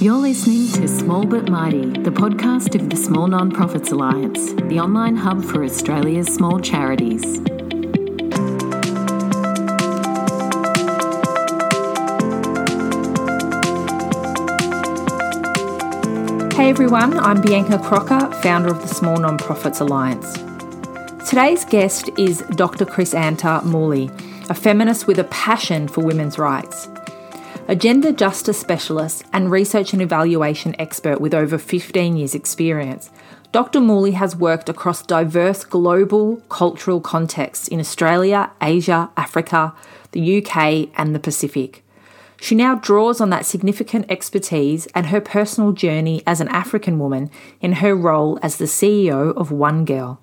You're 0.00 0.14
listening 0.14 0.70
to 0.74 0.86
Small 0.86 1.26
But 1.26 1.48
Mighty, 1.48 1.84
the 1.90 2.12
podcast 2.12 2.80
of 2.80 2.88
the 2.88 2.94
Small 2.94 3.26
Nonprofits 3.26 3.90
Alliance, 3.90 4.52
the 4.52 4.78
online 4.78 5.16
hub 5.16 5.42
for 5.42 5.64
Australia's 5.64 6.32
small 6.32 6.60
charities. 6.60 7.24
Hey 16.54 16.70
everyone, 16.70 17.18
I'm 17.18 17.42
Bianca 17.42 17.80
Crocker, 17.80 18.32
founder 18.34 18.68
of 18.68 18.80
the 18.80 18.86
Small 18.86 19.16
Nonprofits 19.16 19.80
Alliance. 19.80 20.32
Today's 21.28 21.64
guest 21.64 22.08
is 22.16 22.44
Dr. 22.50 22.84
Chrisanta 22.84 23.64
Muli, 23.64 24.08
a 24.48 24.54
feminist 24.54 25.08
with 25.08 25.18
a 25.18 25.24
passion 25.24 25.88
for 25.88 26.04
women's 26.04 26.38
rights 26.38 26.86
a 27.70 27.76
gender 27.76 28.10
justice 28.10 28.58
specialist 28.58 29.22
and 29.30 29.50
research 29.50 29.92
and 29.92 30.00
evaluation 30.00 30.74
expert 30.78 31.20
with 31.20 31.34
over 31.34 31.58
15 31.58 32.16
years' 32.16 32.34
experience. 32.34 33.10
Dr. 33.52 33.78
Muli 33.78 34.12
has 34.12 34.34
worked 34.34 34.70
across 34.70 35.02
diverse 35.02 35.64
global 35.64 36.36
cultural 36.48 36.98
contexts 36.98 37.68
in 37.68 37.78
Australia, 37.78 38.50
Asia, 38.62 39.10
Africa, 39.18 39.74
the 40.12 40.38
UK, 40.38 40.88
and 40.96 41.14
the 41.14 41.18
Pacific. 41.18 41.84
She 42.40 42.54
now 42.54 42.76
draws 42.76 43.20
on 43.20 43.28
that 43.30 43.44
significant 43.44 44.06
expertise 44.08 44.86
and 44.94 45.08
her 45.08 45.20
personal 45.20 45.72
journey 45.72 46.22
as 46.26 46.40
an 46.40 46.48
African 46.48 46.98
woman 46.98 47.30
in 47.60 47.72
her 47.84 47.94
role 47.94 48.38
as 48.42 48.56
the 48.56 48.64
CEO 48.64 49.36
of 49.36 49.50
One 49.50 49.84
Girl, 49.84 50.22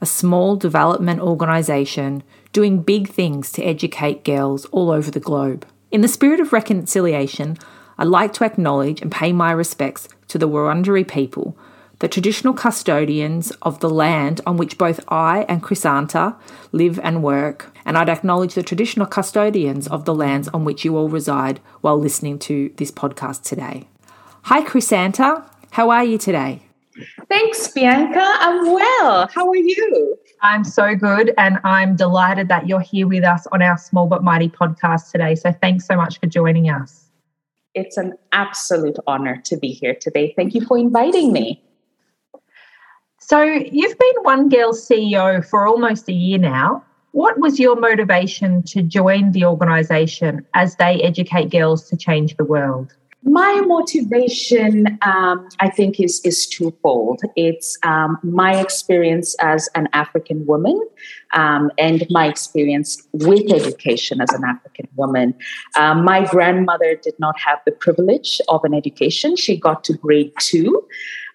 a 0.00 0.06
small 0.06 0.56
development 0.56 1.20
organisation 1.20 2.22
doing 2.54 2.82
big 2.82 3.08
things 3.08 3.52
to 3.52 3.62
educate 3.62 4.24
girls 4.24 4.64
all 4.66 4.90
over 4.90 5.10
the 5.10 5.20
globe. 5.20 5.66
In 5.90 6.02
the 6.02 6.08
spirit 6.08 6.38
of 6.38 6.52
reconciliation, 6.52 7.58
I'd 7.98 8.06
like 8.06 8.32
to 8.34 8.44
acknowledge 8.44 9.02
and 9.02 9.10
pay 9.10 9.32
my 9.32 9.50
respects 9.50 10.08
to 10.28 10.38
the 10.38 10.48
Wurundjeri 10.48 11.06
people, 11.08 11.58
the 11.98 12.06
traditional 12.06 12.54
custodians 12.54 13.50
of 13.62 13.80
the 13.80 13.90
land 13.90 14.40
on 14.46 14.56
which 14.56 14.78
both 14.78 15.00
I 15.08 15.44
and 15.48 15.64
Chrisanta 15.64 16.36
live 16.70 17.00
and 17.00 17.24
work, 17.24 17.74
and 17.84 17.98
I'd 17.98 18.08
acknowledge 18.08 18.54
the 18.54 18.62
traditional 18.62 19.06
custodians 19.06 19.88
of 19.88 20.04
the 20.04 20.14
lands 20.14 20.46
on 20.54 20.64
which 20.64 20.84
you 20.84 20.96
all 20.96 21.08
reside 21.08 21.58
while 21.80 21.98
listening 21.98 22.38
to 22.40 22.72
this 22.76 22.92
podcast 22.92 23.42
today. 23.42 23.88
Hi, 24.42 24.62
Chrisanta. 24.62 25.44
How 25.72 25.90
are 25.90 26.04
you 26.04 26.18
today? 26.18 26.62
Thanks, 27.28 27.66
Bianca. 27.66 28.22
I'm 28.22 28.72
well. 28.72 29.28
How 29.34 29.48
are 29.48 29.56
you? 29.56 30.16
I'm 30.42 30.64
so 30.64 30.94
good, 30.94 31.34
and 31.36 31.58
I'm 31.64 31.96
delighted 31.96 32.48
that 32.48 32.66
you're 32.66 32.80
here 32.80 33.06
with 33.06 33.24
us 33.24 33.46
on 33.52 33.60
our 33.60 33.76
Small 33.76 34.06
But 34.06 34.24
Mighty 34.24 34.48
podcast 34.48 35.10
today. 35.10 35.34
So, 35.34 35.52
thanks 35.52 35.86
so 35.86 35.96
much 35.96 36.18
for 36.18 36.26
joining 36.26 36.70
us. 36.70 37.10
It's 37.74 37.96
an 37.98 38.14
absolute 38.32 38.96
honor 39.06 39.40
to 39.44 39.56
be 39.56 39.68
here 39.68 39.94
today. 39.94 40.32
Thank 40.36 40.54
you 40.54 40.62
for 40.62 40.78
inviting 40.78 41.32
me. 41.32 41.62
So, 43.18 43.42
you've 43.42 43.98
been 43.98 44.14
One 44.22 44.48
Girl 44.48 44.72
CEO 44.72 45.44
for 45.46 45.66
almost 45.66 46.08
a 46.08 46.12
year 46.12 46.38
now. 46.38 46.84
What 47.12 47.38
was 47.38 47.60
your 47.60 47.78
motivation 47.78 48.62
to 48.64 48.82
join 48.82 49.32
the 49.32 49.44
organisation 49.44 50.46
as 50.54 50.76
they 50.76 51.02
educate 51.02 51.50
girls 51.50 51.88
to 51.90 51.96
change 51.96 52.36
the 52.36 52.44
world? 52.44 52.94
My 53.22 53.60
motivation, 53.66 54.98
um, 55.02 55.46
I 55.60 55.68
think, 55.68 56.00
is 56.00 56.22
is 56.24 56.46
twofold. 56.46 57.20
It's 57.36 57.76
um, 57.82 58.18
my 58.22 58.58
experience 58.58 59.36
as 59.40 59.68
an 59.74 59.88
African 59.92 60.46
woman, 60.46 60.80
um, 61.34 61.70
and 61.76 62.06
my 62.08 62.26
experience 62.26 63.06
with 63.12 63.52
education 63.52 64.22
as 64.22 64.32
an 64.32 64.44
African 64.44 64.88
woman. 64.96 65.34
Um, 65.76 66.02
my 66.02 66.24
grandmother 66.24 66.96
did 66.96 67.14
not 67.18 67.38
have 67.38 67.58
the 67.66 67.72
privilege 67.72 68.40
of 68.48 68.64
an 68.64 68.72
education; 68.72 69.36
she 69.36 69.54
got 69.56 69.84
to 69.84 69.92
grade 69.92 70.32
two. 70.38 70.82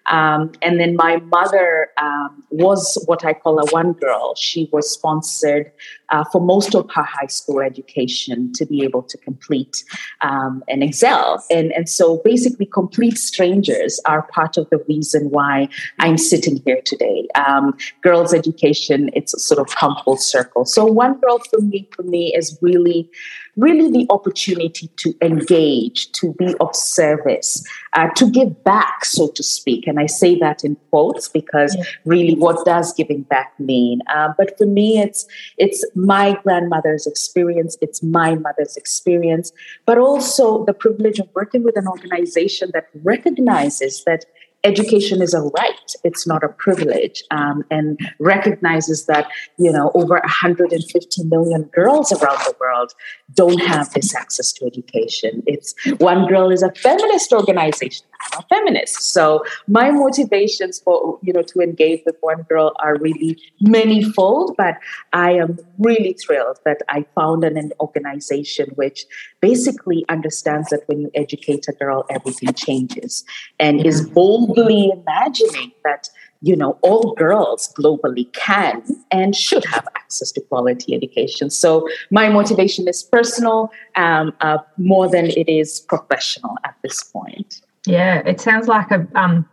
Um, 0.06 0.52
and 0.62 0.78
then 0.78 0.94
my 0.96 1.16
mother 1.16 1.88
um, 1.98 2.44
was 2.50 3.02
what 3.06 3.24
I 3.24 3.32
call 3.32 3.58
a 3.58 3.66
one 3.70 3.92
girl. 3.92 4.34
She 4.36 4.68
was 4.72 4.90
sponsored 4.90 5.72
uh, 6.10 6.24
for 6.24 6.40
most 6.40 6.74
of 6.74 6.88
her 6.94 7.02
high 7.02 7.26
school 7.26 7.60
education 7.60 8.52
to 8.54 8.66
be 8.66 8.82
able 8.82 9.02
to 9.02 9.18
complete 9.18 9.84
um, 10.22 10.62
and 10.68 10.82
excel. 10.82 11.44
And, 11.50 11.72
and 11.72 11.88
so 11.88 12.20
basically, 12.24 12.66
complete 12.66 13.18
strangers 13.18 14.00
are 14.04 14.22
part 14.22 14.56
of 14.56 14.68
the 14.70 14.78
reason 14.88 15.30
why 15.30 15.68
I'm 15.98 16.18
sitting 16.18 16.62
here 16.64 16.80
today. 16.84 17.28
Um, 17.34 17.76
girls' 18.02 18.34
education, 18.34 19.10
it's 19.14 19.34
a 19.34 19.38
sort 19.38 19.60
of 19.60 19.74
come 19.74 19.96
full 20.04 20.16
circle. 20.16 20.64
So, 20.64 20.84
one 20.84 21.18
girl 21.20 21.38
for 21.50 21.60
me, 21.60 21.88
for 21.94 22.02
me 22.02 22.34
is 22.34 22.58
really 22.60 23.10
really 23.56 23.90
the 23.90 24.06
opportunity 24.10 24.88
to 24.98 25.14
engage, 25.22 26.12
to 26.12 26.34
be 26.34 26.54
of 26.60 26.74
service, 26.76 27.64
uh, 27.94 28.08
to 28.10 28.30
give 28.30 28.62
back, 28.64 29.04
so 29.04 29.28
to 29.28 29.42
speak. 29.42 29.86
And 29.86 29.98
I 29.98 30.06
say 30.06 30.38
that 30.38 30.64
in 30.64 30.76
quotes 30.90 31.28
because 31.28 31.76
really, 32.04 32.34
what 32.34 32.64
does 32.64 32.92
giving 32.92 33.22
back 33.22 33.58
mean? 33.58 34.00
Uh, 34.14 34.32
but 34.36 34.56
for 34.58 34.66
me, 34.66 35.00
it's 35.00 35.26
it's 35.56 35.84
my 35.96 36.38
grandmother's 36.44 37.06
experience, 37.06 37.76
it's 37.80 38.02
my 38.02 38.34
mother's 38.34 38.76
experience, 38.76 39.52
but 39.86 39.98
also 39.98 40.64
the 40.64 40.74
privilege 40.74 41.18
of 41.18 41.28
working 41.34 41.62
with 41.62 41.76
an 41.76 41.88
organization 41.88 42.70
that 42.74 42.88
recognizes 43.02 44.04
that 44.04 44.26
education 44.64 45.22
is 45.22 45.32
a 45.32 45.40
right 45.40 45.94
it's 46.02 46.26
not 46.26 46.42
a 46.42 46.48
privilege 46.48 47.22
um, 47.30 47.64
and 47.70 48.00
recognizes 48.18 49.06
that 49.06 49.28
you 49.58 49.70
know 49.70 49.92
over 49.94 50.14
150 50.14 51.24
million 51.24 51.62
girls 51.74 52.10
around 52.12 52.38
the 52.38 52.54
world 52.58 52.92
don't 53.34 53.60
have 53.60 53.92
this 53.92 54.14
access 54.14 54.52
to 54.52 54.64
education. 54.66 55.42
It's 55.46 55.74
one 55.98 56.26
girl 56.26 56.50
is 56.50 56.62
a 56.62 56.72
feminist 56.72 57.32
organization 57.32 58.06
i'm 58.20 58.40
a 58.40 58.42
feminist 58.48 59.12
so 59.12 59.44
my 59.66 59.90
motivations 59.90 60.80
for 60.80 61.18
you 61.22 61.32
know 61.32 61.42
to 61.42 61.60
engage 61.60 62.02
with 62.06 62.16
one 62.20 62.42
girl 62.42 62.72
are 62.80 62.96
really 62.98 63.38
manyfold 63.62 64.54
but 64.56 64.76
i 65.12 65.30
am 65.32 65.58
really 65.78 66.12
thrilled 66.14 66.58
that 66.64 66.82
i 66.88 67.04
found 67.14 67.44
an, 67.44 67.56
an 67.56 67.72
organization 67.80 68.68
which 68.74 69.04
basically 69.40 70.04
understands 70.08 70.68
that 70.70 70.80
when 70.86 71.00
you 71.00 71.10
educate 71.14 71.66
a 71.68 71.72
girl 71.72 72.04
everything 72.10 72.52
changes 72.54 73.24
and 73.58 73.84
is 73.84 74.08
boldly 74.10 74.90
imagining 74.92 75.72
that 75.84 76.08
you 76.42 76.56
know 76.56 76.78
all 76.82 77.14
girls 77.14 77.72
globally 77.78 78.32
can 78.32 78.82
and 79.10 79.34
should 79.34 79.64
have 79.64 79.86
access 79.96 80.30
to 80.32 80.40
quality 80.42 80.94
education. 80.94 81.50
So 81.50 81.88
my 82.10 82.28
motivation 82.28 82.86
is 82.88 83.02
personal 83.02 83.70
um, 83.96 84.32
uh, 84.40 84.58
more 84.76 85.08
than 85.08 85.26
it 85.26 85.48
is 85.48 85.80
professional 85.80 86.56
at 86.64 86.76
this 86.82 87.02
point 87.02 87.62
yeah 87.86 88.22
it 88.26 88.40
sounds 88.40 88.68
like 88.68 88.90
a 88.90 89.06
um, 89.14 89.48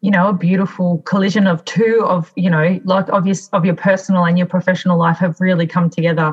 you 0.00 0.10
know 0.10 0.28
a 0.28 0.32
beautiful 0.32 0.98
collision 1.06 1.46
of 1.46 1.64
two 1.64 2.00
of 2.04 2.32
you 2.36 2.50
know 2.50 2.80
like 2.84 3.06
your, 3.08 3.36
of 3.52 3.64
your 3.64 3.74
personal 3.74 4.24
and 4.24 4.38
your 4.38 4.46
professional 4.46 4.98
life 4.98 5.18
have 5.18 5.36
really 5.40 5.66
come 5.66 5.90
together 5.90 6.32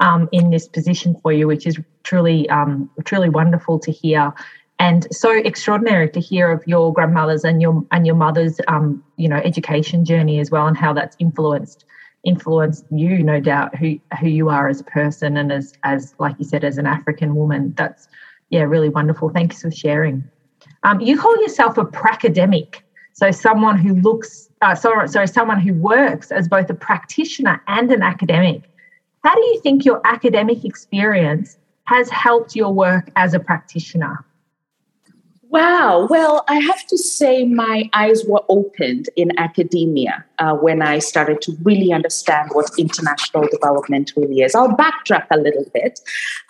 um, 0.00 0.28
in 0.32 0.50
this 0.50 0.68
position 0.68 1.16
for 1.22 1.32
you 1.32 1.46
which 1.46 1.66
is 1.66 1.78
truly 2.04 2.48
um, 2.50 2.88
truly 3.04 3.28
wonderful 3.28 3.78
to 3.80 3.90
hear. 3.90 4.32
And 4.78 5.06
so 5.12 5.32
extraordinary 5.32 6.10
to 6.10 6.20
hear 6.20 6.50
of 6.50 6.62
your 6.66 6.92
grandmother's 6.92 7.44
and 7.44 7.62
your 7.62 7.84
and 7.90 8.06
your 8.06 8.16
mother's 8.16 8.60
um, 8.68 9.02
you 9.16 9.28
know 9.28 9.36
education 9.36 10.04
journey 10.04 10.38
as 10.38 10.50
well 10.50 10.66
and 10.66 10.76
how 10.76 10.92
that's 10.92 11.16
influenced 11.18 11.84
influenced 12.24 12.84
you 12.90 13.22
no 13.22 13.38
doubt 13.38 13.76
who 13.76 13.98
who 14.20 14.28
you 14.28 14.48
are 14.48 14.68
as 14.68 14.80
a 14.80 14.84
person 14.84 15.36
and 15.36 15.52
as 15.52 15.74
as 15.82 16.14
like 16.18 16.34
you 16.38 16.44
said 16.44 16.64
as 16.64 16.78
an 16.78 16.86
african 16.86 17.34
woman. 17.34 17.74
That's 17.76 18.08
yeah 18.50 18.62
really 18.62 18.88
wonderful. 18.88 19.30
Thanks 19.30 19.62
for 19.62 19.70
sharing 19.70 20.28
um, 20.84 21.00
you 21.00 21.18
call 21.18 21.36
yourself 21.42 21.76
a 21.78 21.84
pracademic. 21.84 22.82
So 23.12 23.30
someone 23.30 23.78
who 23.78 23.94
looks 23.94 24.48
uh, 24.62 24.74
sorry 24.74 25.08
sorry 25.08 25.28
someone 25.28 25.60
who 25.60 25.74
works 25.74 26.30
as 26.30 26.48
both 26.48 26.70
a 26.70 26.74
practitioner 26.74 27.62
and 27.66 27.90
an 27.90 28.02
academic. 28.02 28.62
How 29.22 29.34
do 29.34 29.40
you 29.40 29.60
think 29.60 29.84
your 29.84 30.00
academic 30.04 30.64
experience 30.64 31.56
has 31.84 32.08
helped 32.10 32.54
your 32.54 32.72
work 32.72 33.10
as 33.16 33.34
a 33.34 33.40
practitioner 33.40 34.24
Wow. 35.54 36.08
Well, 36.10 36.44
I 36.48 36.56
have 36.56 36.84
to 36.88 36.98
say 36.98 37.44
my 37.44 37.88
eyes 37.92 38.24
were 38.26 38.42
opened 38.48 39.08
in 39.14 39.30
academia 39.38 40.24
uh, 40.40 40.54
when 40.54 40.82
I 40.82 40.98
started 40.98 41.40
to 41.42 41.52
really 41.62 41.92
understand 41.92 42.50
what 42.54 42.72
international 42.76 43.46
development 43.46 44.12
really 44.16 44.40
is. 44.40 44.56
I'll 44.56 44.76
backtrack 44.76 45.26
a 45.30 45.36
little 45.36 45.64
bit. 45.72 46.00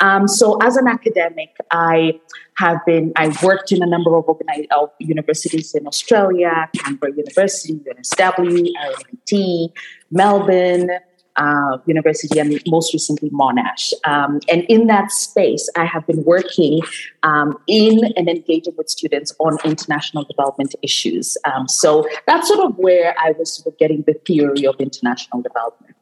Um, 0.00 0.26
so, 0.26 0.56
as 0.62 0.78
an 0.78 0.88
academic, 0.88 1.54
I 1.70 2.18
have 2.56 2.78
been, 2.86 3.12
I 3.16 3.28
worked 3.42 3.72
in 3.72 3.82
a 3.82 3.86
number 3.86 4.16
of, 4.16 4.24
of 4.70 4.90
universities 4.98 5.74
in 5.74 5.86
Australia, 5.86 6.70
Canberra 6.74 7.12
University, 7.14 7.74
UNSW, 7.74 8.70
RMIT, 8.72 9.72
Melbourne, 10.12 10.88
uh, 11.36 11.78
University 11.86 12.38
and 12.38 12.60
most 12.66 12.92
recently 12.92 13.30
Monash. 13.30 13.92
Um, 14.04 14.40
and 14.48 14.62
in 14.64 14.86
that 14.86 15.10
space, 15.10 15.68
I 15.76 15.84
have 15.84 16.06
been 16.06 16.24
working 16.24 16.80
um, 17.22 17.58
in 17.66 18.12
and 18.16 18.28
engaging 18.28 18.74
with 18.76 18.88
students 18.88 19.34
on 19.38 19.58
international 19.64 20.24
development 20.24 20.74
issues. 20.82 21.36
Um, 21.44 21.68
so 21.68 22.06
that's 22.26 22.48
sort 22.48 22.60
of 22.60 22.76
where 22.76 23.14
I 23.18 23.32
was 23.38 23.52
sort 23.52 23.72
of 23.72 23.78
getting 23.78 24.02
the 24.06 24.14
theory 24.26 24.66
of 24.66 24.76
international 24.78 25.42
development. 25.42 25.96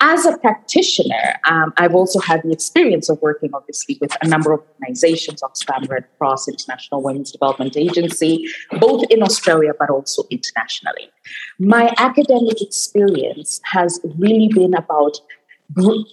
As 0.00 0.24
a 0.24 0.38
practitioner, 0.38 1.34
um, 1.48 1.72
I've 1.76 1.94
also 1.94 2.20
had 2.20 2.42
the 2.42 2.52
experience 2.52 3.08
of 3.08 3.20
working, 3.20 3.50
obviously, 3.52 3.98
with 4.00 4.16
a 4.22 4.28
number 4.28 4.52
of 4.52 4.60
organizations, 4.74 5.42
Oxfam 5.42 5.88
Red 5.88 6.04
Cross, 6.18 6.48
International 6.48 7.02
Women's 7.02 7.32
Development 7.32 7.76
Agency, 7.76 8.48
both 8.78 9.04
in 9.10 9.22
Australia 9.22 9.72
but 9.78 9.90
also 9.90 10.22
internationally. 10.30 11.10
My 11.58 11.92
academic 11.98 12.60
experience 12.60 13.60
has 13.64 14.00
really 14.18 14.48
been 14.48 14.74
about 14.74 15.18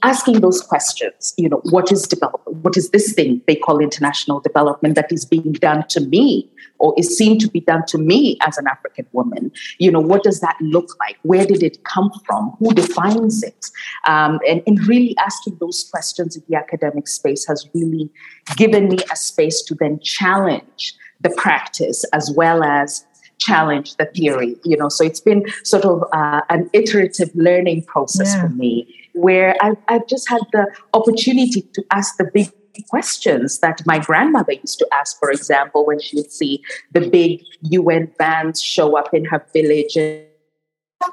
asking 0.03 0.41
those 0.41 0.61
questions 0.61 1.33
you 1.37 1.47
know 1.47 1.61
what 1.69 1.89
is 1.89 2.01
development 2.09 2.57
what 2.57 2.75
is 2.75 2.89
this 2.89 3.13
thing 3.13 3.41
they 3.47 3.55
call 3.55 3.79
international 3.79 4.41
development 4.41 4.95
that 4.95 5.09
is 5.13 5.23
being 5.23 5.53
done 5.53 5.81
to 5.87 6.01
me 6.01 6.51
or 6.79 6.93
is 6.97 7.17
seen 7.17 7.39
to 7.39 7.47
be 7.49 7.59
done 7.59 7.83
to 7.87 7.97
me 7.97 8.37
as 8.45 8.57
an 8.57 8.67
african 8.67 9.05
woman? 9.11 9.51
You 9.79 9.91
know 9.91 9.99
what 9.99 10.23
does 10.23 10.39
that 10.41 10.57
look 10.61 10.97
like? 10.99 11.17
Where 11.23 11.45
did 11.45 11.63
it 11.63 11.83
come 11.83 12.11
from? 12.25 12.55
Who 12.59 12.73
defines 12.73 13.43
it? 13.43 13.65
Um, 14.07 14.39
and, 14.47 14.61
and 14.67 14.85
really 14.87 15.15
asking 15.19 15.57
those 15.59 15.87
questions 15.91 16.35
in 16.35 16.43
the 16.47 16.55
academic 16.55 17.07
space 17.07 17.45
has 17.47 17.67
really 17.73 18.09
given 18.57 18.89
me 18.89 18.97
a 19.11 19.15
space 19.15 19.61
to 19.63 19.75
then 19.75 19.99
challenge 19.99 20.95
the 21.21 21.29
practice 21.29 22.03
as 22.13 22.31
well 22.35 22.63
as 22.63 23.05
challenge 23.37 23.95
the 23.97 24.05
theory 24.05 24.55
you 24.63 24.77
know 24.77 24.89
so 24.89 25.03
it's 25.03 25.19
been 25.19 25.45
sort 25.63 25.85
of 25.85 26.03
uh, 26.13 26.41
an 26.49 26.69
iterative 26.73 27.29
learning 27.35 27.83
process 27.83 28.33
yeah. 28.33 28.41
for 28.41 28.49
me 28.49 28.87
where 29.13 29.55
I've, 29.61 29.77
I've 29.87 30.07
just 30.07 30.29
had 30.29 30.41
the 30.51 30.67
opportunity 30.93 31.61
to 31.61 31.83
ask 31.91 32.17
the 32.17 32.29
big 32.33 32.51
questions 32.89 33.59
that 33.59 33.81
my 33.85 33.99
grandmother 33.99 34.53
used 34.53 34.79
to 34.79 34.87
ask, 34.91 35.17
for 35.19 35.31
example, 35.31 35.85
when 35.85 35.99
she 35.99 36.17
would 36.17 36.31
see 36.31 36.61
the 36.91 37.09
big 37.09 37.41
UN 37.61 38.11
vans 38.17 38.61
show 38.61 38.97
up 38.97 39.13
in 39.13 39.25
her 39.25 39.45
village 39.53 39.95
and 39.95 40.25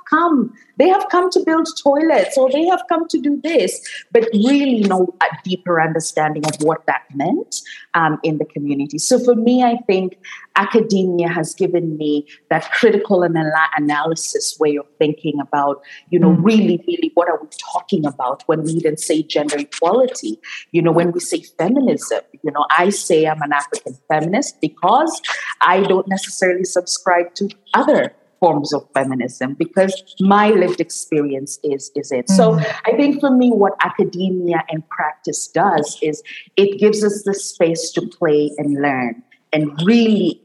come 0.08 0.52
they 0.78 0.88
have 0.88 1.06
come 1.10 1.30
to 1.30 1.40
build 1.44 1.68
toilets 1.82 2.36
or 2.36 2.50
they 2.50 2.64
have 2.64 2.82
come 2.88 3.06
to 3.08 3.20
do 3.20 3.40
this, 3.42 3.80
but 4.10 4.28
really 4.32 4.80
no 4.80 5.14
deeper 5.44 5.80
understanding 5.80 6.44
of 6.46 6.54
what 6.62 6.84
that 6.86 7.02
meant 7.14 7.60
um, 7.94 8.18
in 8.22 8.38
the 8.38 8.44
community. 8.44 8.98
So 8.98 9.18
for 9.18 9.34
me, 9.34 9.62
I 9.62 9.76
think 9.86 10.18
academia 10.56 11.28
has 11.28 11.54
given 11.54 11.96
me 11.96 12.26
that 12.50 12.70
critical 12.72 13.22
and 13.22 13.36
analysis 13.76 14.56
way 14.58 14.76
of 14.76 14.86
thinking 14.98 15.40
about, 15.40 15.82
you 16.10 16.18
know, 16.18 16.30
mm. 16.30 16.42
really, 16.42 16.82
really 16.86 17.10
what 17.14 17.28
are 17.28 17.38
we 17.40 17.48
talking 17.72 18.06
about 18.06 18.42
when 18.46 18.62
we 18.62 18.72
even 18.72 18.96
say 18.96 19.22
gender 19.22 19.58
equality? 19.58 20.40
You 20.72 20.82
know, 20.82 20.92
when 20.92 21.12
we 21.12 21.20
say 21.20 21.42
feminism, 21.58 22.22
you 22.42 22.50
know, 22.50 22.66
I 22.70 22.88
say 22.88 23.26
I'm 23.26 23.42
an 23.42 23.52
African 23.52 23.96
feminist 24.08 24.60
because 24.60 25.20
I 25.60 25.82
don't 25.82 26.08
necessarily 26.08 26.64
subscribe 26.64 27.34
to 27.36 27.50
other 27.74 28.14
forms 28.42 28.72
of 28.74 28.82
feminism 28.92 29.54
because 29.54 29.94
my 30.18 30.50
lived 30.50 30.80
experience 30.80 31.60
is 31.62 31.92
is 31.94 32.10
it. 32.10 32.26
Mm-hmm. 32.26 32.34
So 32.34 32.58
I 32.84 32.96
think 32.96 33.20
for 33.20 33.30
me, 33.30 33.50
what 33.50 33.74
academia 33.80 34.64
and 34.68 34.82
practice 34.88 35.46
does 35.46 35.96
is 36.02 36.22
it 36.56 36.80
gives 36.80 37.04
us 37.04 37.22
the 37.22 37.34
space 37.34 37.92
to 37.92 38.02
play 38.18 38.50
and 38.58 38.82
learn 38.82 39.22
and 39.52 39.70
really 39.84 40.42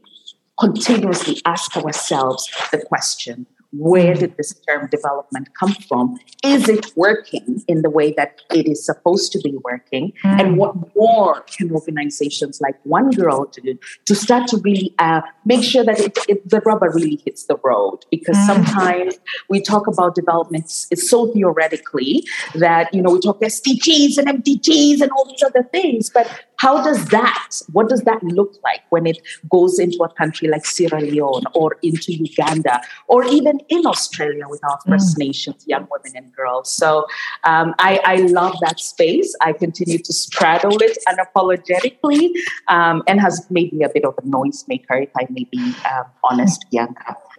continuously 0.60 1.40
ask 1.44 1.76
ourselves 1.76 2.48
the 2.70 2.78
question 2.78 3.46
where 3.72 4.14
did 4.14 4.36
this 4.36 4.54
term 4.66 4.88
development 4.90 5.48
come 5.58 5.74
from? 5.88 6.18
Is 6.42 6.68
it 6.68 6.86
working 6.96 7.62
in 7.68 7.82
the 7.82 7.90
way 7.90 8.12
that 8.12 8.40
it 8.52 8.66
is 8.66 8.84
supposed 8.84 9.32
to 9.32 9.40
be 9.40 9.56
working? 9.62 10.12
Mm. 10.24 10.40
And 10.40 10.56
what 10.56 10.74
more 10.96 11.42
can 11.42 11.70
organizations 11.72 12.60
like 12.60 12.76
One 12.84 13.10
Girl 13.10 13.44
do 13.52 13.78
to 14.06 14.14
start 14.14 14.48
to 14.48 14.58
really 14.58 14.94
uh, 14.98 15.20
make 15.44 15.62
sure 15.62 15.84
that 15.84 16.00
it, 16.00 16.18
it, 16.28 16.48
the 16.48 16.60
rubber 16.60 16.90
really 16.94 17.20
hits 17.24 17.44
the 17.44 17.56
road? 17.62 17.98
Because 18.10 18.36
mm. 18.36 18.46
sometimes 18.46 19.18
we 19.48 19.60
talk 19.60 19.86
about 19.86 20.14
development 20.14 20.64
it's 20.90 21.08
so 21.08 21.32
theoretically 21.32 22.24
that 22.54 22.92
you 22.92 23.02
know 23.02 23.12
we 23.12 23.20
talk 23.20 23.40
SDGs 23.40 24.18
and 24.18 24.42
MDGs 24.42 25.00
and 25.00 25.10
all 25.12 25.26
these 25.26 25.42
other 25.42 25.62
things, 25.64 26.10
but 26.10 26.28
how 26.58 26.82
does 26.82 27.06
that, 27.06 27.60
what 27.72 27.88
does 27.88 28.02
that 28.02 28.22
look 28.22 28.54
like 28.62 28.82
when 28.90 29.06
it 29.06 29.18
goes 29.50 29.78
into 29.78 29.98
a 30.02 30.08
country 30.08 30.48
like 30.48 30.66
Sierra 30.66 31.00
Leone 31.00 31.44
or 31.54 31.76
into 31.82 32.12
Uganda 32.12 32.80
or 33.06 33.24
even 33.24 33.60
in 33.68 33.86
Australia 33.86 34.44
with 34.48 34.62
our 34.64 34.78
First 34.86 35.16
mm. 35.16 35.26
Nations 35.26 35.64
young 35.66 35.86
women 35.90 36.16
and 36.16 36.34
girls? 36.34 36.72
So 36.72 37.06
um, 37.44 37.74
I, 37.78 38.00
I, 38.04 38.16
love 38.28 38.56
that 38.60 38.80
space. 38.80 39.34
I 39.40 39.52
continue 39.52 39.98
to 39.98 40.12
straddle 40.12 40.76
it 40.80 40.98
unapologetically 41.08 42.32
um, 42.66 43.02
and 43.06 43.20
has 43.20 43.46
made 43.50 43.72
me 43.72 43.84
a 43.84 43.88
bit 43.88 44.04
of 44.04 44.14
a 44.18 44.22
noisemaker, 44.22 45.02
if 45.04 45.10
I 45.16 45.26
may 45.30 45.44
be 45.44 45.74
um, 45.90 46.04
honest, 46.24 46.66
Bianca. 46.70 47.16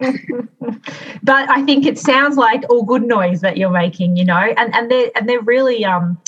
but 1.22 1.50
I 1.50 1.62
think 1.62 1.84
it 1.84 1.98
sounds 1.98 2.36
like 2.36 2.64
all 2.70 2.82
good 2.82 3.02
noise 3.02 3.42
that 3.42 3.58
you're 3.58 3.70
making, 3.70 4.16
you 4.16 4.24
know, 4.24 4.34
and, 4.34 4.74
and 4.74 4.90
they're, 4.90 5.10
and 5.14 5.28
they're 5.28 5.42
really, 5.42 5.84
um, 5.84 6.18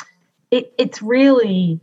it, 0.50 0.75
it's 0.77 1.00
really, 1.00 1.81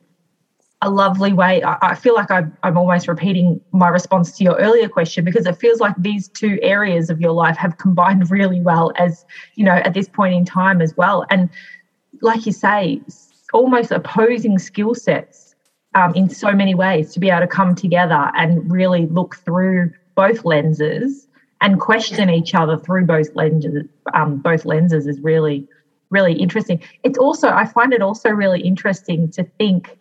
a 0.82 0.90
lovely 0.90 1.34
way. 1.34 1.62
I, 1.64 1.78
I 1.82 1.96
feel 1.96 2.16
like 2.16 2.32
I'm, 2.32 2.56
I'm 2.64 2.78
almost 2.78 3.08
repeating 3.08 3.60
my 3.72 3.90
response 3.90 4.38
to 4.38 4.44
your 4.44 4.56
earlier 4.56 4.88
question 4.88 5.26
because 5.26 5.46
it 5.46 5.58
feels 5.58 5.80
like 5.80 5.94
these 5.98 6.30
two 6.30 6.58
areas 6.62 7.10
of 7.10 7.20
your 7.20 7.34
life 7.34 7.58
have 7.58 7.78
combined 7.78 8.32
really 8.32 8.62
well 8.62 8.94
as, 8.98 9.26
you 9.56 9.66
know, 9.66 9.74
at 9.76 9.94
this 9.94 10.08
point 10.08 10.34
in 10.34 10.46
time 10.46 10.82
as 10.82 10.96
well. 10.96 11.26
And 11.30 11.50
like 12.22 12.46
you 12.46 12.54
say, 12.54 13.02
almost 13.54 13.92
opposing 13.92 14.58
skill 14.58 14.96
sets 14.96 15.56
um, 15.96 16.14
in 16.16 16.30
so 16.30 16.52
many 16.54 16.76
ways 16.76 17.14
to 17.14 17.20
be 17.20 17.30
able 17.30 17.42
to 17.42 17.48
come 17.48 17.76
together 17.76 18.32
and 18.36 18.72
really 18.72 19.06
look 19.08 19.36
through 19.38 19.92
both 20.16 20.46
lenses 20.46 21.28
and 21.62 21.80
question 21.80 22.30
each 22.30 22.56
other 22.56 22.78
through 22.78 23.06
both 23.06 23.36
lenses. 23.36 23.86
Um, 24.14 24.38
both 24.38 24.64
lenses 24.64 25.08
is 25.08 25.20
really, 25.20 25.68
really 26.10 26.34
interesting. 26.34 26.82
It's 27.04 27.18
also 27.18 27.50
I 27.50 27.66
find 27.66 27.92
it 27.92 28.02
also 28.02 28.30
really 28.30 28.62
interesting 28.62 29.30
to 29.32 29.44
think 29.58 29.98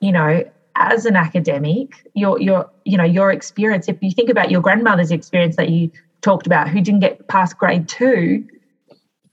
you 0.00 0.12
know, 0.12 0.44
as 0.78 1.06
an 1.06 1.16
academic, 1.16 2.08
your 2.14 2.40
your 2.40 2.70
you 2.84 2.96
know 2.96 3.04
your 3.04 3.30
experience. 3.32 3.88
If 3.88 3.98
you 4.00 4.10
think 4.10 4.30
about 4.30 4.50
your 4.50 4.60
grandmother's 4.60 5.10
experience 5.10 5.56
that 5.56 5.68
you 5.68 5.90
talked 6.20 6.46
about, 6.46 6.68
who 6.68 6.80
didn't 6.80 7.00
get 7.00 7.28
past 7.28 7.58
grade 7.58 7.88
two, 7.88 8.46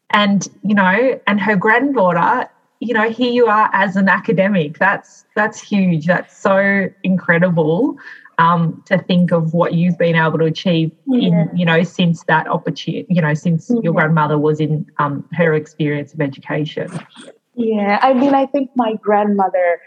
and 0.10 0.48
you 0.64 0.76
know, 0.76 1.20
and 1.28 1.40
her 1.40 1.56
granddaughter, 1.56 2.50
you 2.80 2.94
know, 2.94 3.10
here 3.10 3.32
you 3.32 3.48
are 3.48 3.70
as 3.74 3.96
an 3.96 4.10
academic. 4.10 4.80
That's 4.80 5.26
that's 5.36 5.62
huge. 5.62 6.08
That's 6.08 6.36
so 6.36 6.90
incredible. 7.04 7.98
Um, 8.38 8.84
to 8.88 8.98
think 8.98 9.32
of 9.32 9.54
what 9.54 9.76
you've 9.76 9.98
been 9.98 10.18
able 10.18 10.40
to 10.40 10.44
achieve 10.44 10.92
yeah. 11.08 11.30
in, 11.30 11.52
you 11.56 11.66
know, 11.66 11.84
since 11.84 12.26
that 12.26 12.50
opportunity, 12.50 13.06
you 13.08 13.22
know, 13.22 13.34
since 13.34 13.70
yeah. 13.70 13.80
your 13.82 13.94
grandmother 13.94 14.38
was 14.38 14.60
in 14.60 14.92
um, 14.98 15.26
her 15.32 15.54
experience 15.54 16.14
of 16.14 16.20
education. 16.20 16.92
Yeah, 17.54 17.98
I 18.02 18.14
mean, 18.14 18.36
I 18.36 18.46
think 18.46 18.72
my 18.76 18.96
grandmother 18.96 19.80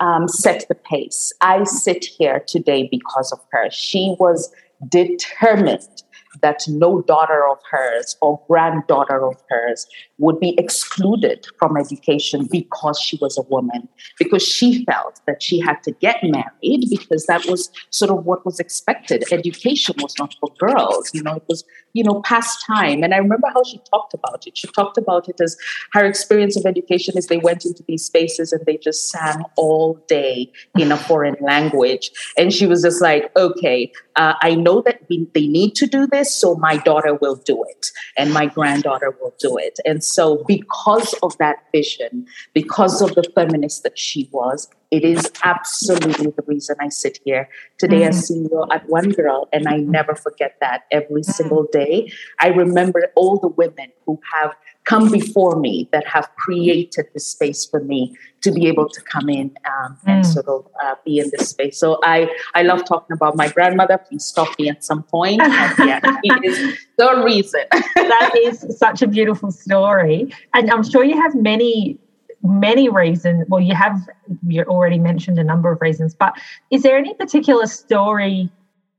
um, 0.00 0.26
set 0.28 0.66
the 0.68 0.74
pace. 0.74 1.32
I 1.40 1.64
sit 1.64 2.04
here 2.04 2.42
today 2.46 2.88
because 2.90 3.30
of 3.32 3.40
her. 3.52 3.70
She 3.70 4.16
was 4.18 4.52
determined 4.88 6.02
that 6.42 6.62
no 6.68 7.02
daughter 7.02 7.48
of 7.48 7.58
hers 7.70 8.16
or 8.20 8.40
granddaughter 8.46 9.26
of 9.26 9.36
hers 9.48 9.86
would 10.18 10.38
be 10.40 10.54
excluded 10.58 11.46
from 11.58 11.76
education 11.76 12.46
because 12.50 12.98
she 12.98 13.18
was 13.20 13.38
a 13.38 13.42
woman, 13.42 13.88
because 14.18 14.42
she 14.42 14.84
felt 14.84 15.20
that 15.26 15.42
she 15.42 15.60
had 15.60 15.82
to 15.82 15.92
get 15.92 16.22
married 16.22 16.84
because 16.90 17.26
that 17.26 17.44
was 17.46 17.70
sort 17.90 18.10
of 18.10 18.24
what 18.24 18.44
was 18.44 18.60
expected. 18.60 19.24
Education 19.32 19.94
was 19.98 20.14
not 20.18 20.34
for 20.40 20.50
girls, 20.58 21.10
you 21.14 21.22
know, 21.22 21.36
it 21.36 21.44
was, 21.48 21.64
you 21.92 22.04
know, 22.04 22.20
past 22.22 22.64
time. 22.66 23.02
And 23.02 23.14
I 23.14 23.18
remember 23.18 23.48
how 23.52 23.62
she 23.64 23.80
talked 23.90 24.14
about 24.14 24.46
it. 24.46 24.56
She 24.56 24.68
talked 24.68 24.98
about 24.98 25.28
it 25.28 25.40
as 25.40 25.56
her 25.92 26.04
experience 26.04 26.56
of 26.56 26.66
education 26.66 27.16
is 27.16 27.26
they 27.26 27.38
went 27.38 27.64
into 27.64 27.82
these 27.88 28.04
spaces 28.04 28.52
and 28.52 28.64
they 28.66 28.76
just 28.76 29.10
sang 29.10 29.42
all 29.56 29.94
day 30.08 30.52
in 30.78 30.92
a 30.92 30.96
foreign 30.96 31.36
language. 31.40 32.10
And 32.36 32.52
she 32.52 32.66
was 32.66 32.82
just 32.82 33.00
like, 33.00 33.30
okay, 33.36 33.92
uh, 34.16 34.34
I 34.42 34.54
know 34.54 34.82
that 34.82 35.00
we, 35.08 35.26
they 35.34 35.46
need 35.46 35.74
to 35.76 35.86
do 35.86 36.06
this, 36.06 36.29
so 36.30 36.54
my 36.54 36.76
daughter 36.78 37.14
will 37.14 37.36
do 37.36 37.64
it 37.68 37.86
and 38.16 38.32
my 38.32 38.46
granddaughter 38.46 39.16
will 39.20 39.34
do 39.38 39.56
it. 39.58 39.78
And 39.84 40.02
so, 40.02 40.44
because 40.46 41.14
of 41.22 41.36
that 41.38 41.64
vision, 41.72 42.26
because 42.54 43.02
of 43.02 43.14
the 43.14 43.24
feminist 43.34 43.82
that 43.82 43.98
she 43.98 44.28
was, 44.32 44.68
It 44.90 45.04
is 45.04 45.30
absolutely 45.44 46.32
the 46.32 46.42
reason 46.46 46.76
I 46.80 46.88
sit 46.88 47.20
here 47.24 47.48
today 47.78 48.00
mm-hmm. 48.00 48.08
as 48.08 48.28
CEO 48.28 48.66
at 48.72 48.88
One 48.88 49.10
Girl, 49.10 49.48
and 49.52 49.68
I 49.68 49.76
never 49.76 50.14
forget 50.14 50.56
that 50.60 50.82
every 50.90 51.22
mm-hmm. 51.22 51.30
single 51.30 51.66
day. 51.70 52.12
I 52.40 52.48
remember 52.48 53.12
all 53.14 53.38
the 53.38 53.48
women 53.48 53.92
who 54.04 54.20
have 54.34 54.56
come 54.84 55.10
before 55.10 55.58
me 55.58 55.88
that 55.92 56.06
have 56.06 56.28
created 56.36 57.06
the 57.14 57.20
space 57.20 57.64
for 57.66 57.80
me 57.80 58.16
to 58.40 58.50
be 58.50 58.66
able 58.66 58.88
to 58.88 59.00
come 59.02 59.28
in 59.28 59.54
um, 59.66 59.98
and 60.06 60.24
mm. 60.24 60.26
sort 60.26 60.48
of 60.48 60.66
uh, 60.82 60.94
be 61.04 61.18
in 61.18 61.30
this 61.32 61.50
space. 61.50 61.78
So 61.78 61.98
I, 62.02 62.28
I 62.54 62.62
love 62.62 62.84
talking 62.84 63.14
about 63.14 63.36
my 63.36 63.48
grandmother. 63.48 63.98
Please 63.98 64.24
stop 64.24 64.48
me 64.58 64.68
at 64.68 64.82
some 64.82 65.02
point. 65.02 65.42
And 65.42 65.78
yeah, 65.78 66.00
he 66.22 66.30
is 66.46 66.78
the 66.96 67.22
reason. 67.24 67.62
that 67.94 68.32
is 68.42 68.66
such 68.78 69.02
a 69.02 69.06
beautiful 69.06 69.52
story. 69.52 70.32
And 70.54 70.70
I'm 70.70 70.82
sure 70.82 71.04
you 71.04 71.20
have 71.20 71.34
many 71.34 71.98
many 72.42 72.88
reasons 72.88 73.44
well 73.48 73.60
you 73.60 73.74
have 73.74 74.00
you 74.46 74.62
already 74.62 74.98
mentioned 74.98 75.38
a 75.38 75.44
number 75.44 75.70
of 75.70 75.78
reasons 75.82 76.14
but 76.14 76.32
is 76.70 76.82
there 76.82 76.96
any 76.96 77.12
particular 77.12 77.66
story 77.66 78.48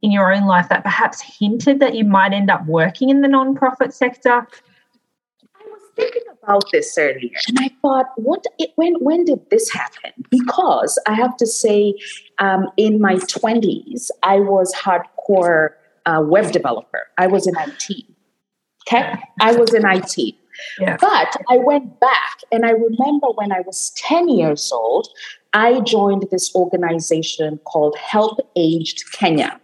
in 0.04 0.12
your 0.12 0.32
own 0.32 0.46
life 0.46 0.70
that 0.70 0.84
perhaps 0.84 1.22
hinted 1.40 1.80
that 1.80 1.96
you 1.96 2.04
might 2.04 2.34
end 2.34 2.52
up 2.52 2.64
working 2.68 3.10
in 3.10 3.22
the 3.22 3.28
nonprofit 3.28 3.92
sector 3.94 4.46
thinking 6.02 6.24
about 6.44 6.64
this 6.72 6.98
earlier 6.98 7.38
and 7.48 7.58
I 7.60 7.70
thought, 7.82 8.08
what 8.16 8.46
when 8.76 8.96
when 8.96 9.26
did 9.26 9.50
this 9.50 9.72
happen? 9.72 10.12
Because 10.30 11.00
I 11.08 11.14
have 11.14 11.38
to 11.38 11.48
say, 11.48 11.94
um, 12.40 12.68
in 12.78 13.00
my 13.00 13.18
twenties, 13.18 14.12
I 14.24 14.40
was 14.40 14.74
hardcore 14.74 15.70
uh, 16.06 16.24
web 16.26 16.52
developer. 16.52 17.08
I 17.18 17.28
was 17.28 17.48
in 17.48 17.56
IT. 17.58 18.06
Okay, 18.88 19.14
I 19.40 19.54
was 19.54 19.74
in 19.74 19.84
IT. 19.86 20.36
Yeah. 20.80 20.98
But 21.00 21.36
I 21.50 21.58
went 21.58 22.00
back 22.00 22.42
and 22.52 22.66
I 22.66 22.72
remember 22.72 23.28
when 23.36 23.52
I 23.52 23.62
was 23.62 23.92
10 23.96 24.30
years 24.30 24.72
old, 24.72 25.08
I 25.54 25.80
joined 25.82 26.28
this 26.32 26.54
organization 26.56 27.60
called 27.66 27.98
Help 27.98 28.40
Aged 28.56 29.12
Kenya. 29.14 29.60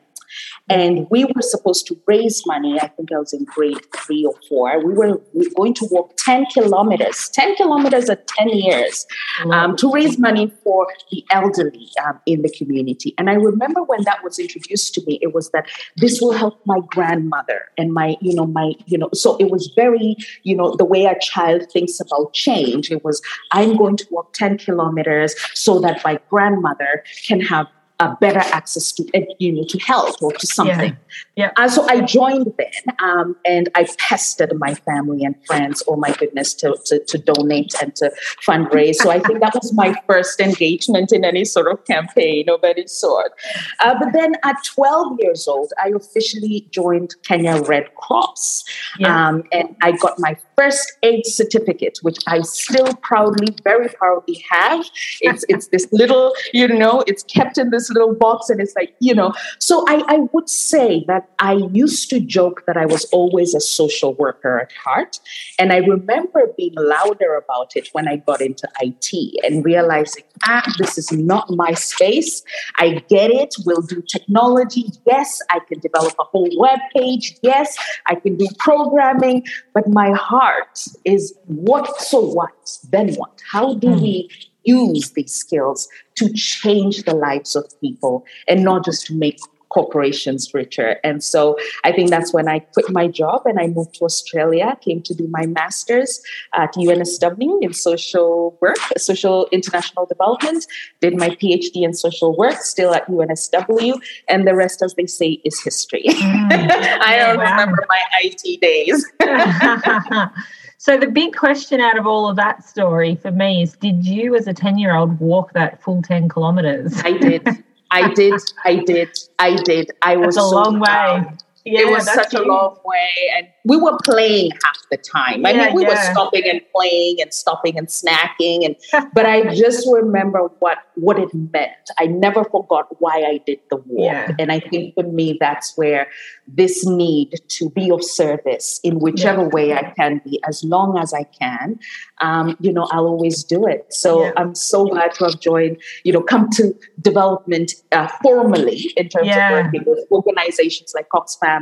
And 0.70 1.08
we 1.10 1.24
were 1.26 1.42
supposed 1.42 1.88
to 1.88 2.00
raise 2.08 2.46
money. 2.46 2.80
I 2.80 2.88
think 2.88 3.12
I 3.12 3.18
was 3.18 3.34
in 3.34 3.46
grade 3.46 3.80
three 3.96 4.26
or 4.26 4.36
four. 4.50 4.86
We 4.86 4.94
were, 4.94 5.22
going 5.56 5.74
to 5.76 5.88
walk 5.90 6.14
10 6.18 6.46
kilometers, 6.54 7.30
10 7.30 7.56
kilometers 7.56 8.10
at 8.10 8.28
10 8.28 8.50
years 8.50 9.06
um, 9.52 9.76
to 9.78 9.92
raise 9.92 10.20
money 10.20 10.52
for 10.64 10.88
the 11.12 11.24
elderly 11.32 11.88
um, 12.06 12.20
in 12.26 12.42
the 12.42 12.50
community. 12.50 13.14
And 13.18 13.30
I 13.30 13.34
remember 13.34 13.84
when 13.84 14.04
that 14.04 14.24
was 14.24 14.40
introduced 14.40 14.94
to 14.96 15.06
me, 15.06 15.20
it 15.22 15.34
was 15.34 15.50
that 15.52 15.68
this 15.96 16.20
will 16.22 16.34
help 16.34 16.60
my 16.66 16.80
grandmother 16.88 17.70
and 17.78 17.94
my, 17.94 18.18
you 18.22 18.36
know, 18.36 18.46
my, 18.46 18.74
you 18.86 18.98
know, 18.98 19.10
so 19.14 19.38
it 19.38 19.50
was 19.50 19.72
very, 19.76 20.16
you 20.44 20.56
know, 20.56 20.76
the 20.76 20.86
way 20.86 21.06
a 21.06 21.18
child 21.20 21.72
thinks 21.72 22.00
about 22.00 22.34
change. 22.34 22.92
It 22.92 23.04
was, 23.04 23.22
I'm 23.52 23.78
going 23.78 23.98
to 23.98 24.08
walk 24.12 24.34
10 24.34 24.58
kilometers 24.58 25.36
so 25.54 25.80
that 25.80 26.04
my 26.04 26.20
grandmother 26.30 27.04
can 27.26 27.40
have 27.42 27.68
a 28.00 28.16
better 28.20 28.40
access 28.40 28.92
to 28.92 29.04
you 29.40 29.52
know 29.52 29.64
to 29.64 29.80
health 29.80 30.22
or 30.22 30.32
to 30.34 30.48
something. 30.48 30.92
Yeah. 30.92 31.26
Yeah. 31.38 31.52
Uh, 31.56 31.70
so 31.70 31.88
I 31.88 32.02
joined 32.02 32.52
then, 32.58 32.96
um, 32.98 33.36
and 33.46 33.70
I 33.76 33.88
pestered 34.00 34.58
my 34.58 34.74
family 34.74 35.24
and 35.24 35.36
friends. 35.46 35.84
Oh 35.88 35.96
my 35.96 36.12
goodness, 36.12 36.56
to, 36.56 36.76
to, 36.86 37.00
to 37.00 37.18
donate 37.20 37.76
and 37.80 37.96
to 37.98 38.12
fundraise. 38.46 38.96
So 38.96 39.12
I 39.12 39.20
think 39.20 39.40
that 39.42 39.54
was 39.54 39.72
my 39.74 39.94
first 40.08 40.40
engagement 40.40 41.12
in 41.12 41.24
any 41.24 41.46
sort 41.46 41.72
of 41.72 41.86
campaign 41.86 42.50
of 42.50 42.64
any 42.64 42.88
sort. 42.88 43.34
Uh, 43.80 43.96
but 44.00 44.14
then 44.14 44.34
at 44.44 44.56
12 44.66 45.20
years 45.20 45.48
old, 45.48 45.72
I 45.78 45.90
officially 45.96 46.68
joined 46.72 47.14
Kenya 47.22 47.62
Red 47.62 47.94
Cross, 47.96 48.66
yeah. 48.98 49.30
um, 49.30 49.44
and 49.52 49.76
I 49.84 49.92
got 49.92 50.16
my 50.18 50.38
first 50.58 50.94
aid 51.04 51.26
certificate, 51.26 52.00
which 52.02 52.18
I 52.26 52.42
still 52.42 52.96
proudly, 53.04 53.56
very 53.64 53.90
proudly 53.90 54.44
have. 54.50 54.86
It's 55.22 55.46
it's 55.50 55.68
this 55.68 55.88
little, 55.92 56.34
you 56.52 56.68
know, 56.68 57.04
it's 57.06 57.24
kept 57.24 57.60
in 57.60 57.70
this 57.70 57.92
little 57.92 58.16
box, 58.16 58.50
and 58.50 58.60
it's 58.60 58.76
like, 58.76 58.96
you 59.00 59.14
know. 59.14 59.34
So 59.60 59.86
I, 59.88 60.04
I 60.08 60.18
would 60.34 60.50
say 60.50 61.06
that 61.08 61.27
I 61.40 61.54
used 61.72 62.10
to 62.10 62.20
joke 62.20 62.64
that 62.66 62.78
I 62.78 62.86
was 62.86 63.06
always 63.06 63.54
a 63.54 63.60
social 63.60 64.14
worker 64.16 64.60
at 64.60 64.72
heart. 64.72 65.20
And 65.60 65.72
I 65.72 65.78
remember 65.78 66.54
being 66.58 66.74
louder 66.76 67.36
about 67.36 67.76
it 67.76 67.90
when 67.92 68.08
I 68.08 68.18
got 68.18 68.42
into 68.42 68.68
IT 68.82 69.44
and 69.44 69.64
realizing, 69.64 70.24
ah, 70.46 70.64
this 70.80 70.98
is 70.98 71.12
not 71.12 71.50
my 71.52 71.74
space. 71.74 72.44
I 72.78 73.04
get 73.08 73.30
it. 73.30 73.56
We'll 73.66 73.82
do 73.82 74.02
technology. 74.02 74.86
Yes, 75.06 75.40
I 75.50 75.60
can 75.60 75.80
develop 75.80 76.16
a 76.20 76.24
whole 76.24 76.50
web 76.58 76.80
page. 76.96 77.38
Yes, 77.42 77.78
I 78.08 78.16
can 78.16 78.38
do 78.38 78.48
programming. 78.58 79.46
But 79.74 79.88
my 79.88 80.12
heart 80.12 80.86
is 81.06 81.34
what, 81.46 82.02
so 82.02 82.20
what, 82.20 82.78
then 82.90 83.14
what? 83.16 83.42
How 83.50 83.76
do 83.76 83.90
mm. 83.90 84.02
we 84.02 84.30
use 84.64 85.12
these 85.12 85.34
skills 85.34 85.88
to 86.16 86.32
change 86.34 87.04
the 87.04 87.16
lives 87.16 87.56
of 87.56 87.66
people 87.80 88.26
and 88.48 88.64
not 88.64 88.84
just 88.84 89.06
to 89.08 89.14
make 89.14 89.40
corporations 89.70 90.54
richer. 90.54 91.00
And 91.04 91.24
so 91.24 91.58
I 91.84 91.92
think 91.92 92.10
that's 92.10 92.34
when 92.34 92.48
I 92.48 92.60
quit 92.60 92.90
my 92.90 93.08
job 93.08 93.46
and 93.46 93.60
I 93.60 93.68
moved 93.68 93.96
to 93.96 94.06
Australia, 94.06 94.78
came 94.82 95.02
to 95.04 95.14
do 95.14 95.28
my 95.28 95.46
master's 95.46 96.22
at 96.54 96.74
UNSW 96.74 97.62
in 97.62 97.74
social 97.74 98.58
work, 98.62 98.78
social 98.98 99.48
international 99.52 100.06
development, 100.06 100.66
did 101.02 101.18
my 101.18 101.30
PhD 101.30 101.84
in 101.84 101.94
social 101.94 102.36
work, 102.38 102.62
still 102.62 102.94
at 102.94 103.08
UNSW, 103.08 104.00
and 104.30 104.48
the 104.48 104.56
rest, 104.56 104.82
as 104.82 104.94
they 104.96 105.06
say, 105.06 105.42
is 105.44 105.62
history. 105.62 106.04
Mm. 106.06 106.52
I 107.02 107.18
don't 107.18 107.38
wow. 107.38 107.52
remember 107.52 107.86
my 107.90 108.02
IT 108.24 108.62
days. 108.62 109.06
So 110.80 110.96
the 110.96 111.08
big 111.08 111.36
question 111.36 111.82
out 111.82 111.98
of 111.98 112.06
all 112.06 112.30
of 112.30 112.36
that 112.36 112.64
story 112.64 113.16
for 113.16 113.32
me 113.32 113.64
is 113.64 113.74
did 113.74 114.06
you 114.06 114.36
as 114.36 114.48
a 114.48 114.54
10 114.54 114.78
year 114.78 114.96
old 114.96 115.20
walk 115.20 115.54
that 115.54 115.82
full 115.82 116.04
10 116.04 116.30
kilometers? 116.30 117.02
I 117.04 117.18
did. 117.18 117.46
I 117.92 118.14
did. 118.14 118.42
I 118.66 118.76
did. 118.78 119.10
I 119.40 119.56
did. 119.56 119.92
I 120.02 120.18
was 120.18 120.36
That's 120.36 120.38
a 120.38 120.50
so 120.50 120.50
long 120.50 120.80
proud. 120.82 121.26
way. 121.26 121.38
Yeah, 121.72 121.82
it 121.82 121.90
was 121.90 122.06
such 122.06 122.34
a 122.34 122.42
long 122.42 122.78
way. 122.86 123.10
And 123.36 123.48
we 123.66 123.78
were 123.78 123.98
playing 124.04 124.52
half 124.64 124.78
the 124.92 124.98
time. 124.98 125.46
I 125.46 125.52
yeah, 125.52 125.66
mean, 125.68 125.76
we 125.76 125.84
yeah. 125.84 125.90
were 125.90 126.14
stopping 126.14 126.44
and 126.50 126.62
playing 126.74 127.22
and 127.22 127.34
stopping 127.34 127.78
and 127.78 127.88
snacking. 127.88 128.66
And 128.66 128.76
but 129.14 129.26
I 129.26 129.54
just 129.64 129.88
remember 129.92 130.50
what 130.60 130.80
what 130.96 131.20
it 131.20 131.34
meant. 131.34 131.72
I 132.00 132.08
never 132.08 132.44
forgot 132.44 132.88
why 133.00 133.24
I 133.24 133.40
did 133.46 133.60
the 133.70 133.78
walk. 133.86 134.32
And 134.40 134.52
I 134.52 134.60
think 134.60 134.96
for 134.96 135.04
me, 135.04 135.38
that's 135.40 135.78
where 135.78 136.08
this 136.48 136.86
need 136.86 137.36
to 137.48 137.70
be 137.70 137.92
of 137.92 138.04
service 138.04 138.80
in 138.84 139.00
whichever 139.00 139.48
way 139.50 139.74
I 139.74 139.92
can 139.98 140.22
be, 140.24 140.42
as 140.48 140.64
long 140.64 140.98
as 140.98 141.14
I 141.14 141.24
can, 141.24 141.80
um, 142.20 142.58
you 142.60 142.72
know, 142.72 142.88
I'll 142.92 143.06
always 143.06 143.44
do 143.44 143.68
it. 143.68 143.94
So 143.94 144.32
I'm 144.38 144.56
so 144.56 144.86
glad 144.86 145.14
to 145.16 145.26
have 145.26 145.40
joined, 145.40 145.78
you 146.04 146.14
know, 146.14 146.22
come 146.22 146.50
to 146.52 146.74
development 147.02 147.74
uh, 147.92 148.08
formally 148.24 148.94
in 148.96 149.10
terms 149.10 149.30
of 149.30 149.52
working 149.52 149.84
with 149.86 150.06
organizations 150.12 150.94
like 150.96 151.10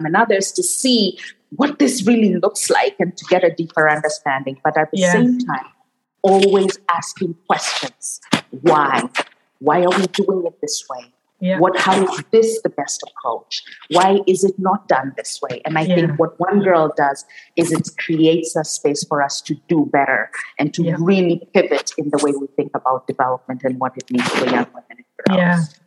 And 0.04 0.16
others 0.16 0.52
to 0.54 0.64
see 0.64 1.20
what 1.56 1.78
this 1.78 2.06
really 2.08 2.36
looks 2.36 2.70
like 2.72 2.96
and 3.00 3.16
to 3.16 3.26
get 3.30 3.44
a 3.44 3.54
deeper 3.54 3.88
understanding. 3.88 4.60
But 4.64 4.78
at 4.78 4.90
the 4.92 4.98
yes. 4.98 5.14
same 5.14 5.38
time, 5.40 5.68
always 6.24 6.78
asking 6.90 7.36
questions. 7.48 8.20
Why? 8.50 9.08
Why 9.60 9.84
are 9.84 10.00
we 10.00 10.08
doing 10.08 10.46
it 10.48 10.60
this 10.62 10.84
way? 10.90 11.14
Yeah. 11.42 11.60
What 11.60 11.78
how 11.78 12.02
is 12.02 12.24
this 12.32 12.62
the 12.62 12.70
best 12.70 13.04
approach? 13.04 13.62
Why 13.92 14.22
is 14.26 14.44
it 14.44 14.58
not 14.58 14.88
done 14.88 15.14
this 15.18 15.40
way? 15.42 15.62
And 15.66 15.78
I 15.78 15.82
yeah. 15.82 15.96
think 15.96 16.20
what 16.20 16.40
one 16.40 16.62
girl 16.62 16.94
does 16.96 17.26
is 17.56 17.72
it 17.72 17.90
creates 18.00 18.56
a 18.56 18.64
space 18.64 19.04
for 19.04 19.22
us 19.22 19.42
to 19.42 19.56
do 19.68 19.88
better 19.92 20.32
and 20.58 20.74
to 20.74 20.84
yeah. 20.84 20.96
really 20.98 21.48
pivot 21.54 21.92
in 21.98 22.10
the 22.10 22.20
way 22.24 22.32
we 22.32 22.48
think 22.56 22.72
about 22.74 23.06
development 23.06 23.64
and 23.64 23.80
what 23.80 23.98
it 23.98 24.10
means 24.10 24.28
for 24.30 24.46
young 24.46 24.68
women 24.74 24.84
and 24.90 25.06
girls. 25.28 25.80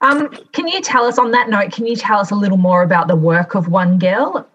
Um, 0.00 0.30
can 0.52 0.66
you 0.66 0.80
tell 0.80 1.04
us 1.04 1.18
on 1.18 1.30
that 1.32 1.48
note, 1.48 1.72
can 1.72 1.86
you 1.86 1.96
tell 1.96 2.20
us 2.20 2.30
a 2.30 2.34
little 2.34 2.56
more 2.56 2.82
about 2.82 3.08
the 3.08 3.16
work 3.16 3.54
of 3.54 3.68
One 3.68 3.98
Girl? 3.98 4.48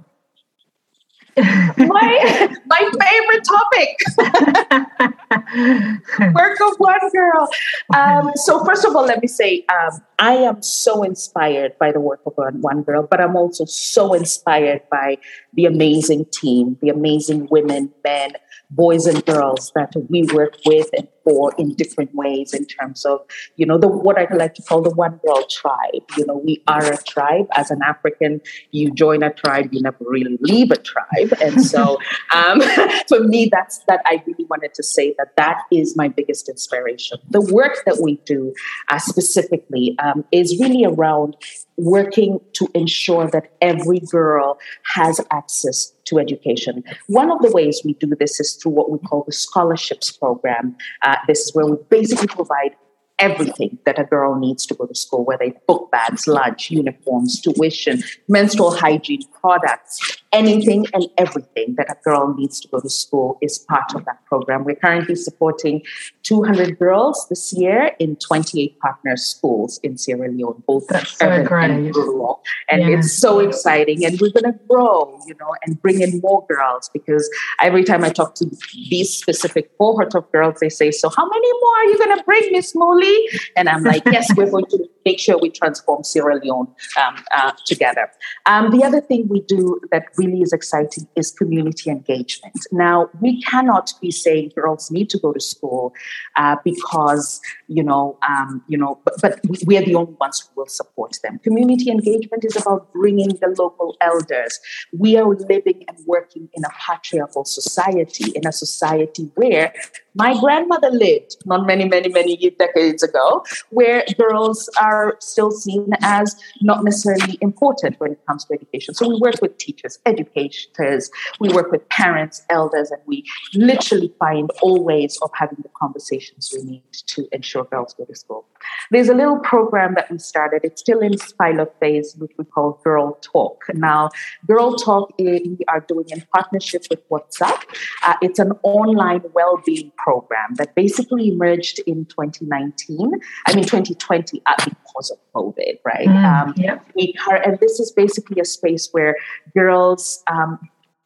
my 1.37 2.49
my 2.65 2.91
favorite 3.01 3.43
topic 3.43 3.99
work 6.33 6.57
of 6.61 6.77
one 6.77 7.09
girl 7.11 7.49
um, 7.93 8.31
so 8.35 8.63
first 8.63 8.85
of 8.85 8.95
all 8.95 9.05
let 9.05 9.21
me 9.21 9.27
say 9.27 9.65
um, 9.67 9.99
i 10.17 10.33
am 10.33 10.61
so 10.61 11.03
inspired 11.03 11.77
by 11.77 11.91
the 11.91 11.99
work 11.99 12.21
of 12.25 12.33
one 12.61 12.83
girl 12.83 13.05
but 13.11 13.19
i'm 13.19 13.35
also 13.35 13.65
so 13.65 14.13
inspired 14.13 14.81
by 14.89 15.17
the 15.55 15.65
amazing 15.65 16.23
team 16.31 16.77
the 16.81 16.87
amazing 16.87 17.49
women 17.51 17.91
men 18.05 18.31
boys 18.69 19.05
and 19.05 19.25
girls 19.25 19.73
that 19.75 19.93
we 20.09 20.23
work 20.33 20.55
with 20.65 20.89
and 20.97 21.09
for 21.25 21.53
in 21.57 21.73
different 21.73 22.13
ways 22.15 22.53
in 22.53 22.65
terms 22.65 23.03
of, 23.03 23.19
you 23.57 23.65
know, 23.65 23.77
the 23.77 23.87
what 23.87 24.17
I 24.17 24.33
like 24.33 24.53
to 24.53 24.61
call 24.61 24.81
the 24.81 24.91
one 24.91 25.19
world 25.23 25.49
tribe. 25.49 26.03
You 26.17 26.25
know, 26.25 26.37
we 26.37 26.63
are 26.67 26.93
a 26.93 26.97
tribe. 27.03 27.47
As 27.53 27.71
an 27.71 27.81
African, 27.83 28.39
you 28.71 28.91
join 28.93 29.23
a 29.23 29.33
tribe, 29.33 29.73
you 29.73 29.81
never 29.81 29.97
really 29.99 30.37
leave 30.39 30.71
a 30.71 30.77
tribe. 30.77 31.33
And 31.41 31.65
so 31.65 31.97
um, 32.33 32.61
for 33.09 33.19
me, 33.19 33.49
that's 33.51 33.79
that 33.87 34.01
I 34.05 34.23
really 34.25 34.45
wanted 34.45 34.73
to 34.75 34.83
say 34.83 35.15
that 35.17 35.35
that 35.35 35.63
is 35.71 35.97
my 35.97 36.07
biggest 36.07 36.47
inspiration. 36.47 37.17
The 37.29 37.41
work 37.41 37.83
that 37.85 37.99
we 38.01 38.17
do 38.25 38.53
uh, 38.87 38.99
specifically 38.99 39.97
um, 39.99 40.23
is 40.31 40.59
really 40.59 40.85
around 40.85 41.35
working 41.77 42.39
to 42.53 42.69
ensure 42.73 43.27
that 43.27 43.51
every 43.61 43.99
girl 43.99 44.57
has 44.93 45.19
access 45.31 45.91
to 46.05 46.19
education. 46.19 46.83
One 47.07 47.31
of 47.31 47.39
the 47.39 47.51
ways 47.51 47.81
we 47.83 47.93
do 47.93 48.13
this 48.19 48.39
is 48.39 48.53
through 48.53 48.73
what 48.73 48.91
we 48.91 48.99
call 48.99 49.23
the 49.23 49.33
scholarships 49.33 50.11
program. 50.11 50.75
Uh, 51.01 51.14
this 51.27 51.39
is 51.39 51.55
where 51.55 51.65
we 51.65 51.77
basically 51.89 52.27
provide 52.27 52.75
everything 53.19 53.77
that 53.85 53.97
a 53.97 54.03
girl 54.03 54.35
needs 54.37 54.65
to 54.65 54.73
go 54.73 54.85
to 54.85 54.95
school, 54.95 55.23
whether 55.23 55.43
it's 55.45 55.59
book 55.67 55.89
bags, 55.91 56.27
lunch, 56.27 56.69
uniforms, 56.69 57.39
tuition, 57.41 58.03
menstrual 58.27 58.75
hygiene 58.75 59.23
products, 59.39 60.17
anything 60.33 60.85
and 60.93 61.05
everything 61.17 61.75
that 61.75 61.89
a 61.89 61.95
girl 62.03 62.33
needs 62.33 62.59
to 62.59 62.67
go 62.67 62.79
to 62.79 62.89
school 62.89 63.37
is 63.41 63.57
part 63.57 63.95
of 63.95 64.03
that 64.05 64.23
program. 64.25 64.65
We're 64.65 64.75
currently 64.75 65.15
supporting 65.15 65.81
200 66.23 66.77
girls 66.77 67.25
this 67.29 67.53
year 67.53 67.91
in 67.99 68.17
28 68.17 68.79
partner 68.79 69.15
schools 69.15 69.79
in 69.81 69.97
Sierra 69.97 70.29
Leone, 70.29 70.63
both 70.67 70.87
That's 70.87 71.17
so 71.17 71.43
great. 71.45 71.71
and 71.71 71.95
rural. 71.95 72.43
And 72.69 72.81
yeah. 72.81 72.97
it's 72.97 73.13
so 73.13 73.39
exciting. 73.39 74.05
And 74.05 74.19
we're 74.19 74.31
going 74.31 74.51
to 74.51 74.59
grow, 74.67 75.19
you 75.27 75.35
know, 75.39 75.55
and 75.65 75.81
bring 75.81 76.01
in 76.01 76.19
more 76.21 76.45
girls 76.49 76.89
because 76.91 77.29
every 77.61 77.83
time 77.83 78.03
I 78.03 78.09
talk 78.09 78.35
to 78.35 78.45
these 78.89 79.15
specific 79.15 79.77
cohort 79.77 80.15
of 80.15 80.29
girls, 80.31 80.59
they 80.59 80.69
say, 80.69 80.91
So, 80.91 81.09
how 81.09 81.27
many 81.29 81.51
more 81.61 81.75
are 81.77 81.85
you 81.85 81.97
going 81.97 82.17
to 82.17 82.23
bring, 82.23 82.51
Miss 82.51 82.75
Muli? 83.05 83.29
And 83.55 83.69
I'm 83.69 83.83
like, 83.83 84.03
Yes, 84.05 84.27
we're 84.35 84.49
going 84.49 84.65
to 84.65 84.89
make 85.05 85.19
sure 85.19 85.37
we 85.37 85.49
transform 85.49 86.03
Sierra 86.03 86.39
Leone 86.39 86.67
um, 86.99 87.23
uh, 87.31 87.51
together. 87.65 88.09
Um, 88.45 88.71
the 88.71 88.83
other 88.83 88.99
thing 88.99 89.27
we 89.27 89.41
do 89.41 89.79
that 89.91 90.05
really 90.17 90.41
is 90.41 90.51
exciting 90.51 91.07
is 91.15 91.31
community 91.31 91.91
engagement. 91.91 92.57
Now, 92.71 93.09
we 93.21 93.41
cannot 93.43 93.93
be 94.01 94.11
saying 94.11 94.51
girls 94.55 94.89
need 94.89 95.09
to 95.11 95.19
go 95.19 95.31
to 95.31 95.39
school 95.39 95.93
uh, 96.35 96.55
because, 96.63 97.39
you 97.67 97.83
know, 97.83 98.17
um, 98.27 98.63
you 98.67 98.77
know, 98.77 98.99
but, 99.05 99.13
but 99.21 99.39
we 99.65 99.77
are 99.77 99.85
the 99.85 99.95
only 99.95 100.13
ones 100.19 100.39
who 100.41 100.61
will 100.61 100.67
support 100.67 101.17
them. 101.23 101.39
Community 101.39 101.91
engagement 101.91 102.43
is 102.43 102.55
about 102.55 102.91
bringing 102.91 103.29
the 103.29 103.53
local 103.59 103.95
elders. 104.01 104.59
We 104.97 105.17
are 105.17 105.27
living 105.27 105.85
and 105.87 105.97
working 106.05 106.49
in 106.53 106.65
a 106.65 106.69
patriarchal 106.69 107.45
society, 107.45 108.31
in 108.31 108.47
a 108.47 108.51
society 108.51 109.31
where 109.35 109.73
my 110.15 110.39
grandmother 110.39 110.89
lived 110.89 111.35
not 111.45 111.67
many, 111.67 111.85
many, 111.87 112.09
many 112.09 112.37
decades 112.57 112.94
ago, 113.03 113.43
where 113.69 114.03
girls 114.17 114.69
are 114.79 115.17
still 115.19 115.51
seen 115.51 115.89
as 116.01 116.35
not 116.61 116.83
necessarily 116.83 117.37
important 117.41 117.99
when 117.99 118.11
it 118.11 118.25
comes 118.27 118.45
to 118.45 118.53
education. 118.53 118.93
So 118.93 119.07
we 119.07 119.17
work 119.19 119.41
with 119.41 119.57
teachers, 119.57 119.99
educators, 120.05 121.09
we 121.39 121.49
work 121.49 121.71
with 121.71 121.87
parents, 121.89 122.43
elders, 122.49 122.91
and 122.91 123.01
we 123.05 123.23
literally 123.53 124.13
find 124.19 124.51
all 124.61 124.83
ways 124.83 125.17
of 125.21 125.31
having 125.33 125.57
the 125.61 125.69
conversations 125.77 126.53
we 126.55 126.63
need 126.63 126.83
to 127.07 127.27
ensure 127.31 127.65
girls 127.65 127.93
go 127.93 128.05
to 128.05 128.15
school. 128.15 128.45
There's 128.91 129.09
a 129.09 129.13
little 129.13 129.39
program 129.39 129.95
that 129.95 130.11
we 130.11 130.17
started. 130.19 130.61
It's 130.63 130.81
still 130.81 130.99
in 130.99 131.13
pilot 131.37 131.73
phase, 131.79 132.15
which 132.17 132.31
we 132.37 132.45
call 132.45 132.79
Girl 132.83 133.17
Talk. 133.21 133.63
Now, 133.73 134.09
Girl 134.47 134.75
Talk 134.75 135.11
eh, 135.19 135.39
we 135.45 135.57
are 135.67 135.81
doing 135.81 136.05
in 136.09 136.23
partnership 136.33 136.85
with 136.89 137.07
WhatsApp. 137.09 137.63
Uh, 138.03 138.15
it's 138.21 138.39
an 138.39 138.53
online 138.63 139.21
well-being 139.33 139.91
program 139.97 140.55
that 140.55 140.75
basically 140.75 141.29
emerged 141.29 141.79
in 141.87 142.05
2019. 142.05 143.11
I 143.47 143.55
mean 143.55 143.63
2020 143.63 144.41
uh, 144.45 144.53
because 144.63 145.11
of 145.11 145.17
COVID, 145.33 145.79
right? 145.83 146.07
Mm, 146.07 146.25
um, 146.25 146.53
yep. 146.57 146.85
we 146.95 147.13
are, 147.27 147.37
and 147.37 147.59
this 147.59 147.79
is 147.79 147.91
basically 147.91 148.39
a 148.41 148.45
space 148.45 148.89
where 148.91 149.15
girls. 149.53 150.23
Um, 150.27 150.59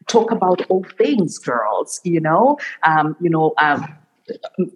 talk 0.07 0.31
about 0.31 0.65
all 0.69 0.83
things 0.97 1.37
girls 1.37 2.01
you 2.03 2.19
know 2.19 2.57
um, 2.81 3.15
you 3.21 3.29
know 3.29 3.53
um, 3.61 3.85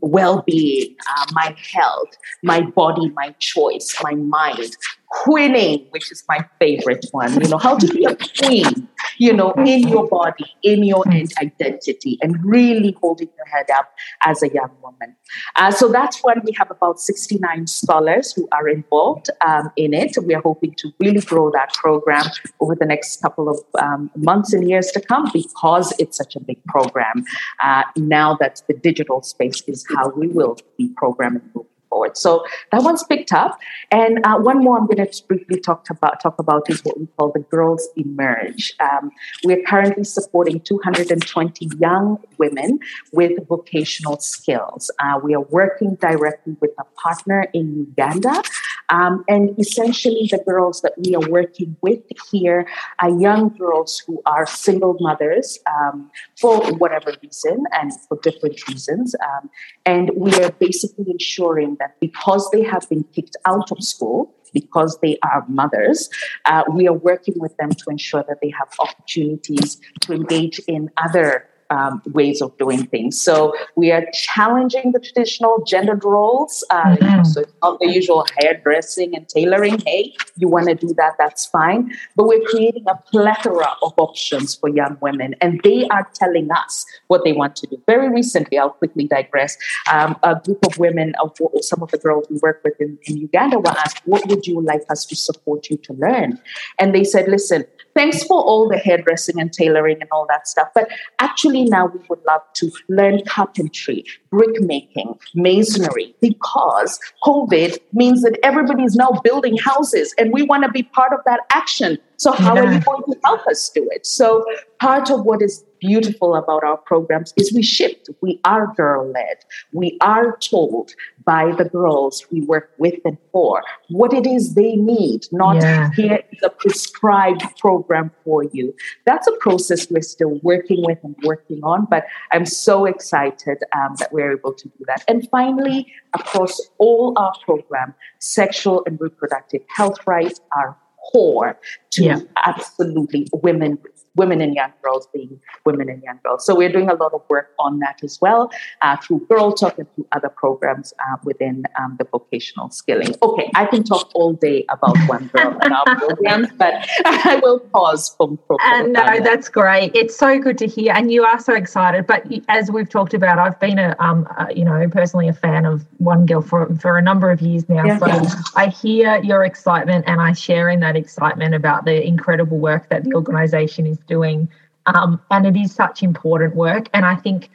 well-being, 0.01 0.95
uh, 1.17 1.25
my 1.33 1.55
health, 1.73 2.09
my 2.43 2.61
body, 2.61 3.09
my 3.15 3.35
choice, 3.39 3.95
my 4.03 4.13
mind, 4.15 4.75
queening, 5.09 5.85
which 5.91 6.11
is 6.11 6.23
my 6.27 6.39
favorite 6.59 7.05
one. 7.11 7.33
You 7.41 7.49
know, 7.49 7.57
how 7.57 7.77
to 7.77 7.87
be 7.87 8.05
a 8.05 8.15
queen, 8.15 8.87
you 9.23 9.31
know, 9.31 9.51
in 9.53 9.87
your 9.87 10.05
body, 10.07 10.45
in 10.63 10.83
your 10.83 11.03
identity, 11.41 12.17
and 12.21 12.43
really 12.43 12.93
holding 12.99 13.29
your 13.37 13.45
head 13.45 13.67
up 13.73 13.89
as 14.25 14.43
a 14.43 14.49
young 14.49 14.71
woman. 14.81 15.15
Uh, 15.55 15.71
so 15.71 15.87
that's 15.87 16.21
when 16.23 16.41
we 16.43 16.51
have 16.57 16.69
about 16.69 16.99
69 16.99 17.67
scholars 17.67 18.33
who 18.33 18.49
are 18.51 18.67
involved 18.67 19.29
um, 19.47 19.71
in 19.77 19.93
it. 19.93 20.17
We 20.27 20.35
are 20.35 20.41
hoping 20.41 20.73
to 20.79 20.91
really 20.99 21.21
grow 21.21 21.51
that 21.51 21.73
program 21.73 22.25
over 22.59 22.75
the 22.75 22.85
next 22.85 23.21
couple 23.21 23.47
of 23.47 23.59
um, 23.81 24.11
months 24.17 24.51
and 24.51 24.69
years 24.69 24.91
to 24.91 24.99
come 24.99 25.29
because 25.31 25.93
it's 25.99 26.17
such 26.17 26.35
a 26.35 26.41
big 26.41 26.61
program. 26.65 27.23
Uh, 27.61 27.83
now 27.95 28.35
that 28.41 28.61
the 28.67 28.73
digital 28.73 29.21
space 29.21 29.61
is 29.67 29.85
how 29.95 30.09
we 30.09 30.27
will 30.27 30.57
be 30.77 30.89
programming 30.97 31.49
forward. 31.93 32.17
So 32.17 32.43
that 32.71 32.81
one's 32.81 33.03
picked 33.03 33.31
up. 33.31 33.59
And 33.91 34.19
uh, 34.25 34.37
one 34.37 34.59
more 34.59 34.77
I'm 34.77 34.87
going 34.87 35.05
to 35.05 35.23
briefly 35.27 35.59
talk 35.59 35.89
about 35.89 36.21
talk 36.21 36.39
about 36.39 36.69
is 36.69 36.81
what 36.83 36.99
we 36.99 37.07
call 37.17 37.31
the 37.31 37.39
Girls 37.39 37.87
Emerge. 37.95 38.73
Um, 38.79 39.11
we're 39.43 39.61
currently 39.63 40.03
supporting 40.03 40.59
220 40.61 41.69
young 41.79 42.17
women 42.37 42.79
with 43.11 43.47
vocational 43.47 44.19
skills. 44.19 44.89
Uh, 44.99 45.19
we 45.23 45.35
are 45.35 45.41
working 45.41 45.95
directly 45.95 46.55
with 46.59 46.71
a 46.79 46.85
partner 47.01 47.45
in 47.53 47.85
Uganda. 47.87 48.41
Um, 48.89 49.23
and 49.27 49.57
essentially, 49.59 50.27
the 50.31 50.39
girls 50.45 50.81
that 50.81 50.93
we 50.97 51.15
are 51.15 51.29
working 51.29 51.75
with 51.81 52.01
here 52.31 52.67
are 52.99 53.09
young 53.09 53.49
girls 53.49 54.01
who 54.05 54.21
are 54.25 54.45
single 54.45 54.97
mothers 54.99 55.59
um, 55.67 56.11
for 56.39 56.73
whatever 56.73 57.13
reason 57.23 57.63
and 57.71 57.91
for 58.07 58.19
different 58.21 58.67
reasons. 58.67 59.15
Um, 59.27 59.49
and 59.85 60.11
we 60.15 60.33
are 60.43 60.51
basically 60.51 61.05
ensuring 61.09 61.77
that 61.83 61.99
because 61.99 62.49
they 62.51 62.63
have 62.63 62.87
been 62.89 63.03
kicked 63.15 63.35
out 63.45 63.71
of 63.71 63.83
school, 63.83 64.33
because 64.53 64.99
they 65.01 65.17
are 65.23 65.43
mothers, 65.47 66.09
uh, 66.45 66.63
we 66.71 66.87
are 66.87 66.93
working 66.93 67.33
with 67.37 67.55
them 67.57 67.71
to 67.71 67.85
ensure 67.89 68.23
that 68.27 68.37
they 68.41 68.51
have 68.59 68.69
opportunities 68.79 69.81
to 70.01 70.13
engage 70.13 70.59
in 70.67 70.89
other 70.97 71.49
um, 71.69 72.01
ways 72.07 72.41
of 72.41 72.57
doing 72.57 72.85
things. 72.87 73.21
So 73.21 73.53
we 73.75 73.91
are 73.91 74.05
challenging 74.13 74.91
the 74.91 74.99
traditional 74.99 75.63
gendered 75.65 76.03
roles. 76.03 76.63
Uh, 76.69 76.95
mm-hmm. 76.95 77.23
So 77.23 77.41
it's 77.41 77.53
not 77.61 77.79
the 77.79 77.89
usual 77.89 78.25
hairdressing 78.39 79.15
and 79.15 79.27
tailoring. 79.27 79.79
Hey, 79.85 80.13
you 80.37 80.47
want 80.47 80.67
to 80.67 80.75
do 80.75 80.93
that? 80.95 81.13
That's 81.17 81.45
fine. 81.45 81.93
But 82.15 82.27
we're 82.27 82.45
creating 82.45 82.85
a 82.87 82.95
plethora 83.11 83.75
of 83.81 83.93
options 83.97 84.55
for 84.55 84.69
young 84.69 84.97
women, 85.01 85.35
and 85.41 85.61
they 85.63 85.87
are 85.87 86.07
telling 86.13 86.51
us 86.51 86.85
what 87.07 87.23
they 87.23 87.33
want 87.33 87.55
to 87.57 87.67
do. 87.67 87.81
Very 87.85 88.09
recently, 88.09 88.57
I'll 88.57 88.71
quickly 88.71 89.07
digress. 89.07 89.57
Um, 89.91 90.17
a 90.23 90.39
group 90.43 90.65
of 90.65 90.77
women, 90.77 91.13
of 91.21 91.35
some 91.61 91.81
of 91.81 91.91
the 91.91 91.97
girls 91.97 92.27
we 92.29 92.37
work 92.37 92.61
with 92.63 92.79
in, 92.79 92.97
in 93.03 93.17
Uganda, 93.17 93.59
were 93.59 93.69
asked, 93.69 94.01
"What 94.05 94.27
would 94.27 94.47
you 94.47 94.61
like 94.61 94.83
us 94.89 95.05
to 95.05 95.15
support 95.15 95.69
you 95.69 95.77
to 95.77 95.93
learn?" 95.93 96.39
And 96.79 96.93
they 96.93 97.03
said, 97.03 97.27
"Listen." 97.27 97.65
Thanks 97.95 98.23
for 98.23 98.41
all 98.41 98.67
the 98.67 98.77
hairdressing 98.77 99.39
and 99.39 99.51
tailoring 99.51 99.97
and 100.01 100.09
all 100.11 100.25
that 100.29 100.47
stuff. 100.47 100.69
But 100.73 100.89
actually, 101.19 101.65
now 101.65 101.87
we 101.87 101.99
would 102.09 102.23
love 102.25 102.41
to 102.55 102.71
learn 102.89 103.23
carpentry, 103.25 104.03
brick 104.33 104.59
making, 104.61 105.13
masonry, 105.35 106.15
because 106.19 106.99
COVID 107.23 107.77
means 107.93 108.23
that 108.23 108.39
everybody 108.41 108.83
is 108.83 108.95
now 108.95 109.11
building 109.23 109.57
houses 109.57 110.15
and 110.17 110.33
we 110.33 110.41
want 110.41 110.63
to 110.63 110.71
be 110.71 110.81
part 110.81 111.13
of 111.13 111.19
that 111.27 111.41
action. 111.53 111.99
So, 112.17 112.31
how 112.31 112.55
yeah. 112.55 112.61
are 112.61 112.73
you 112.73 112.79
going 112.81 113.03
to 113.03 113.19
help 113.23 113.45
us 113.47 113.69
do 113.69 113.87
it? 113.91 114.07
So, 114.07 114.43
part 114.79 115.11
of 115.11 115.23
what 115.23 115.41
is 115.41 115.63
beautiful 115.83 116.35
about 116.35 116.63
our 116.63 116.77
programs 116.77 117.33
is 117.35 117.51
we 117.53 117.61
shift. 117.61 118.09
We 118.21 118.39
are 118.45 118.73
girl 118.75 119.11
led. 119.11 119.37
We 119.73 119.97
are 119.99 120.37
told 120.37 120.93
by 121.25 121.51
the 121.51 121.65
girls 121.65 122.25
we 122.31 122.41
work 122.41 122.71
with 122.77 122.99
and 123.03 123.17
for 123.33 123.61
what 123.89 124.13
it 124.13 124.25
is 124.25 124.55
they 124.55 124.75
need, 124.77 125.25
not 125.31 125.57
yeah. 125.57 125.89
here 125.91 126.19
is 126.31 126.39
a 126.43 126.49
prescribed 126.49 127.43
program 127.59 128.11
for 128.23 128.45
you. 128.45 128.73
That's 129.05 129.27
a 129.27 129.35
process 129.41 129.89
we're 129.91 130.01
still 130.01 130.39
working 130.41 130.85
with 130.85 130.99
and 131.03 131.15
working 131.23 131.61
on, 131.63 131.85
but 131.89 132.05
I'm 132.31 132.45
so 132.45 132.85
excited 132.85 133.57
um, 133.75 133.95
that 133.99 134.13
we're 134.13 134.22
able 134.31 134.53
to 134.53 134.67
do 134.67 134.85
that. 134.87 135.03
And 135.07 135.27
finally, 135.29 135.91
across 136.13 136.59
all 136.77 137.13
our 137.17 137.33
program, 137.43 137.93
sexual 138.19 138.83
and 138.85 138.99
reproductive 138.99 139.61
health 139.67 139.99
rights 140.07 140.39
are 140.55 140.77
core 141.11 141.59
to 141.91 142.03
yeah. 142.03 142.19
absolutely 142.45 143.27
women 143.33 143.77
women 144.15 144.41
and 144.41 144.53
young 144.53 144.71
girls 144.83 145.07
being 145.13 145.39
women 145.65 145.89
and 145.89 146.01
young 146.03 146.19
girls. 146.23 146.45
So 146.45 146.55
we're 146.55 146.71
doing 146.71 146.89
a 146.89 146.93
lot 146.93 147.13
of 147.13 147.21
work 147.29 147.51
on 147.59 147.79
that 147.79 148.03
as 148.03 148.19
well 148.21 148.51
uh, 148.81 148.97
through 148.97 149.25
Girl 149.27 149.51
Talk 149.51 149.77
and 149.79 149.87
through 149.95 150.07
other 150.11 150.29
programs 150.29 150.93
uh, 150.99 151.17
within 151.23 151.63
um, 151.79 151.95
the 151.97 152.05
vocational 152.05 152.69
skilling. 152.69 153.15
Okay, 153.21 153.49
I 153.55 153.65
can 153.65 153.83
talk 153.83 154.11
all 154.13 154.33
day 154.33 154.65
about 154.69 154.97
One 155.07 155.27
Girl 155.33 155.57
and 155.61 155.73
our 155.73 155.95
programs, 155.97 156.49
but 156.57 156.73
I 157.05 157.39
will 157.41 157.59
pause 157.59 158.13
from. 158.15 158.39
And 158.61 158.93
no, 158.93 159.19
that's 159.19 159.49
great. 159.49 159.91
It's 159.95 160.15
so 160.15 160.39
good 160.39 160.57
to 160.59 160.67
hear, 160.67 160.93
and 160.93 161.11
you 161.11 161.23
are 161.23 161.39
so 161.39 161.53
excited. 161.53 162.05
But 162.05 162.25
as 162.49 162.71
we've 162.71 162.89
talked 162.89 163.13
about, 163.13 163.39
I've 163.39 163.59
been 163.59 163.79
a, 163.79 163.95
um, 163.99 164.27
a 164.37 164.53
you 164.53 164.63
know, 164.63 164.87
personally 164.89 165.27
a 165.27 165.33
fan 165.33 165.65
of 165.65 165.85
One 165.97 166.25
Girl 166.25 166.41
for 166.41 166.73
for 166.75 166.97
a 166.97 167.01
number 167.01 167.31
of 167.31 167.41
years 167.41 167.67
now. 167.67 167.85
Yeah, 167.85 167.97
so 167.97 168.07
yeah. 168.07 168.35
I 168.55 168.67
hear 168.67 169.17
your 169.23 169.43
excitement, 169.43 170.05
and 170.07 170.21
I 170.21 170.33
share 170.33 170.69
in 170.69 170.81
that 170.81 170.95
excitement 170.95 171.55
about 171.55 171.85
the 171.85 172.05
incredible 172.05 172.59
work 172.59 172.89
that 172.89 173.03
the 173.03 173.13
organisation 173.13 173.87
is 173.87 173.97
doing. 174.07 174.49
Um, 174.85 175.21
and 175.31 175.45
it 175.45 175.55
is 175.55 175.73
such 175.73 176.03
important 176.03 176.55
work. 176.55 176.89
And 176.93 177.05
I 177.05 177.15
think, 177.15 177.49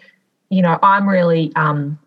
you 0.50 0.62
know, 0.62 0.78
I'm 0.82 1.08
really 1.08 1.52
um, 1.56 1.98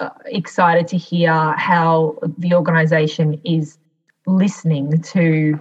uh, 0.00 0.10
excited 0.26 0.86
to 0.88 0.98
hear 0.98 1.32
how 1.52 2.18
the 2.38 2.54
organisation 2.54 3.40
is 3.44 3.78
listening 4.26 5.00
to, 5.02 5.58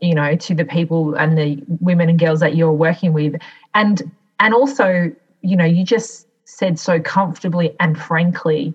you 0.00 0.14
know, 0.14 0.36
to 0.36 0.54
the 0.54 0.64
people 0.64 1.14
and 1.14 1.36
the 1.36 1.62
women 1.80 2.08
and 2.08 2.18
girls 2.18 2.40
that 2.40 2.56
you're 2.56 2.72
working 2.72 3.12
with, 3.12 3.36
and 3.74 4.10
and 4.40 4.54
also, 4.54 5.12
you 5.42 5.56
know, 5.56 5.64
you 5.64 5.84
just 5.84 6.26
said 6.44 6.78
so 6.78 6.98
comfortably 6.98 7.76
and 7.80 7.98
frankly 7.98 8.72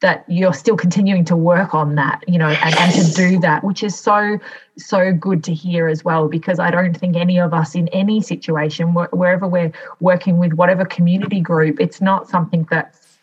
that 0.00 0.24
you're 0.28 0.54
still 0.54 0.76
continuing 0.76 1.24
to 1.26 1.36
work 1.36 1.74
on 1.74 1.94
that, 1.94 2.24
you 2.26 2.38
know, 2.38 2.48
and, 2.48 2.74
and 2.76 2.92
to 2.94 3.12
do 3.12 3.38
that, 3.38 3.62
which 3.62 3.82
is 3.82 3.98
so, 3.98 4.38
so 4.78 5.12
good 5.12 5.44
to 5.44 5.52
hear 5.52 5.88
as 5.88 6.02
well, 6.02 6.26
because 6.26 6.58
I 6.58 6.70
don't 6.70 6.96
think 6.96 7.16
any 7.16 7.38
of 7.38 7.52
us 7.52 7.74
in 7.74 7.88
any 7.88 8.22
situation, 8.22 8.94
wherever 8.94 9.46
we're 9.46 9.72
working 10.00 10.38
with 10.38 10.54
whatever 10.54 10.86
community 10.86 11.40
group, 11.40 11.80
it's 11.80 12.00
not 12.00 12.28
something 12.28 12.66
that's, 12.70 13.18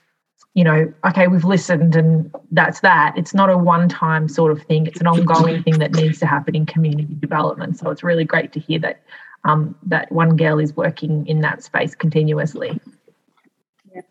you 0.53 0.63
know, 0.63 0.91
okay, 1.05 1.27
we've 1.27 1.45
listened 1.45 1.95
and 1.95 2.33
that's 2.51 2.79
that. 2.81 3.15
It's 3.17 3.33
not 3.33 3.49
a 3.49 3.57
one 3.57 3.89
time 3.89 4.29
sort 4.29 4.51
of 4.51 4.61
thing, 4.63 4.85
it's 4.85 5.01
an 5.01 5.07
ongoing 5.07 5.63
thing 5.63 5.79
that 5.79 5.93
needs 5.93 6.19
to 6.19 6.27
happen 6.27 6.55
in 6.55 6.67
community 6.67 7.15
development. 7.19 7.79
So 7.79 7.89
it's 7.89 8.03
really 8.03 8.25
great 8.25 8.53
to 8.53 8.59
hear 8.59 8.79
that. 8.79 9.01
Um, 9.45 9.75
that 9.83 10.11
one 10.11 10.35
girl 10.35 10.59
is 10.59 10.75
working 10.75 11.25
in 11.25 11.39
that 11.41 11.63
space 11.63 11.95
continuously. 11.95 12.81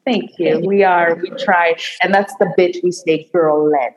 Thank 0.04 0.38
you. 0.38 0.60
We 0.60 0.84
are, 0.84 1.16
we 1.16 1.30
try, 1.30 1.76
and 2.02 2.12
that's 2.14 2.34
the 2.36 2.52
bit 2.56 2.76
we 2.82 2.92
say 2.92 3.28
girl 3.32 3.70
led. 3.70 3.94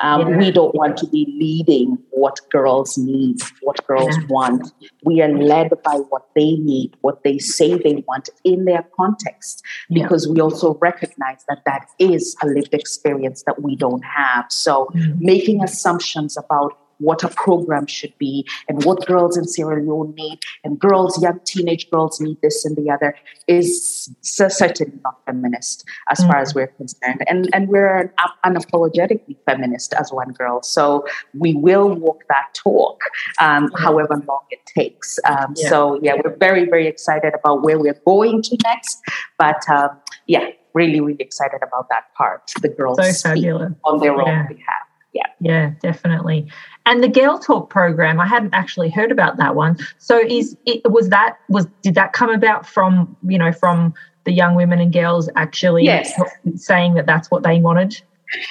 Um, 0.00 0.20
yeah. 0.20 0.38
We 0.38 0.50
don't 0.52 0.74
want 0.74 0.96
to 0.98 1.06
be 1.06 1.26
leading 1.40 1.98
what 2.10 2.38
girls 2.50 2.96
need, 2.96 3.40
what 3.62 3.84
girls 3.86 4.16
yeah. 4.16 4.26
want. 4.28 4.72
We 5.02 5.22
are 5.22 5.28
led 5.28 5.70
by 5.82 5.96
what 6.10 6.26
they 6.36 6.52
need, 6.52 6.96
what 7.00 7.24
they 7.24 7.38
say 7.38 7.76
they 7.76 8.04
want 8.06 8.28
in 8.44 8.64
their 8.64 8.86
context, 8.96 9.62
because 9.90 10.26
yeah. 10.26 10.32
we 10.34 10.40
also 10.40 10.74
recognize 10.80 11.44
that 11.48 11.62
that 11.66 11.86
is 11.98 12.36
a 12.42 12.46
lived 12.46 12.74
experience 12.74 13.42
that 13.46 13.62
we 13.62 13.74
don't 13.76 14.04
have. 14.04 14.46
So, 14.50 14.88
mm-hmm. 14.94 15.24
making 15.24 15.64
assumptions 15.64 16.36
about 16.36 16.78
what 16.98 17.22
a 17.24 17.28
program 17.28 17.86
should 17.86 18.16
be 18.18 18.46
and 18.68 18.84
what 18.84 19.06
girls 19.06 19.36
in 19.36 19.44
Sierra 19.44 19.80
Leone 19.80 20.14
need 20.14 20.40
and 20.64 20.78
girls, 20.78 21.20
young 21.22 21.40
teenage 21.44 21.90
girls 21.90 22.20
need 22.20 22.40
this 22.42 22.64
and 22.64 22.76
the 22.76 22.90
other 22.90 23.14
is 23.46 24.10
certainly 24.20 24.92
not 25.04 25.18
feminist 25.26 25.84
as 26.10 26.18
mm-hmm. 26.18 26.30
far 26.30 26.40
as 26.40 26.52
mm. 26.52 26.56
we're 26.56 26.66
concerned. 26.68 27.24
And, 27.28 27.48
and 27.52 27.68
we're 27.68 28.12
unapologetically 28.44 29.36
feminist 29.46 29.94
as 29.94 30.12
one 30.12 30.32
girl. 30.32 30.62
So 30.62 31.06
we 31.34 31.54
will 31.54 31.94
walk 31.94 32.22
that 32.28 32.52
talk, 32.54 33.02
um, 33.40 33.70
however 33.76 34.22
long 34.26 34.42
it 34.50 34.60
takes. 34.66 35.18
Um, 35.24 35.54
yeah. 35.56 35.68
So, 35.68 36.00
yeah, 36.02 36.14
we're 36.22 36.36
very, 36.36 36.64
very 36.64 36.86
excited 36.86 37.32
about 37.34 37.62
where 37.62 37.78
we're 37.78 38.00
going 38.04 38.42
to 38.42 38.58
next. 38.64 38.98
But 39.38 39.68
um, 39.68 39.90
yeah, 40.26 40.50
really, 40.74 41.00
really 41.00 41.20
excited 41.20 41.60
about 41.62 41.88
that 41.90 42.12
part. 42.14 42.52
The 42.60 42.68
girls 42.68 42.98
so 43.18 43.30
on 43.30 43.98
their 44.00 44.16
yeah. 44.16 44.40
own 44.40 44.46
behalf. 44.48 44.88
Yeah. 45.12 45.26
Yeah, 45.40 45.72
definitely. 45.80 46.50
And 46.88 47.04
the 47.04 47.08
Girl 47.08 47.38
Talk 47.38 47.68
program, 47.68 48.18
I 48.18 48.26
hadn't 48.26 48.54
actually 48.54 48.88
heard 48.88 49.12
about 49.12 49.36
that 49.36 49.54
one. 49.54 49.76
So 49.98 50.18
is 50.18 50.56
it 50.64 50.90
was 50.90 51.10
that 51.10 51.36
was 51.50 51.66
did 51.82 51.94
that 51.96 52.14
come 52.14 52.30
about 52.30 52.66
from, 52.66 53.14
you 53.26 53.36
know, 53.36 53.52
from 53.52 53.92
the 54.24 54.32
young 54.32 54.54
women 54.54 54.80
and 54.80 54.90
girls 54.90 55.28
actually 55.36 55.84
yes. 55.84 56.18
saying 56.56 56.94
that 56.94 57.04
that's 57.04 57.30
what 57.30 57.42
they 57.42 57.60
wanted? 57.60 58.00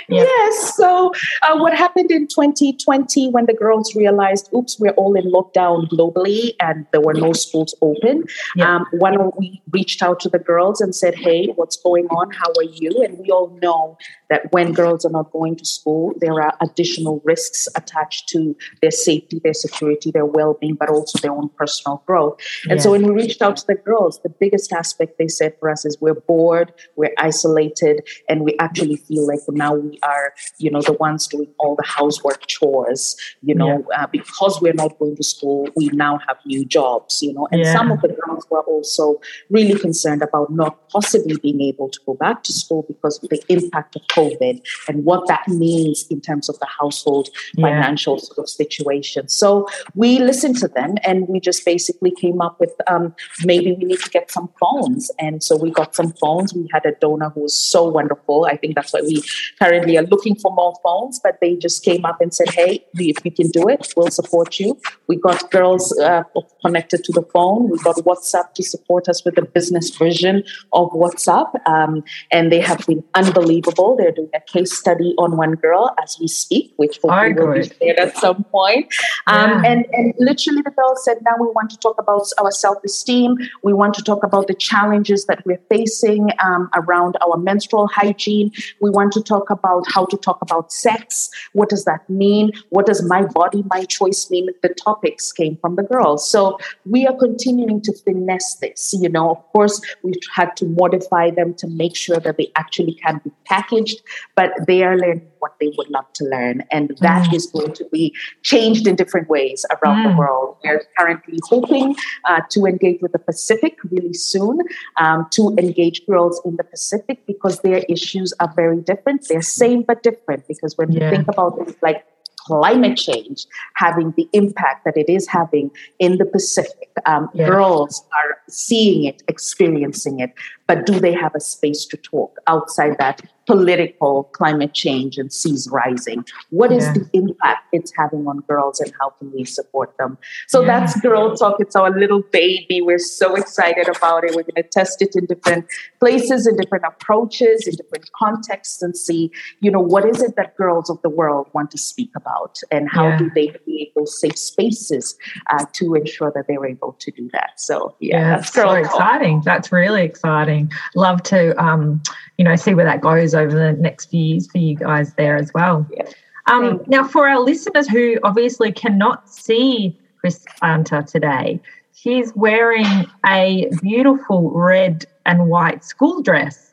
Yep. 0.10 0.28
Yes. 0.28 0.76
So, 0.76 1.12
uh, 1.44 1.58
what 1.58 1.74
happened 1.74 2.12
in 2.12 2.28
2020 2.28 3.30
when 3.30 3.46
the 3.46 3.54
girls 3.54 3.96
realized, 3.96 4.50
oops, 4.54 4.80
we're 4.80 4.92
all 4.92 5.16
in 5.16 5.26
lockdown 5.32 5.88
globally 5.90 6.54
and 6.60 6.86
there 6.92 7.02
were 7.02 7.14
no 7.14 7.34
schools 7.34 7.76
open? 7.82 8.24
Yep. 8.56 8.68
Um, 8.68 8.86
one, 8.94 9.32
we 9.38 9.62
reached 9.72 10.02
out 10.02 10.20
to 10.22 10.30
the 10.30 10.40
girls 10.40 10.82
and 10.82 10.96
said, 10.96 11.16
hey, 11.16 11.48
what's 11.56 11.78
going 11.78 12.08
on? 12.08 12.32
How 12.32 12.52
are 12.58 12.64
you? 12.64 13.04
And 13.04 13.18
we 13.20 13.30
all 13.30 13.58
know 13.62 13.98
that 14.30 14.52
when 14.52 14.74
girls 14.74 15.06
are 15.06 15.12
not 15.12 15.32
going 15.32 15.56
to 15.58 15.66
school, 15.66 16.14
there 16.20 16.42
are 16.42 16.54
additional 16.62 17.22
risks 17.24 17.68
attached 17.76 18.28
to 18.30 18.56
their 18.82 18.92
safety, 18.92 19.40
their 19.44 19.54
security, 19.54 20.12
their 20.12 20.26
well 20.26 20.58
being, 20.60 20.76
but 20.76 20.90
also 20.90 21.20
their 21.20 21.32
own 21.32 21.50
personal 21.50 22.04
growth. 22.06 22.40
And 22.70 22.82
so, 22.82 22.92
when 22.92 23.04
we 23.04 23.14
reached 23.14 23.42
out 23.42 23.58
to 23.58 23.68
the 23.68 23.76
girls, 23.76 24.20
the 24.24 24.30
biggest 24.30 24.72
aspect 24.74 25.18
they 25.18 25.28
said 25.28 25.54
for 25.60 25.70
us 25.70 25.86
is 25.86 25.98
we're 26.02 26.14
bored, 26.14 26.74
we're 26.96 27.14
isolated, 27.18 28.08
and 28.28 28.42
we 28.42 28.58
actually 28.60 28.98
feel 28.98 29.26
like 29.28 29.40
now 29.68 29.76
we 29.76 30.00
are, 30.04 30.34
you 30.58 30.70
know, 30.72 30.82
the 30.82 30.94
ones 30.94 31.28
doing 31.28 31.50
all 31.60 31.76
the 31.76 31.86
housework 31.86 32.48
chores, 32.48 33.16
you 33.42 33.56
know, 33.56 33.86
yeah. 33.90 34.04
uh, 34.04 34.08
because 34.08 34.62
we're 34.62 34.74
not 34.74 34.98
going 35.00 35.16
to 35.16 35.24
school, 35.24 35.70
we 35.76 35.88
now 35.90 36.20
have 36.28 36.38
new 36.46 36.66
jobs, 36.66 37.22
you 37.22 37.34
know. 37.34 37.48
And 37.52 37.62
yeah. 37.62 37.74
some 37.74 37.92
of 37.92 38.02
the 38.02 38.10
girls 38.10 38.46
were 38.50 38.62
also 38.62 39.20
really 39.50 39.80
concerned 39.80 40.22
about 40.22 40.52
not 40.52 40.90
possibly 40.90 41.38
being 41.38 41.62
able 41.62 41.90
to 41.90 42.00
go 42.06 42.14
back 42.14 42.44
to 42.44 42.54
school 42.54 42.84
because 42.88 43.22
of 43.24 43.30
the 43.30 43.42
impact 43.50 43.96
of 43.96 44.04
COVID 44.08 44.62
and 44.88 45.04
what 45.04 45.28
that 45.28 45.48
means 45.48 46.06
in 46.10 46.22
terms 46.22 46.50
of 46.50 46.58
the 46.60 46.68
household 46.80 47.30
yeah. 47.56 47.68
financial 47.68 48.20
sort 48.20 48.40
of 48.40 48.50
situation. 48.50 49.28
So 49.28 49.68
we 49.96 50.20
listened 50.20 50.58
to 50.58 50.68
them 50.68 50.96
and 51.04 51.28
we 51.28 51.40
just 51.40 51.66
basically 51.66 52.12
came 52.12 52.42
up 52.42 52.60
with 52.60 52.74
um, 52.88 53.16
maybe 53.44 53.74
we 53.74 53.86
need 53.86 54.00
to 54.00 54.10
get 54.10 54.32
some 54.32 54.50
phones. 54.60 55.12
And 55.20 55.44
so 55.44 55.56
we 55.58 55.72
got 55.72 55.96
some 55.96 56.14
phones. 56.14 56.54
We 56.54 56.68
had 56.72 56.86
a 56.86 56.94
donor 57.00 57.30
who 57.30 57.42
was 57.42 57.56
so 57.56 57.88
wonderful. 57.88 58.46
I 58.46 58.58
think 58.58 58.76
that's 58.76 58.94
why 58.94 59.02
we 59.02 59.24
currently 59.62 59.98
are 59.98 60.04
looking 60.04 60.36
for 60.36 60.54
more 60.54 60.74
phones, 60.84 61.20
but 61.20 61.38
they 61.42 61.56
just 61.56 61.84
came 61.84 62.06
up 62.06 62.22
and 62.22 62.34
said, 62.34 62.50
hey, 62.50 62.86
if 62.96 63.24
we 63.24 63.32
can 63.32 63.48
do 63.50 63.68
it, 63.68 63.94
we'll 63.96 64.10
support 64.10 64.60
you. 64.60 64.80
We 65.08 65.16
got 65.18 65.50
girls 65.52 65.98
uh, 66.00 66.24
connected 66.64 67.04
to 67.06 67.12
the 67.14 67.24
phone. 67.34 67.70
We 67.70 67.78
got 67.80 67.96
WhatsApp 67.98 68.54
to 68.54 68.64
support 68.64 69.10
us 69.10 69.24
with 69.26 69.36
the 69.36 69.44
business 69.44 69.90
version 69.96 70.44
of 70.74 70.90
WhatsApp. 70.92 71.50
Um, 71.68 72.04
and 72.32 72.52
they 72.52 72.60
have 72.60 72.86
been 72.86 73.04
unbelievable. 73.16 73.96
They're 73.98 74.12
doing 74.12 74.30
a 74.34 74.42
case 74.42 74.78
study 74.78 75.16
on 75.18 75.38
one 75.38 75.54
girl 75.54 75.96
as 76.04 76.18
we 76.20 76.28
speak, 76.28 76.74
which 76.78 77.00
hopefully 77.02 77.34
will 77.34 77.54
be 77.54 77.70
shared 77.80 78.00
at 78.00 78.18
some 78.18 78.44
point. 78.46 78.94
Um, 79.28 79.64
yeah. 79.64 79.72
and, 79.72 79.86
and 79.92 80.14
literally 80.20 80.62
the 80.62 80.72
girl 80.72 80.96
said, 80.96 81.18
now 81.24 81.36
we 81.40 81.48
want 81.48 81.70
to 81.72 81.78
talk 81.78 82.00
about 82.00 82.28
our 82.38 82.52
self-esteem. 82.52 83.38
We 83.64 83.74
want 83.74 83.94
to 83.96 84.04
talk 84.04 84.24
about 84.24 84.48
the 84.48 84.54
challenges 84.54 85.26
that 85.26 85.46
we're 85.46 85.62
facing 85.70 86.30
um, 86.44 86.70
around 86.76 87.18
our 87.26 87.38
menstrual 87.38 87.88
hygiene. 87.88 88.52
We 88.82 88.90
want 88.90 89.14
to 89.14 89.22
talk 89.22 89.47
about 89.50 89.84
how 89.88 90.06
to 90.06 90.18
talk 90.18 90.40
about 90.42 90.72
sex. 90.72 91.30
What 91.54 91.70
does 91.70 91.86
that 91.86 92.10
mean? 92.10 92.52
What 92.70 92.86
does 92.86 93.04
my 93.04 93.24
body, 93.24 93.64
my 93.70 93.86
choice 93.86 94.30
mean? 94.30 94.50
The 94.62 94.70
topics 94.70 95.32
came 95.32 95.58
from 95.58 95.76
the 95.76 95.84
girls. 95.84 96.30
So 96.30 96.58
we 96.86 97.08
are 97.08 97.16
continuing 97.16 97.82
to 97.82 97.94
finesse 98.06 98.56
this. 98.56 98.94
You 98.94 99.10
know, 99.10 99.32
of 99.32 99.44
course, 99.52 99.82
we've 100.04 100.16
had 100.34 100.56
to 100.58 100.66
modify 100.66 101.32
them 101.32 101.54
to 101.56 101.68
make 101.68 101.96
sure 101.96 102.18
that 102.18 102.38
they 102.38 102.52
actually 102.56 102.94
can 102.96 103.22
be 103.24 103.32
packaged, 103.46 104.02
but 104.36 104.52
they 104.68 104.84
are 104.84 104.98
learning 104.98 105.28
what 105.40 105.56
they 105.60 105.72
would 105.78 105.90
love 105.90 106.06
to 106.14 106.26
learn. 106.26 106.64
And 106.72 106.98
that 107.02 107.28
mm. 107.28 107.34
is 107.36 107.48
going 107.48 107.74
to 107.74 107.86
be 107.92 108.14
changed 108.44 108.88
in 108.88 108.96
different 108.96 109.30
ways 109.30 109.66
around 109.72 110.04
mm. 110.04 110.12
the 110.12 110.18
world. 110.18 110.58
We're 110.64 110.84
currently 110.98 111.40
hoping 111.44 111.96
uh, 112.26 112.42
to 112.52 112.66
engage 112.66 113.02
with 113.02 113.12
the 113.12 113.20
Pacific 113.20 113.78
really 113.90 114.14
soon, 114.14 114.60
um, 114.98 115.28
to 115.32 115.56
engage 115.58 116.06
girls 116.06 116.42
in 116.46 116.56
the 116.56 116.64
Pacific 116.64 117.26
because 117.28 117.60
their 117.62 117.80
issues 117.90 118.34
are 118.40 118.52
very 118.56 118.82
different. 118.82 119.28
They're 119.28 119.37
same 119.42 119.84
but 119.84 120.04
different 120.04 120.48
because 120.48 120.78
when 120.78 120.92
yeah. 120.92 121.10
you 121.10 121.16
think 121.16 121.28
about 121.28 121.58
things 121.58 121.76
like 121.82 122.06
climate 122.48 122.98
change 122.98 123.46
having 123.76 124.14
the 124.16 124.28
impact 124.32 124.86
that 124.86 124.96
it 124.96 125.10
is 125.10 125.28
having 125.28 125.70
in 126.00 126.18
the 126.18 126.26
Pacific. 126.26 126.90
Um, 127.06 127.30
yeah. 127.34 127.48
Girls 127.48 128.04
are 128.14 128.38
seeing 128.48 129.04
it, 129.04 129.22
experiencing 129.28 130.20
it, 130.22 130.34
but 130.68 130.86
do 130.86 131.00
they 131.00 131.14
have 131.14 131.34
a 131.36 131.40
space 131.40 131.86
to 131.86 131.98
talk 131.98 132.38
outside 132.48 132.98
that 133.00 133.22
political 133.48 134.26
climate 134.34 134.74
change 134.74 135.18
and 135.18 135.32
seas 135.32 135.68
rising? 135.72 136.26
What 136.50 136.72
is 136.72 136.84
yeah. 136.84 136.94
the 136.94 137.10
impact 137.14 137.68
it's 137.72 137.94
having 137.98 138.28
on 138.28 138.40
girls 138.42 138.80
and 138.82 138.92
how 139.00 139.12
can 139.12 139.32
we 139.32 139.46
support 139.46 139.96
them? 139.98 140.18
So 140.48 140.62
yeah. 140.62 140.80
that's 140.80 141.00
Girl 141.00 141.36
Talk. 141.36 141.56
It's 141.60 141.76
our 141.76 141.98
little 141.98 142.22
baby. 142.32 142.82
We're 142.82 143.00
so 143.00 143.36
excited 143.36 143.88
about 143.88 144.26
it. 144.26 144.36
We're 144.36 144.44
going 144.44 144.62
to 144.62 144.64
test 144.64 145.02
it 145.02 145.16
in 145.16 145.26
different 145.26 145.66
places, 146.00 146.46
in 146.46 146.58
different 146.58 146.84
approaches, 146.86 147.66
in 147.66 147.76
different 147.76 148.12
contexts, 148.12 148.82
and 148.82 148.96
see, 148.96 149.32
you 149.62 149.72
know, 149.72 149.80
what 149.80 150.06
is 150.06 150.22
it 150.22 150.36
that 150.36 150.58
girls 150.58 150.90
of 150.90 151.02
the 151.02 151.10
world 151.10 151.48
want 151.54 151.72
to 151.72 151.78
speak 151.78 152.12
about 152.16 152.60
and 152.70 152.90
how 152.90 153.08
yeah. 153.08 153.18
do 153.18 153.32
they 153.34 153.48
create 153.48 153.94
those 153.96 154.20
safe 154.20 154.38
spaces 154.38 155.18
uh, 155.50 155.66
to 155.74 155.96
ensure 155.96 156.32
that 156.36 156.46
they're 156.50 156.66
able 156.66 156.98
to 157.00 157.12
do 157.12 157.30
that? 157.32 157.52
So, 157.56 157.96
yeah, 158.02 158.36
that's 158.36 158.52
Girl 158.52 158.72
so 158.72 158.76
Talk. 158.76 158.86
exciting. 158.86 159.42
That's 159.46 159.72
really 159.72 160.04
exciting. 160.04 160.57
Love 160.96 161.22
to, 161.24 161.40
um, 161.64 162.02
you 162.38 162.46
know, 162.46 162.56
see 162.56 162.74
where 162.74 162.86
that 162.86 163.02
goes 163.02 163.34
over 163.34 163.54
the 163.56 163.74
next 163.74 164.10
few 164.10 164.24
years 164.24 164.50
for 164.52 164.58
you 164.58 164.76
guys 164.76 165.14
there 165.16 165.38
as 165.38 165.54
well. 165.54 165.86
Yeah. 165.92 166.10
Um, 166.48 166.82
now, 166.88 167.04
for 167.06 167.28
our 167.28 167.42
listeners 167.42 167.88
who 167.90 168.18
obviously 168.24 168.72
cannot 168.72 169.30
see 169.30 169.98
Chris 170.20 170.46
Anta 170.64 171.06
today, 171.06 171.60
she's 171.94 172.34
wearing 172.36 172.86
a 173.26 173.70
beautiful 173.82 174.52
red 174.52 175.06
and 175.26 175.50
white 175.50 175.84
school 175.84 176.22
dress. 176.22 176.72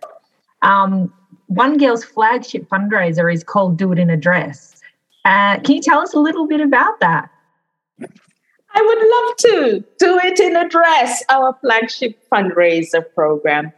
Um, 0.63 1.13
One 1.49 1.77
Girl's 1.77 2.05
flagship 2.05 2.69
fundraiser 2.69 3.33
is 3.33 3.43
called 3.43 3.77
Do 3.77 3.93
It 3.93 3.99
in 3.99 4.11
a 4.11 4.17
Dress. 4.17 4.81
Uh, 5.25 5.59
can 5.61 5.75
you 5.77 5.83
tell 5.83 6.01
us 6.01 6.15
a 6.15 6.21
little 6.21 6.47
bit 6.47 6.61
about 6.61 7.01
that? 7.01 7.29
I 8.77 8.83
would 8.83 8.99
love 9.15 9.37
to 9.37 9.85
do 9.99 10.19
it 10.25 10.41
in 10.41 10.57
a 10.57 10.69
dress, 10.69 11.23
our 11.29 11.57
flagship 11.61 12.19
fundraiser 12.33 13.05
program. 13.15 13.73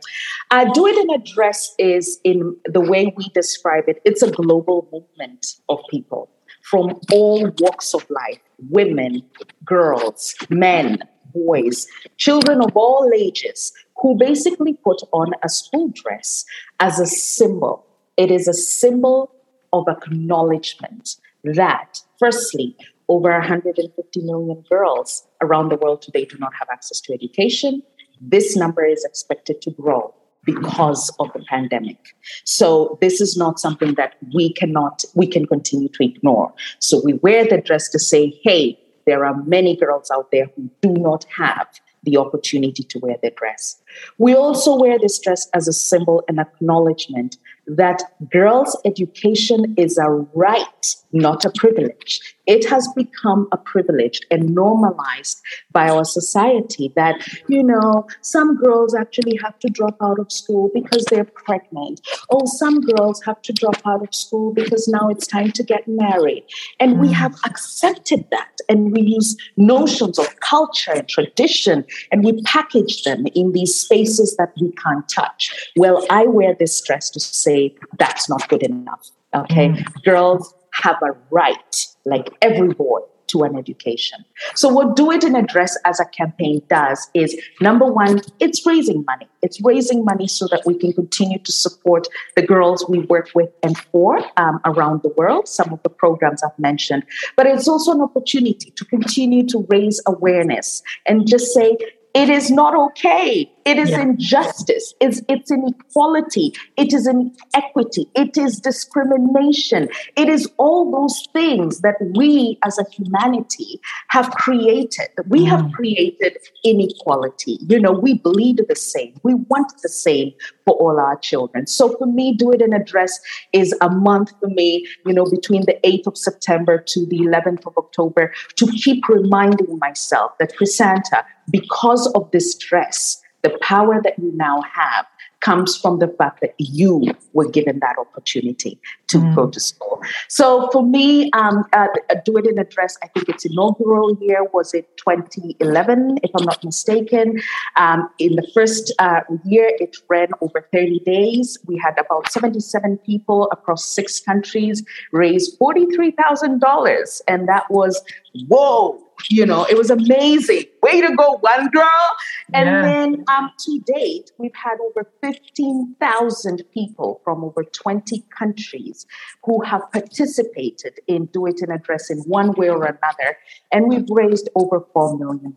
Uh, 0.51 0.65
do 0.73 0.87
it 0.87 0.97
in 0.97 1.11
a 1.11 1.19
dress 1.19 1.75
is, 1.79 2.19
in 2.25 2.57
the 2.65 2.81
way 2.81 3.13
we 3.17 3.29
describe 3.35 3.85
it, 3.89 4.01
it's 4.05 4.23
a 4.23 4.31
global 4.31 4.89
movement 4.93 5.47
of 5.69 5.81
people 5.91 6.31
from 6.63 6.99
all 7.13 7.51
walks 7.61 7.95
of 7.95 8.09
life 8.11 8.41
women, 8.71 9.23
girls, 9.65 10.35
men, 10.49 10.99
boys, 11.35 11.87
children 12.17 12.63
of 12.63 12.75
all 12.75 13.11
ages 13.15 13.73
who 14.01 14.17
basically 14.17 14.73
put 14.73 15.03
on 15.13 15.33
a 15.45 15.49
school 15.49 15.93
dress 15.95 16.45
as 16.81 16.99
a 16.99 17.07
symbol 17.07 17.87
It 18.17 18.31
is 18.31 18.49
a 18.49 18.55
symbol 18.55 19.31
of 19.73 19.87
acknowledgement 19.89 21.17
that, 21.45 22.01
firstly, 22.19 22.77
over 23.09 23.31
150 23.31 24.21
million 24.23 24.65
girls 24.69 25.27
around 25.41 25.71
the 25.71 25.77
world 25.77 26.03
today 26.03 26.25
do 26.25 26.37
not 26.39 26.53
have 26.59 26.69
access 26.71 27.01
to 27.03 27.13
education. 27.13 27.83
This 28.21 28.57
number 28.57 28.85
is 28.85 29.05
expected 29.05 29.61
to 29.63 29.71
grow 29.71 30.15
because 30.45 31.15
of 31.19 31.33
the 31.33 31.45
pandemic. 31.49 31.99
So 32.45 32.99
this 33.01 33.21
is 33.21 33.37
not 33.37 33.59
something 33.59 33.95
that 33.95 34.15
we 34.35 34.53
cannot 34.53 35.05
we 35.15 35.27
can 35.27 35.47
continue 35.47 35.89
to 35.89 36.05
ignore. 36.05 36.55
So 36.79 37.03
we 37.05 37.15
wear 37.15 37.45
the 37.45 37.61
dress 37.61 37.89
to 37.91 37.99
say, 37.99 38.41
hey, 38.43 38.79
there 39.07 39.25
are 39.25 39.43
many 39.45 39.77
girls 39.77 40.11
out 40.11 40.31
there 40.31 40.47
who 40.57 40.71
do 40.81 40.93
not 40.95 41.25
have 41.37 41.67
the 42.03 42.17
opportunity 42.17 42.85
to 42.85 42.99
wear 43.01 43.17
their 43.21 43.33
dress. 43.33 43.81
We 44.19 44.35
also 44.35 44.77
wear 44.77 44.99
this 44.99 45.19
dress 45.19 45.49
as 45.53 45.67
a 45.69 45.73
symbol 45.73 46.23
and 46.29 46.39
acknowledgement 46.39 47.37
that 47.67 48.03
girls' 48.31 48.79
education 48.85 49.75
is 49.77 49.99
a 49.99 50.09
right, 50.09 50.95
not 51.13 51.45
a 51.45 51.51
privilege. 51.51 52.21
It 52.47 52.65
has 52.67 52.89
become 52.95 53.49
a 53.51 53.57
privilege 53.57 54.21
and 54.31 54.55
normalized 54.55 55.41
by 55.73 55.89
our 55.89 56.05
society 56.05 56.93
that, 56.95 57.17
you 57.49 57.63
know, 57.63 58.07
some 58.21 58.57
girls 58.57 58.95
actually 58.95 59.37
have 59.43 59.59
to 59.61 59.69
drop 59.69 59.97
out 60.01 60.21
of 60.21 60.31
school 60.31 60.71
because 60.73 61.05
they're 61.07 61.25
pregnant. 61.25 62.01
Or 62.29 62.47
some 62.47 62.81
girls 62.81 63.21
have 63.25 63.43
to 63.43 63.53
drop 63.53 63.81
out 63.85 64.03
of 64.03 64.15
school 64.15 64.53
because 64.53 64.87
now 64.87 65.09
it's 65.09 65.27
time 65.27 65.51
to 65.53 65.65
get 65.65 65.89
married. 65.89 66.45
And 66.79 67.01
we 67.01 67.09
mm. 67.09 67.15
have 67.15 67.35
accepted 67.45 68.27
that 68.31 68.53
and 68.69 68.93
we 68.93 69.01
use 69.01 69.37
notions 69.57 70.19
of 70.19 70.39
culture 70.39 70.93
and 70.93 71.09
tradition 71.09 71.85
and 72.13 72.25
we 72.25 72.41
package 72.43 73.03
them 73.03 73.27
in 73.35 73.53
these 73.53 73.75
spaces 73.75 74.37
that 74.37 74.53
we 74.61 74.71
can't 74.73 75.09
touch. 75.09 75.71
Well, 75.77 76.07
I 76.11 76.27
wear 76.27 76.55
this 76.55 76.81
dress 76.81 77.11
to 77.11 77.21
say 77.21 77.56
that's 77.99 78.29
not 78.29 78.49
good 78.49 78.63
enough. 78.63 79.11
Okay. 79.35 79.69
Mm. 79.69 80.05
Girls 80.05 80.55
have 80.73 80.97
a 81.03 81.13
right, 81.31 81.87
like 82.05 82.29
every 82.43 82.73
boy, 82.75 83.01
to 83.29 83.43
an 83.43 83.57
education. 83.57 84.25
So, 84.55 84.69
what 84.69 84.97
Do 84.97 85.11
It 85.11 85.25
in 85.25 85.35
a 85.35 85.43
Dress 85.43 85.77
as 85.85 86.01
a 86.01 86.05
campaign 86.05 86.63
does 86.69 87.09
is 87.15 87.37
number 87.61 87.87
one, 87.87 88.21
it's 88.41 88.65
raising 88.65 89.05
money. 89.05 89.29
It's 89.43 89.61
raising 89.63 90.05
money 90.05 90.29
so 90.29 90.47
that 90.51 90.63
we 90.65 90.79
can 90.79 90.93
continue 90.93 91.39
to 91.39 91.53
support 91.53 92.07
the 92.37 92.43
girls 92.43 92.85
we 92.89 93.01
work 93.01 93.31
with 93.35 93.51
and 93.63 93.77
for 93.77 94.19
um, 94.37 94.61
around 94.65 95.03
the 95.03 95.13
world, 95.17 95.49
some 95.49 95.73
of 95.73 95.83
the 95.83 95.91
programs 95.91 96.43
I've 96.43 96.59
mentioned. 96.59 97.05
But 97.37 97.47
it's 97.47 97.69
also 97.69 97.93
an 97.93 98.01
opportunity 98.01 98.71
to 98.71 98.85
continue 98.85 99.47
to 99.49 99.67
raise 99.69 100.01
awareness 100.07 100.83
and 101.07 101.27
just 101.27 101.53
say, 101.53 101.77
it 102.15 102.31
is 102.31 102.51
not 102.51 102.75
okay. 102.75 103.53
It 103.67 103.79
is 103.79 103.91
yeah. 103.91 104.03
injustice. 104.03 104.95
It's, 105.01 105.21
it's 105.29 105.51
inequality. 105.51 106.55
It 106.77 106.93
is 106.93 107.09
inequity. 107.09 108.09
It 108.15 108.39
is 108.39 108.61
discrimination. 108.61 109.89
It 110.17 110.29
is 110.29 110.49
all 110.57 110.93
those 110.93 111.27
things 111.33 111.81
that 111.81 111.97
we 112.15 112.59
as 112.65 112.79
a 112.79 112.85
humanity 112.93 113.81
have 114.09 114.31
created. 114.31 115.09
We 115.27 115.41
mm. 115.41 115.49
have 115.49 115.73
created 115.73 116.39
inequality. 116.65 117.59
You 117.63 117.81
know, 117.81 117.91
we 117.91 118.15
bleed 118.15 118.65
the 118.69 118.77
same. 118.77 119.15
We 119.25 119.35
want 119.35 119.73
the 119.83 119.89
same 119.89 120.33
for 120.65 120.75
all 120.77 121.01
our 121.01 121.17
children. 121.17 121.67
So 121.67 121.97
for 121.97 122.07
me, 122.07 122.35
Do 122.35 122.53
It 122.53 122.63
in 122.63 122.73
a 122.73 122.83
Dress 122.83 123.19
is 123.53 123.75
a 123.81 123.91
month 123.91 124.33
for 124.39 124.49
me, 124.49 124.87
you 125.05 125.13
know, 125.13 125.25
between 125.25 125.67
the 125.67 125.77
8th 125.83 126.07
of 126.07 126.17
September 126.17 126.79
to 126.79 127.07
the 127.07 127.19
11th 127.19 127.67
of 127.67 127.77
October 127.77 128.33
to 128.57 128.67
keep 128.69 129.09
reminding 129.09 129.79
myself 129.81 130.33
that 130.39 130.57
Chrisanta, 130.57 131.25
because 131.51 132.07
of 132.13 132.31
this 132.31 132.55
dress, 132.55 133.23
the 133.47 133.57
power 133.61 134.01
that 134.03 134.19
you 134.19 134.33
now 134.35 134.61
have 134.63 135.07
comes 135.41 135.77
from 135.77 135.99
the 135.99 136.09
fact 136.09 136.41
that 136.41 136.55
you 136.59 137.15
were 137.33 137.49
given 137.49 137.79
that 137.79 137.97
opportunity 137.99 138.81
to 139.07 139.19
mm. 139.19 139.37
go 139.37 139.49
to 139.49 139.61
school. 139.61 140.03
So 140.29 140.69
for 140.73 140.85
me, 140.85 141.31
um, 141.33 141.65
uh, 141.73 141.87
do 142.25 142.37
it 142.39 142.47
in 142.47 142.59
a 142.59 142.65
dress. 142.65 142.97
I 143.03 143.09
think 143.09 143.29
its 143.29 143.45
inaugural 143.45 144.19
year 144.21 144.43
was 144.53 144.75
it 144.75 144.97
2011, 144.97 146.19
if 146.25 146.31
I'm 146.37 146.47
not 146.47 146.65
mistaken. 146.65 147.41
Um, 147.77 148.09
in 148.19 148.35
the 148.35 148.47
first 148.55 148.93
uh, 148.99 149.21
year, 149.45 149.71
it 149.79 149.97
ran 150.09 150.29
over 150.41 150.67
30 150.73 151.01
days. 151.01 151.59
We 151.67 151.79
had 151.79 151.97
about 151.99 152.33
77 152.33 152.99
people 152.99 153.49
across 153.53 153.85
six 153.85 154.19
countries 154.19 154.83
raise 155.13 155.57
$43,000, 155.59 157.21
and 157.29 157.47
that 157.47 157.71
was 157.71 158.03
whoa 158.49 159.06
you 159.29 159.47
know, 159.47 159.65
it 159.65 159.77
was 159.77 159.91
amazing. 159.91 160.65
Way 160.83 161.01
to 161.01 161.15
go, 161.17 161.39
one 161.41 161.69
girl. 161.71 162.17
And 162.53 162.69
yeah. 162.69 162.83
then 162.83 163.25
um, 163.29 163.51
to 163.59 163.81
date, 163.87 164.31
we've 164.39 164.55
had 164.55 164.79
over 164.81 165.11
15,000 165.23 166.63
people 166.73 167.21
from 167.25 167.45
over 167.45 167.65
20 167.65 168.25
countries 168.37 169.07
who 169.45 169.63
have 169.63 169.83
participated 169.93 171.01
in 171.07 171.27
Do 171.27 171.47
It 171.47 171.61
in 171.63 171.71
a 171.71 171.79
Dress 171.79 172.11
in 172.11 172.19
one 172.21 172.53
way 172.53 172.69
or 172.69 172.85
another. 172.85 173.37
And 173.73 173.89
we've 173.89 174.09
raised 174.11 174.49
over 174.55 174.81
$4 174.95 175.19
million. 175.19 175.57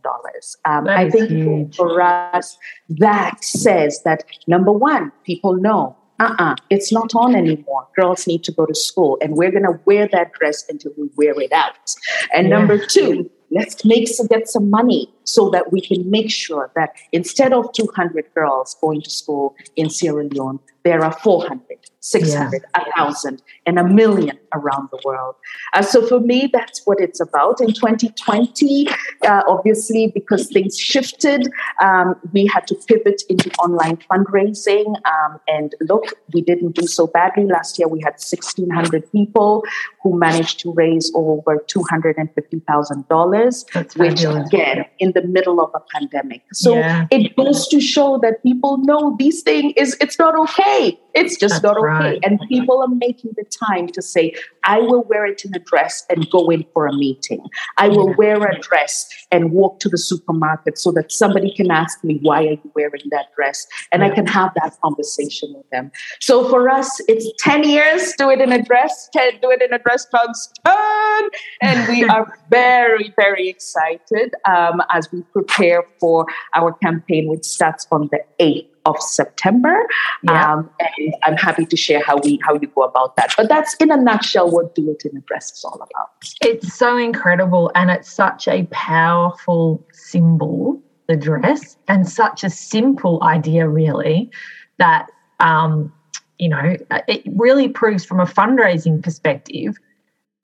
Um, 0.66 0.88
I 0.88 1.10
think 1.10 1.30
huge. 1.30 1.76
for 1.76 2.02
us, 2.02 2.58
that 2.90 3.44
says 3.44 4.02
that 4.04 4.24
number 4.48 4.72
one, 4.72 5.12
people 5.24 5.56
know 5.56 5.96
uh-uh, 6.20 6.56
it's 6.70 6.92
not 6.92 7.16
on 7.16 7.34
anymore. 7.34 7.88
Girls 7.96 8.28
need 8.28 8.44
to 8.44 8.52
go 8.52 8.66
to 8.66 8.76
school, 8.76 9.18
and 9.22 9.36
we're 9.36 9.52
going 9.52 9.64
to 9.64 9.80
wear 9.86 10.08
that 10.12 10.34
dress 10.34 10.66
until 10.68 10.92
we 10.98 11.10
wear 11.16 11.40
it 11.40 11.54
out. 11.54 11.96
And 12.36 12.50
yeah. 12.50 12.58
number 12.58 12.78
two, 12.78 13.30
let's 13.52 13.84
make 13.86 14.08
some, 14.08 14.28
get 14.28 14.48
some 14.48 14.70
money 14.70 15.10
so 15.34 15.50
that 15.50 15.72
we 15.72 15.82
can 15.82 16.10
make 16.10 16.32
sure 16.32 16.72
that 16.76 16.94
instead 17.12 17.54
of 17.54 17.72
200 17.74 18.26
girls 18.34 18.76
going 18.82 19.02
to 19.02 19.10
school 19.10 19.56
in 19.76 19.90
Sierra 19.90 20.24
Leone, 20.24 20.60
there 20.84 21.04
are 21.04 21.12
400, 21.12 21.62
600, 22.00 22.64
yeah. 22.64 22.84
1,000, 22.96 23.42
and 23.66 23.78
a 23.78 23.84
million 23.84 24.40
around 24.54 24.88
the 24.92 25.00
world. 25.04 25.36
Uh, 25.74 25.82
so 25.82 26.08
for 26.08 26.20
me, 26.20 26.48
that's 26.52 26.84
what 26.86 27.00
it's 27.00 27.20
about. 27.20 27.60
In 27.60 27.74
2020, 27.74 28.88
uh, 29.28 29.42
obviously, 29.48 30.08
because 30.08 30.48
things 30.48 30.80
shifted, 30.80 31.52
um, 31.84 32.16
we 32.32 32.48
had 32.48 32.66
to 32.68 32.76
pivot 32.88 33.24
into 33.30 33.52
online 33.60 33.98
fundraising. 34.10 34.96
Um, 35.06 35.40
and 35.48 35.76
look, 35.82 36.14
we 36.34 36.42
didn't 36.42 36.76
do 36.76 36.88
so 36.88 37.08
badly. 37.08 37.46
Last 37.46 37.78
year, 37.78 37.90
we 37.90 38.00
had 38.00 38.14
1,600 38.14 39.12
people 39.12 39.66
who 40.02 40.18
managed 40.18 40.62
to 40.62 40.72
raise 40.74 41.12
over 41.14 41.58
$250,000, 41.68 43.98
which 43.98 44.24
again, 44.24 44.86
in 45.00 45.12
the 45.12 45.19
middle 45.22 45.60
of 45.62 45.72
a 45.74 45.80
pandemic. 45.94 46.44
So 46.54 46.76
yeah. 46.76 47.08
it 47.12 47.36
goes 47.36 47.68
to 47.70 47.80
show 47.80 48.20
that 48.22 48.44
people 48.44 48.78
know 48.78 49.16
these 49.18 49.42
things 49.42 49.74
is 49.78 49.98
it's 50.00 50.18
not 50.20 50.38
okay. 50.40 51.00
It's 51.14 51.38
just 51.38 51.62
That's 51.62 51.64
not 51.64 51.78
okay. 51.78 51.86
Right. 51.86 52.20
And 52.24 52.40
people 52.50 52.82
are 52.82 52.88
making 52.88 53.32
the 53.36 53.46
time 53.46 53.88
to 53.88 54.02
say, 54.02 54.34
I 54.70 54.80
will 54.80 55.04
wear 55.04 55.26
it 55.26 55.44
in 55.46 55.56
a 55.56 55.60
dress 55.60 56.06
and 56.10 56.30
go 56.30 56.50
in 56.50 56.66
for 56.74 56.86
a 56.86 56.94
meeting. 56.94 57.42
I 57.78 57.88
will 57.88 58.14
wear 58.16 58.38
a 58.44 58.60
dress 58.60 59.10
and 59.32 59.52
walk 59.52 59.80
to 59.82 59.90
the 59.90 59.98
supermarket 59.98 60.78
so 60.78 60.92
that 60.92 61.12
somebody 61.12 61.52
can 61.54 61.72
ask 61.72 62.04
me, 62.04 62.20
why 62.22 62.40
are 62.50 62.58
you 62.64 62.72
wearing 62.76 63.08
that 63.12 63.28
dress? 63.36 63.66
And. 63.92 64.00
I 64.10 64.16
can 64.16 64.28
have 64.28 64.52
that 64.56 64.74
conversation 64.82 65.54
with 65.56 65.70
them. 65.70 65.92
So 66.20 66.48
for 66.50 66.70
us, 66.70 67.02
it's 67.08 67.30
10 67.44 67.64
years, 67.64 68.14
do 68.18 68.30
it 68.30 68.42
in 68.42 68.52
a 68.52 68.62
dress, 68.62 69.10
10, 69.14 69.40
do 69.42 69.52
it 69.52 69.62
in 69.62 69.74
a 69.74 69.80
dress, 69.80 70.08
turn. 70.10 71.30
And 71.62 71.88
we 71.88 72.04
are 72.16 72.40
very, 72.50 73.14
very 73.16 73.50
excited 73.50 74.34
um, 74.46 74.82
as 74.92 75.12
we 75.12 75.22
prepare 75.34 75.84
for 76.00 76.26
our 76.56 76.74
campaign, 76.74 77.28
which 77.28 77.46
starts 77.46 77.88
on 77.92 78.10
the 78.12 78.22
8th 78.40 78.69
of 78.86 79.00
September. 79.02 79.88
Yeah. 80.24 80.54
Um, 80.54 80.70
and 80.80 81.14
I'm 81.24 81.38
happy 81.38 81.66
to 81.66 81.78
share 81.78 82.02
how 82.02 82.18
we 82.18 82.40
how 82.44 82.54
you 82.54 82.68
go 82.68 82.84
about 82.84 83.16
that. 83.16 83.34
But 83.38 83.50
that's 83.50 83.76
in 83.76 83.92
a 83.92 83.98
nutshell 83.98 84.50
what 84.52 84.76
Do 84.76 84.90
It 84.92 85.04
in 85.06 85.18
a 85.18 85.22
Dress 85.22 85.52
is 85.52 85.64
all 85.64 85.76
about. 85.76 86.10
It's 86.42 86.74
so 86.74 86.98
incredible 86.98 87.72
and 87.76 87.90
it's 87.92 88.12
such 88.12 88.48
a 88.48 88.68
powerful 88.72 89.86
symbol, 89.94 90.82
the 91.08 91.16
dress, 91.16 91.78
and 91.88 92.08
such 92.08 92.44
a 92.44 92.50
simple 92.50 93.22
idea, 93.24 93.68
really, 93.68 94.32
that 94.78 95.10
um, 95.40 95.94
you 96.38 96.50
know, 96.50 96.78
it 97.08 97.24
really 97.36 97.68
proves 97.68 98.06
from 98.06 98.20
a 98.20 98.26
fundraising 98.26 99.04
perspective 99.04 99.78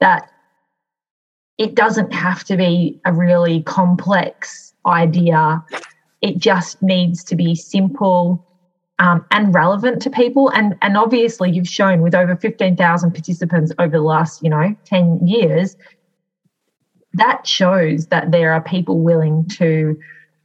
that 0.01 0.29
it 1.57 1.73
doesn't 1.73 2.13
have 2.13 2.43
to 2.43 2.57
be 2.57 2.99
a 3.05 3.13
really 3.13 3.63
complex 3.63 4.73
idea 4.85 5.63
it 6.25 6.39
just 6.39 6.81
needs 6.81 7.23
to 7.23 7.35
be 7.35 7.53
simple 7.53 8.43
um, 8.97 9.23
and 9.29 9.53
relevant 9.53 10.01
to 10.01 10.09
people. 10.09 10.49
And, 10.49 10.75
and 10.81 10.97
obviously, 10.97 11.51
you've 11.51 11.67
shown 11.67 12.01
with 12.01 12.15
over 12.15 12.35
15,000 12.35 13.11
participants 13.11 13.71
over 13.77 13.97
the 13.97 14.03
last, 14.03 14.41
you 14.41 14.49
know, 14.49 14.75
10 14.85 15.27
years, 15.27 15.77
that 17.13 17.45
shows 17.45 18.07
that 18.07 18.31
there 18.31 18.51
are 18.53 18.61
people 18.61 19.01
willing 19.01 19.47
to, 19.49 19.99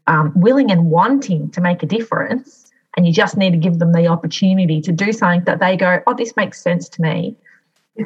um, 0.07 0.33
willing 0.37 0.71
and 0.71 0.91
wanting 0.91 1.51
to 1.53 1.63
make 1.63 1.83
a 1.83 1.87
difference. 1.87 2.71
And 2.95 3.07
you 3.07 3.13
just 3.15 3.39
need 3.39 3.53
to 3.53 3.57
give 3.57 3.79
them 3.79 3.93
the 3.93 4.07
opportunity 4.07 4.83
to 4.83 4.93
do 4.93 5.15
something 5.15 5.45
that 5.45 5.61
they 5.61 5.79
go, 5.79 6.03
oh, 6.07 6.15
this 6.15 6.37
makes 6.37 6.61
sense 6.61 6.91
to 6.91 7.01
me. 7.01 7.37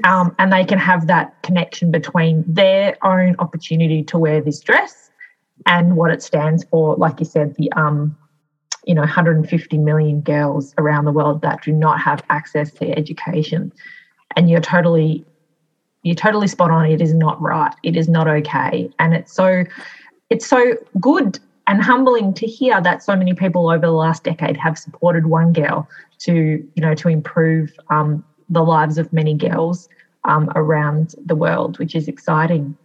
Um, 0.04 0.32
and 0.38 0.52
they 0.52 0.64
can 0.64 0.78
have 0.78 1.08
that 1.08 1.42
connection 1.42 1.90
between 1.90 2.44
their 2.46 2.96
own 3.04 3.34
opportunity 3.40 4.04
to 4.04 4.18
wear 4.18 4.40
this 4.40 4.60
dress 4.60 5.03
and 5.66 5.96
what 5.96 6.10
it 6.10 6.22
stands 6.22 6.64
for, 6.64 6.96
like 6.96 7.20
you 7.20 7.26
said, 7.26 7.54
the 7.56 7.72
um, 7.72 8.16
you 8.86 8.94
know 8.94 9.02
150 9.02 9.78
million 9.78 10.20
girls 10.20 10.74
around 10.78 11.04
the 11.04 11.12
world 11.12 11.42
that 11.42 11.62
do 11.62 11.72
not 11.72 12.00
have 12.00 12.22
access 12.30 12.70
to 12.72 12.90
education. 12.96 13.72
And 14.36 14.50
you're 14.50 14.60
totally 14.60 15.24
you're 16.02 16.14
totally 16.14 16.48
spot 16.48 16.70
on. 16.70 16.86
It 16.86 17.00
is 17.00 17.14
not 17.14 17.40
right. 17.40 17.74
It 17.82 17.96
is 17.96 18.08
not 18.08 18.28
okay. 18.28 18.90
And 18.98 19.14
it's 19.14 19.32
so 19.32 19.64
it's 20.30 20.46
so 20.46 20.74
good 21.00 21.38
and 21.66 21.82
humbling 21.82 22.34
to 22.34 22.46
hear 22.46 22.80
that 22.80 23.02
so 23.02 23.16
many 23.16 23.34
people 23.34 23.70
over 23.70 23.86
the 23.86 23.92
last 23.92 24.24
decade 24.24 24.56
have 24.56 24.78
supported 24.78 25.26
one 25.26 25.52
girl 25.52 25.88
to 26.18 26.32
you 26.74 26.82
know 26.82 26.94
to 26.94 27.08
improve 27.08 27.72
um, 27.90 28.24
the 28.48 28.62
lives 28.62 28.98
of 28.98 29.12
many 29.12 29.34
girls 29.34 29.88
um, 30.24 30.50
around 30.54 31.14
the 31.24 31.34
world 31.34 31.78
which 31.78 31.94
is 31.94 32.08
exciting 32.08 32.76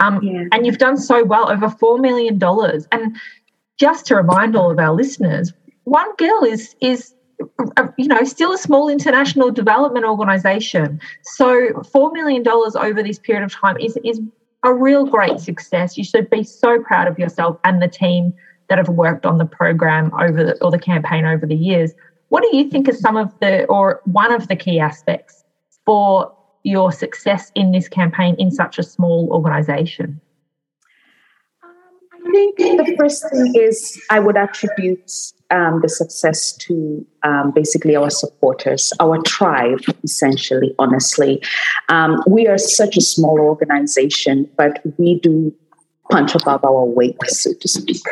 um, 0.00 0.22
yeah. 0.22 0.44
and 0.52 0.66
you've 0.66 0.78
done 0.78 0.96
so 0.96 1.24
well 1.24 1.50
over 1.50 1.68
$4 1.68 2.00
million 2.00 2.38
and 2.92 3.16
just 3.80 4.06
to 4.06 4.14
remind 4.14 4.54
all 4.54 4.70
of 4.70 4.78
our 4.78 4.92
listeners, 4.94 5.52
One 5.84 6.14
Girl 6.16 6.44
is 6.44 6.76
is 6.80 7.14
you 7.96 8.06
know 8.06 8.22
still 8.24 8.52
a 8.52 8.58
small 8.58 8.90
international 8.90 9.50
development 9.50 10.04
organization. 10.04 11.00
So 11.22 11.82
four 11.90 12.12
million 12.12 12.42
dollars 12.42 12.76
over 12.76 13.02
this 13.02 13.18
period 13.18 13.42
of 13.42 13.52
time 13.52 13.78
is 13.78 13.98
is 14.04 14.20
a 14.62 14.74
real 14.74 15.06
great 15.06 15.40
success. 15.40 15.96
You 15.96 16.04
should 16.04 16.28
be 16.28 16.44
so 16.44 16.82
proud 16.82 17.08
of 17.08 17.18
yourself 17.18 17.58
and 17.64 17.80
the 17.80 17.88
team 17.88 18.34
that 18.68 18.76
have 18.76 18.90
worked 18.90 19.24
on 19.24 19.38
the 19.38 19.46
program 19.46 20.12
over 20.20 20.44
the, 20.44 20.62
or 20.62 20.70
the 20.70 20.78
campaign 20.78 21.24
over 21.24 21.46
the 21.46 21.56
years. 21.56 21.92
What 22.28 22.44
do 22.44 22.56
you 22.56 22.68
think 22.70 22.86
are 22.88 22.92
some 22.92 23.16
of 23.16 23.32
the 23.40 23.64
or 23.64 24.02
one 24.04 24.32
of 24.32 24.48
the 24.48 24.56
key 24.56 24.78
aspects 24.78 25.42
for 25.86 26.30
your 26.62 26.92
success 26.92 27.50
in 27.54 27.72
this 27.72 27.88
campaign 27.88 28.36
in 28.38 28.50
such 28.50 28.78
a 28.78 28.82
small 28.82 29.28
organization? 29.32 30.20
I 32.30 32.52
think 32.56 32.56
the 32.56 32.94
first 32.98 33.28
thing 33.30 33.54
is 33.56 34.00
I 34.10 34.20
would 34.20 34.36
attribute 34.36 35.10
um, 35.50 35.80
the 35.80 35.88
success 35.88 36.52
to 36.58 37.04
um, 37.24 37.50
basically 37.50 37.96
our 37.96 38.10
supporters, 38.10 38.92
our 39.00 39.20
tribe, 39.22 39.80
essentially, 40.04 40.74
honestly. 40.78 41.42
Um, 41.88 42.22
we 42.26 42.46
are 42.46 42.58
such 42.58 42.96
a 42.96 43.00
small 43.00 43.40
organization, 43.40 44.48
but 44.56 44.80
we 44.98 45.18
do 45.18 45.52
punch 46.10 46.34
above 46.34 46.64
our 46.64 46.84
weight, 46.84 47.16
so 47.26 47.52
to 47.54 47.68
speak. 47.68 48.02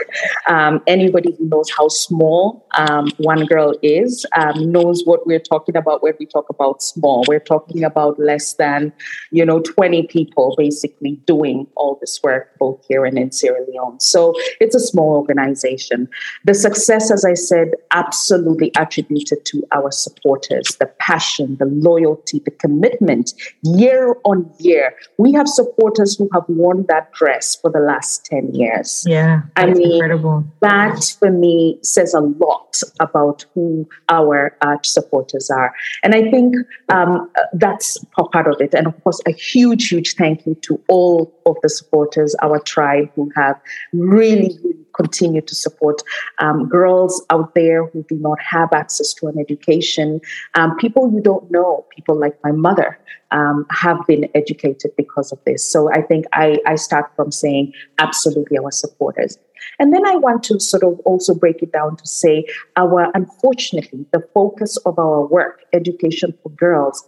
Um, 0.47 0.83
anybody 0.87 1.35
who 1.37 1.49
knows 1.49 1.71
how 1.71 1.89
small 1.89 2.67
um, 2.77 3.11
one 3.19 3.45
girl 3.47 3.75
is 3.83 4.25
um, 4.37 4.71
knows 4.71 5.03
what 5.05 5.27
we're 5.27 5.41
talking 5.41 5.77
about 5.77 6.03
when 6.03 6.15
we 6.19 6.27
talk 6.27 6.49
about 6.49 6.83
small. 6.83 7.25
We're 7.27 7.41
talking 7.41 7.85
about 7.85 8.19
less 8.19 8.55
than, 8.55 8.93
you 9.31 9.45
know, 9.45 9.61
20 9.61 10.07
people 10.07 10.55
basically 10.57 11.17
doing 11.27 11.67
all 11.75 11.99
this 12.01 12.21
work 12.23 12.57
both 12.59 12.85
here 12.89 13.05
and 13.05 13.19
in 13.19 13.33
Sierra 13.33 13.65
Leone. 13.69 14.01
So 14.01 14.35
it's 14.61 14.75
a 14.75 14.81
small 14.81 15.17
organization. 15.17 16.09
The 16.45 16.55
success, 16.55 17.11
as 17.11 17.25
I 17.25 17.35
said, 17.35 17.73
absolutely 17.91 18.71
attributed 18.77 19.45
to 19.47 19.65
our 19.73 19.91
supporters, 19.91 20.77
the 20.79 20.87
passion, 20.99 21.57
the 21.59 21.67
loyalty, 21.67 22.41
the 22.45 22.51
commitment 22.51 23.33
year 23.63 24.17
on 24.25 24.51
year. 24.59 24.95
We 25.19 25.33
have 25.33 25.49
supporters 25.49 26.17
who 26.17 26.29
have 26.33 26.45
worn 26.49 26.87
that 26.89 27.13
dress 27.13 27.57
for 27.57 27.71
the 27.71 27.81
last 27.89 28.27
10 28.27 28.55
years. 28.55 29.05
Yeah. 29.07 29.43
I 29.57 29.67
mean, 29.67 29.93
incredible. 29.93 30.45
that 30.61 31.01
for 31.19 31.31
me 31.31 31.79
says 31.83 32.15
a 32.15 32.21
lot 32.21 32.83
about 33.01 33.45
who 33.55 33.89
our 34.09 34.57
uh, 34.61 34.77
supporters 34.83 35.51
are. 35.51 35.73
And 36.03 36.15
I 36.15 36.31
think 36.31 36.55
um, 36.91 37.31
that's 37.55 37.99
part 38.33 38.47
of 38.47 38.61
it. 38.61 38.75
And 38.75 38.87
of 38.87 38.95
course, 39.03 39.21
a 39.27 39.33
huge, 39.33 39.89
huge 39.89 40.15
thank 40.15 40.47
you 40.47 40.55
to 40.67 40.81
all 40.89 41.33
of 41.47 41.57
the 41.63 41.69
supporters, 41.69 42.37
our 42.43 42.61
tribe 42.61 43.09
who 43.15 43.31
have 43.37 43.57
really, 43.93 44.57
really 44.63 44.85
continue 44.99 45.41
to 45.41 45.55
support 45.55 46.03
um, 46.39 46.69
girls 46.69 47.25
out 47.31 47.55
there 47.55 47.87
who 47.87 48.05
do 48.09 48.17
not 48.17 48.39
have 48.41 48.73
access 48.73 49.15
to 49.15 49.29
an 49.29 49.39
education, 49.39 50.21
um, 50.55 50.77
people 50.77 51.11
you 51.13 51.21
don't 51.21 51.51
know, 51.51 51.87
people 51.95 52.19
like 52.19 52.37
my 52.45 52.53
mother. 52.53 52.99
Um, 53.31 53.67
have 53.69 53.99
been 54.07 54.27
educated 54.35 54.93
because 54.97 55.33
of 55.33 55.39
this. 55.45 55.63
So 55.71 55.91
I 55.93 56.01
think 56.01 56.25
I, 56.33 56.57
I 56.67 56.77
start 56.77 57.13
from 57.15 57.31
saying 57.31 57.75
absolutely 57.99 58.57
our 58.57 58.71
supporters. 58.71 59.37
And 59.79 59.93
then 59.93 60.07
I 60.07 60.17
want 60.17 60.43
to 60.45 60.59
sort 60.59 60.83
of 60.83 60.99
also 61.01 61.35
break 61.35 61.63
it 61.63 61.71
down 61.71 61.97
to 61.97 62.07
say 62.07 62.47
our, 62.77 63.11
unfortunately, 63.15 64.07
the 64.13 64.27
focus 64.33 64.79
of 64.79 64.99
our 64.99 65.27
work, 65.27 65.61
education 65.75 66.33
for 66.43 66.49
girls, 66.51 67.05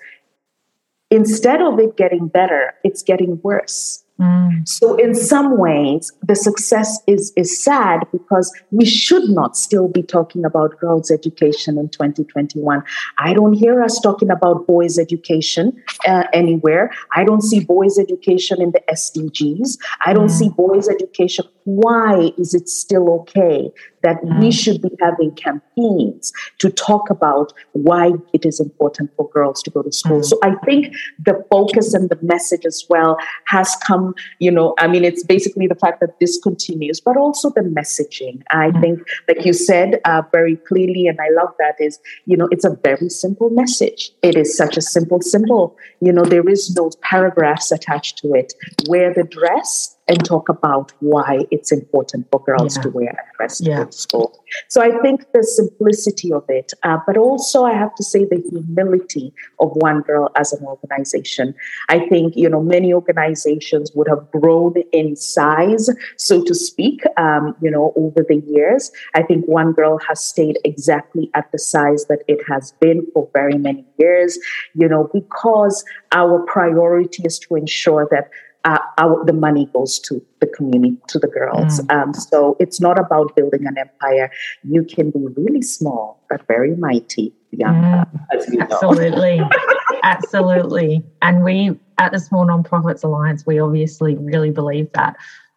instead 1.10 1.60
of 1.60 1.78
it 1.78 1.96
getting 1.96 2.28
better, 2.28 2.74
it's 2.84 3.02
getting 3.02 3.40
worse. 3.42 4.04
Mm. 4.20 4.68
So, 4.68 4.96
in 4.96 5.14
some 5.14 5.56
ways, 5.56 6.12
the 6.22 6.34
success 6.34 6.98
is, 7.06 7.32
is 7.36 7.62
sad 7.62 8.00
because 8.12 8.52
we 8.70 8.84
should 8.84 9.30
not 9.30 9.56
still 9.56 9.88
be 9.88 10.02
talking 10.02 10.44
about 10.44 10.78
girls' 10.78 11.10
education 11.10 11.78
in 11.78 11.88
2021. 11.88 12.82
I 13.18 13.32
don't 13.32 13.54
hear 13.54 13.82
us 13.82 13.98
talking 13.98 14.30
about 14.30 14.66
boys' 14.66 14.98
education 14.98 15.82
uh, 16.06 16.24
anywhere. 16.34 16.92
I 17.14 17.24
don't 17.24 17.42
see 17.42 17.60
boys' 17.60 17.98
education 17.98 18.60
in 18.60 18.72
the 18.72 18.82
SDGs. 18.92 19.78
I 20.04 20.12
don't 20.12 20.28
mm. 20.28 20.38
see 20.38 20.50
boys' 20.50 20.88
education. 20.88 21.46
Why 21.64 22.32
is 22.36 22.52
it 22.52 22.68
still 22.68 23.08
okay 23.20 23.72
that 24.02 24.22
mm. 24.22 24.40
we 24.40 24.50
should 24.50 24.80
be 24.80 24.90
having 25.00 25.34
campaigns 25.34 26.32
to 26.58 26.70
talk 26.70 27.10
about 27.10 27.52
why 27.72 28.12
it 28.32 28.44
is 28.44 28.60
important 28.60 29.10
for 29.16 29.28
girls 29.30 29.62
to 29.62 29.70
go 29.70 29.82
to 29.82 29.92
school. 29.92 30.20
Mm. 30.20 30.24
So 30.24 30.38
I 30.42 30.54
think 30.64 30.94
the 31.18 31.44
focus 31.50 31.94
and 31.94 32.08
the 32.08 32.18
message 32.22 32.64
as 32.64 32.84
well 32.88 33.16
has 33.46 33.76
come, 33.84 34.09
you 34.38 34.50
know, 34.50 34.74
I 34.78 34.86
mean, 34.86 35.04
it's 35.04 35.24
basically 35.24 35.66
the 35.66 35.74
fact 35.74 36.00
that 36.00 36.18
this 36.20 36.38
continues, 36.38 37.00
but 37.00 37.16
also 37.16 37.50
the 37.50 37.62
messaging. 37.62 38.42
I 38.50 38.70
mm. 38.70 38.80
think, 38.80 39.00
like 39.28 39.44
you 39.44 39.52
said 39.52 40.00
uh, 40.04 40.22
very 40.32 40.56
clearly, 40.56 41.06
and 41.06 41.18
I 41.20 41.28
love 41.30 41.54
that, 41.58 41.76
is, 41.78 41.98
you 42.26 42.36
know, 42.36 42.48
it's 42.50 42.64
a 42.64 42.76
very 42.82 43.08
simple 43.08 43.50
message. 43.50 44.12
It 44.22 44.36
is 44.36 44.56
such 44.56 44.76
a 44.76 44.82
simple 44.82 45.20
symbol. 45.20 45.76
You 46.00 46.12
know, 46.12 46.24
there 46.24 46.48
is 46.48 46.74
no 46.74 46.90
paragraphs 47.02 47.72
attached 47.72 48.18
to 48.18 48.34
it. 48.34 48.52
Wear 48.88 49.12
the 49.12 49.24
dress 49.24 49.96
and 50.10 50.24
talk 50.24 50.48
about 50.48 50.92
why 50.98 51.46
it's 51.52 51.70
important 51.70 52.26
for 52.32 52.42
girls 52.42 52.76
yeah. 52.76 52.82
to 52.82 52.90
wear 52.90 53.10
a 53.10 53.36
dress 53.36 53.60
yeah. 53.60 53.84
to 53.84 53.92
school. 53.92 54.44
So 54.68 54.82
I 54.82 54.90
think 55.02 55.24
the 55.32 55.44
simplicity 55.44 56.32
of 56.32 56.44
it, 56.48 56.72
uh, 56.82 56.98
but 57.06 57.16
also 57.16 57.64
I 57.64 57.74
have 57.74 57.94
to 57.94 58.02
say 58.02 58.24
the 58.24 58.42
humility 58.50 59.32
of 59.60 59.70
One 59.74 60.00
Girl 60.00 60.28
as 60.36 60.52
an 60.52 60.64
organization. 60.66 61.54
I 61.88 62.00
think 62.08 62.34
you 62.36 62.48
know 62.48 62.60
many 62.60 62.92
organizations 62.92 63.92
would 63.94 64.08
have 64.08 64.28
grown 64.32 64.74
in 64.92 65.14
size, 65.14 65.88
so 66.16 66.42
to 66.42 66.54
speak, 66.56 67.02
um, 67.16 67.54
you 67.62 67.70
know, 67.70 67.92
over 67.94 68.26
the 68.28 68.42
years. 68.48 68.90
I 69.14 69.22
think 69.22 69.44
One 69.46 69.72
Girl 69.72 70.00
has 70.08 70.24
stayed 70.24 70.58
exactly 70.64 71.30
at 71.34 71.52
the 71.52 71.58
size 71.58 72.06
that 72.06 72.22
it 72.26 72.40
has 72.48 72.72
been 72.80 73.06
for 73.14 73.28
very 73.32 73.58
many 73.58 73.84
years. 73.98 74.38
You 74.74 74.88
know, 74.88 75.08
because 75.14 75.84
our 76.10 76.40
priority 76.46 77.22
is 77.24 77.38
to 77.40 77.54
ensure 77.54 78.08
that 78.10 78.28
uh, 78.64 78.78
our, 78.98 79.24
the 79.24 79.32
money 79.32 79.66
goes 79.72 79.98
to 80.00 80.24
the 80.40 80.46
community, 80.46 80.96
to 81.08 81.18
the 81.18 81.28
girls. 81.28 81.80
Mm. 81.80 82.02
Um, 82.02 82.14
so 82.14 82.56
it's 82.60 82.80
not 82.80 82.98
about 82.98 83.34
building 83.34 83.66
an 83.66 83.78
empire. 83.78 84.30
You 84.62 84.84
can 84.84 85.10
be 85.10 85.26
really 85.36 85.62
small, 85.62 86.22
but 86.28 86.46
very 86.46 86.76
mighty. 86.76 87.32
Yeah, 87.52 87.72
mm. 87.72 88.60
absolutely. 88.62 89.40
absolutely. 90.02 91.02
And 91.22 91.42
we 91.42 91.78
at 91.98 92.12
the 92.12 92.18
Small 92.18 92.46
Nonprofits 92.46 93.04
Alliance, 93.04 93.44
we 93.46 93.58
obviously 93.58 94.16
really 94.16 94.50
believe 94.50 94.90
that. 94.92 95.16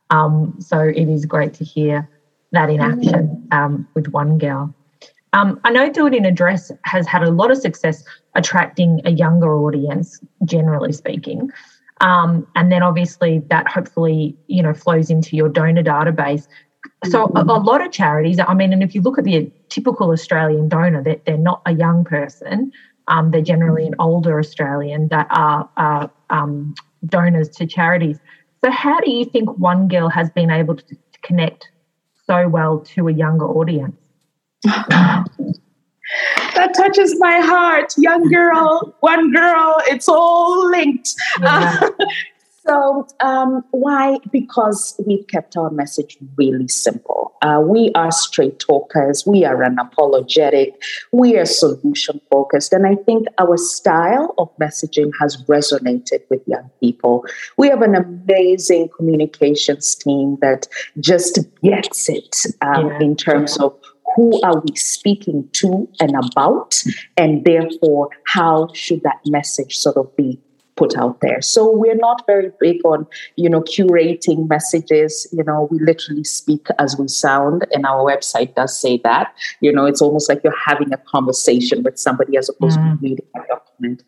Um, 0.10 0.56
so 0.60 0.80
it 0.80 1.10
is 1.10 1.26
great 1.26 1.54
to 1.56 1.64
hear 1.64 2.10
that 2.52 2.70
in 2.70 2.82
action 2.82 3.48
um, 3.52 3.88
with 3.96 4.10
One 4.10 4.38
Girl. 4.38 4.74
Um, 5.34 5.60
I 5.64 5.72
know 5.72 5.92
Do 5.92 6.06
It 6.06 6.14
in 6.14 6.26
a 6.26 6.32
Dress 6.32 6.72
has 6.84 7.08
had 7.08 7.24
a 7.24 7.32
lot 7.32 7.50
of 7.50 7.58
success 7.58 8.04
attracting 8.36 9.02
a 9.06 9.12
younger 9.12 9.56
audience, 9.56 10.20
generally 10.46 10.94
speaking. 10.94 11.52
Um, 12.02 12.48
and 12.56 12.72
then 12.72 12.84
obviously 12.84 13.40
that 13.50 13.68
hopefully, 13.68 14.36
you 14.48 14.62
know, 14.62 14.74
flows 14.74 15.10
into 15.10 15.36
your 15.36 15.50
donor 15.50 15.84
database. 15.84 16.48
So 17.06 17.32
a, 17.36 17.42
a, 17.42 17.60
lot 17.60 17.86
of 17.86 17.92
charities, 17.92 18.40
I 18.40 18.54
mean, 18.54 18.74
and 18.74 18.84
if 18.84 18.94
you 18.94 19.02
look 19.02 19.18
at 19.18 19.24
the 19.24 19.50
typical 19.70 20.12
Australian 20.12 20.68
donor, 20.68 21.02
they're, 21.02 21.22
they're 21.26 21.38
not 21.38 21.62
a 21.66 21.74
young 21.74 22.04
person. 22.04 22.72
Um, 23.08 23.32
they're 23.32 23.42
generally 23.42 23.86
an 23.86 23.96
older 24.00 24.40
Australian 24.40 25.08
that 25.10 25.28
are, 25.30 25.70
are 25.78 26.12
um, 26.30 26.74
donors 27.06 27.50
to 27.50 27.66
charities. 27.66 28.20
So 28.64 28.72
how 28.72 29.00
do 29.00 29.12
you 29.12 29.26
think 29.26 29.50
One 29.58 29.88
Girl 29.88 30.10
has 30.10 30.30
been 30.30 30.50
able 30.50 30.76
to, 30.76 30.84
to 30.84 31.20
connect 31.22 31.70
so 32.26 32.48
well 32.48 32.80
to 32.96 33.08
a 33.08 33.14
younger 33.14 33.48
audience? 33.48 33.96
that 36.56 36.74
touches 36.74 37.18
my 37.20 37.40
heart. 37.40 37.94
Young 37.98 38.30
girl, 38.30 38.96
one 39.00 39.32
girl, 39.32 39.78
it's 39.88 40.08
all 40.08 40.70
linked. 40.70 41.14
Yeah. 41.42 41.80
Uh, 41.82 42.06
so, 42.68 43.08
um, 43.20 43.64
why? 43.72 44.20
Because 44.32 45.00
we've 45.06 45.28
kept 45.28 45.58
our 45.58 45.70
message 45.70 46.18
really 46.38 46.68
simple. 46.68 47.34
Uh, 47.42 47.60
we 47.60 47.92
are 47.94 48.12
straight 48.12 48.58
talkers, 48.60 49.26
we 49.28 49.44
are 49.44 49.58
unapologetic, 49.58 50.74
we 51.12 51.38
are 51.38 51.46
solution 51.46 52.22
focused. 52.32 52.72
And 52.72 52.88
I 52.88 52.96
think 52.96 53.28
our 53.38 53.58
style 53.58 54.34
of 54.38 54.50
messaging 54.62 55.12
has 55.20 55.44
resonated 55.44 56.22
with 56.30 56.42
young 56.48 56.70
people. 56.80 57.26
We 57.58 57.68
have 57.68 57.82
an 57.82 57.96
amazing 57.96 58.90
communications 58.96 59.94
team 59.94 60.38
that 60.42 60.68
just 61.02 61.40
gets 61.62 62.08
it 62.08 62.38
um, 62.62 62.88
yeah. 62.88 63.00
in 63.02 63.18
terms 63.18 63.58
of 63.60 63.78
who 64.16 64.42
are 64.42 64.60
we 64.60 64.76
speaking 64.76 65.50
to 65.54 65.90
and 66.00 66.16
about, 66.16 66.82
and 67.18 67.44
therefore, 67.46 68.10
how 68.26 68.70
should 68.74 69.04
that 69.04 69.20
message 69.26 69.78
sort 69.78 69.98
of 69.98 70.16
be 70.16 70.40
put 70.76 70.98
out 70.98 71.22
there. 71.22 71.42
So 71.42 71.72
we're 71.72 71.96
not 71.96 72.26
very 72.26 72.52
big 72.60 72.84
on, 72.86 73.06
you 73.36 73.50
know, 73.50 73.62
curating 73.62 74.50
messages. 74.50 75.28
You 75.32 75.44
know, 75.44 75.68
we 75.72 75.80
literally 75.80 76.24
speak 76.24 76.68
as 76.80 76.98
we 76.98 77.08
sound, 77.08 77.66
and 77.72 77.86
our 77.86 78.04
website 78.04 78.56
does 78.56 78.78
say 78.80 79.00
that. 79.04 79.34
You 79.62 79.72
know, 79.72 79.86
it's 79.86 80.02
almost 80.02 80.30
like 80.30 80.42
you're 80.44 80.56
having 80.66 80.92
a 80.94 80.98
conversation 80.98 81.84
with 81.84 82.00
somebody 82.00 82.38
as 82.38 82.50
opposed 82.50 82.80
mm. 82.80 83.00
to 83.00 83.08
reading 83.08 83.26
a 83.36 83.40
document. 83.84 84.04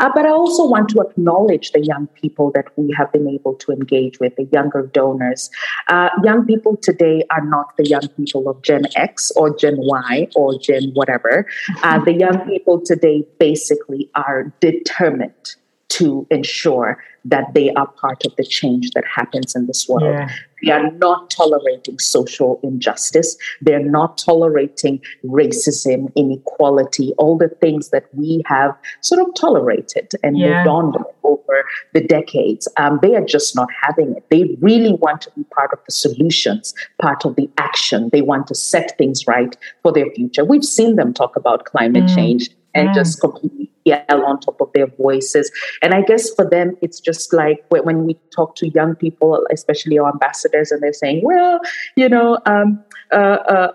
Uh, 0.00 0.10
but 0.14 0.26
I 0.26 0.30
also 0.30 0.66
want 0.66 0.88
to 0.90 1.00
acknowledge 1.00 1.70
the 1.72 1.84
young 1.84 2.08
people 2.08 2.50
that 2.54 2.66
we 2.76 2.92
have 2.96 3.12
been 3.12 3.28
able 3.28 3.54
to 3.54 3.72
engage 3.72 4.18
with, 4.18 4.34
the 4.36 4.48
younger 4.52 4.90
donors. 4.92 5.48
Uh, 5.88 6.08
young 6.24 6.44
people 6.44 6.76
today 6.76 7.24
are 7.30 7.44
not 7.44 7.76
the 7.76 7.86
young 7.86 8.08
people 8.16 8.48
of 8.48 8.60
Gen 8.62 8.86
X 8.96 9.30
or 9.36 9.54
Gen 9.56 9.76
Y 9.78 10.26
or 10.34 10.58
Gen 10.58 10.90
whatever. 10.94 11.46
Uh, 11.82 12.02
the 12.04 12.14
young 12.14 12.40
people 12.48 12.80
today 12.80 13.24
basically 13.38 14.10
are 14.14 14.52
determined 14.60 15.54
to 15.90 16.26
ensure 16.30 17.02
that 17.24 17.52
they 17.52 17.70
are 17.72 17.86
part 17.86 18.24
of 18.24 18.34
the 18.36 18.44
change 18.44 18.92
that 18.92 19.04
happens 19.04 19.54
in 19.54 19.66
this 19.66 19.88
world. 19.88 20.14
Yeah. 20.14 20.28
They 20.62 20.70
are 20.70 20.90
not 20.92 21.30
tolerating 21.30 21.98
social 21.98 22.60
injustice. 22.62 23.36
They're 23.60 23.84
not 23.84 24.18
tolerating 24.18 25.02
racism, 25.24 26.12
inequality, 26.16 27.12
all 27.18 27.36
the 27.36 27.48
things 27.48 27.90
that 27.90 28.06
we 28.14 28.42
have 28.46 28.76
sort 29.00 29.20
of 29.20 29.34
tolerated 29.34 30.12
and 30.22 30.38
yeah. 30.38 30.64
moved 30.64 30.68
on 30.68 31.04
over 31.24 31.64
the 31.92 32.02
decades. 32.02 32.68
Um, 32.76 32.98
they 33.02 33.16
are 33.16 33.24
just 33.24 33.56
not 33.56 33.68
having 33.82 34.16
it. 34.16 34.24
They 34.30 34.56
really 34.60 34.92
want 34.92 35.22
to 35.22 35.30
be 35.36 35.44
part 35.44 35.72
of 35.72 35.80
the 35.86 35.92
solutions, 35.92 36.74
part 37.00 37.24
of 37.24 37.36
the 37.36 37.50
action. 37.58 38.10
They 38.12 38.22
want 38.22 38.46
to 38.48 38.54
set 38.54 38.96
things 38.96 39.26
right 39.26 39.56
for 39.82 39.92
their 39.92 40.10
future. 40.10 40.44
We've 40.44 40.64
seen 40.64 40.96
them 40.96 41.14
talk 41.14 41.36
about 41.36 41.64
climate 41.64 42.04
mm. 42.04 42.14
change 42.14 42.50
and 42.74 42.88
mm. 42.88 42.94
just 42.94 43.20
completely 43.20 43.70
yell 43.84 44.24
on 44.26 44.40
top 44.40 44.60
of 44.60 44.70
their 44.74 44.86
voices. 44.86 45.50
And 45.82 45.94
I 45.94 46.02
guess 46.02 46.30
for 46.34 46.48
them, 46.48 46.76
it's 46.82 47.00
just 47.00 47.32
like 47.32 47.64
when 47.68 48.06
we 48.06 48.14
talk 48.34 48.56
to 48.56 48.68
young 48.68 48.94
people, 48.94 49.46
especially 49.52 49.98
our 49.98 50.10
ambassadors, 50.10 50.70
and 50.70 50.82
they're 50.82 50.92
saying, 50.92 51.22
well, 51.24 51.60
you 51.96 52.08
know, 52.08 52.38
um, 52.46 52.82
uh, 53.12 53.38
uh, 53.48 53.72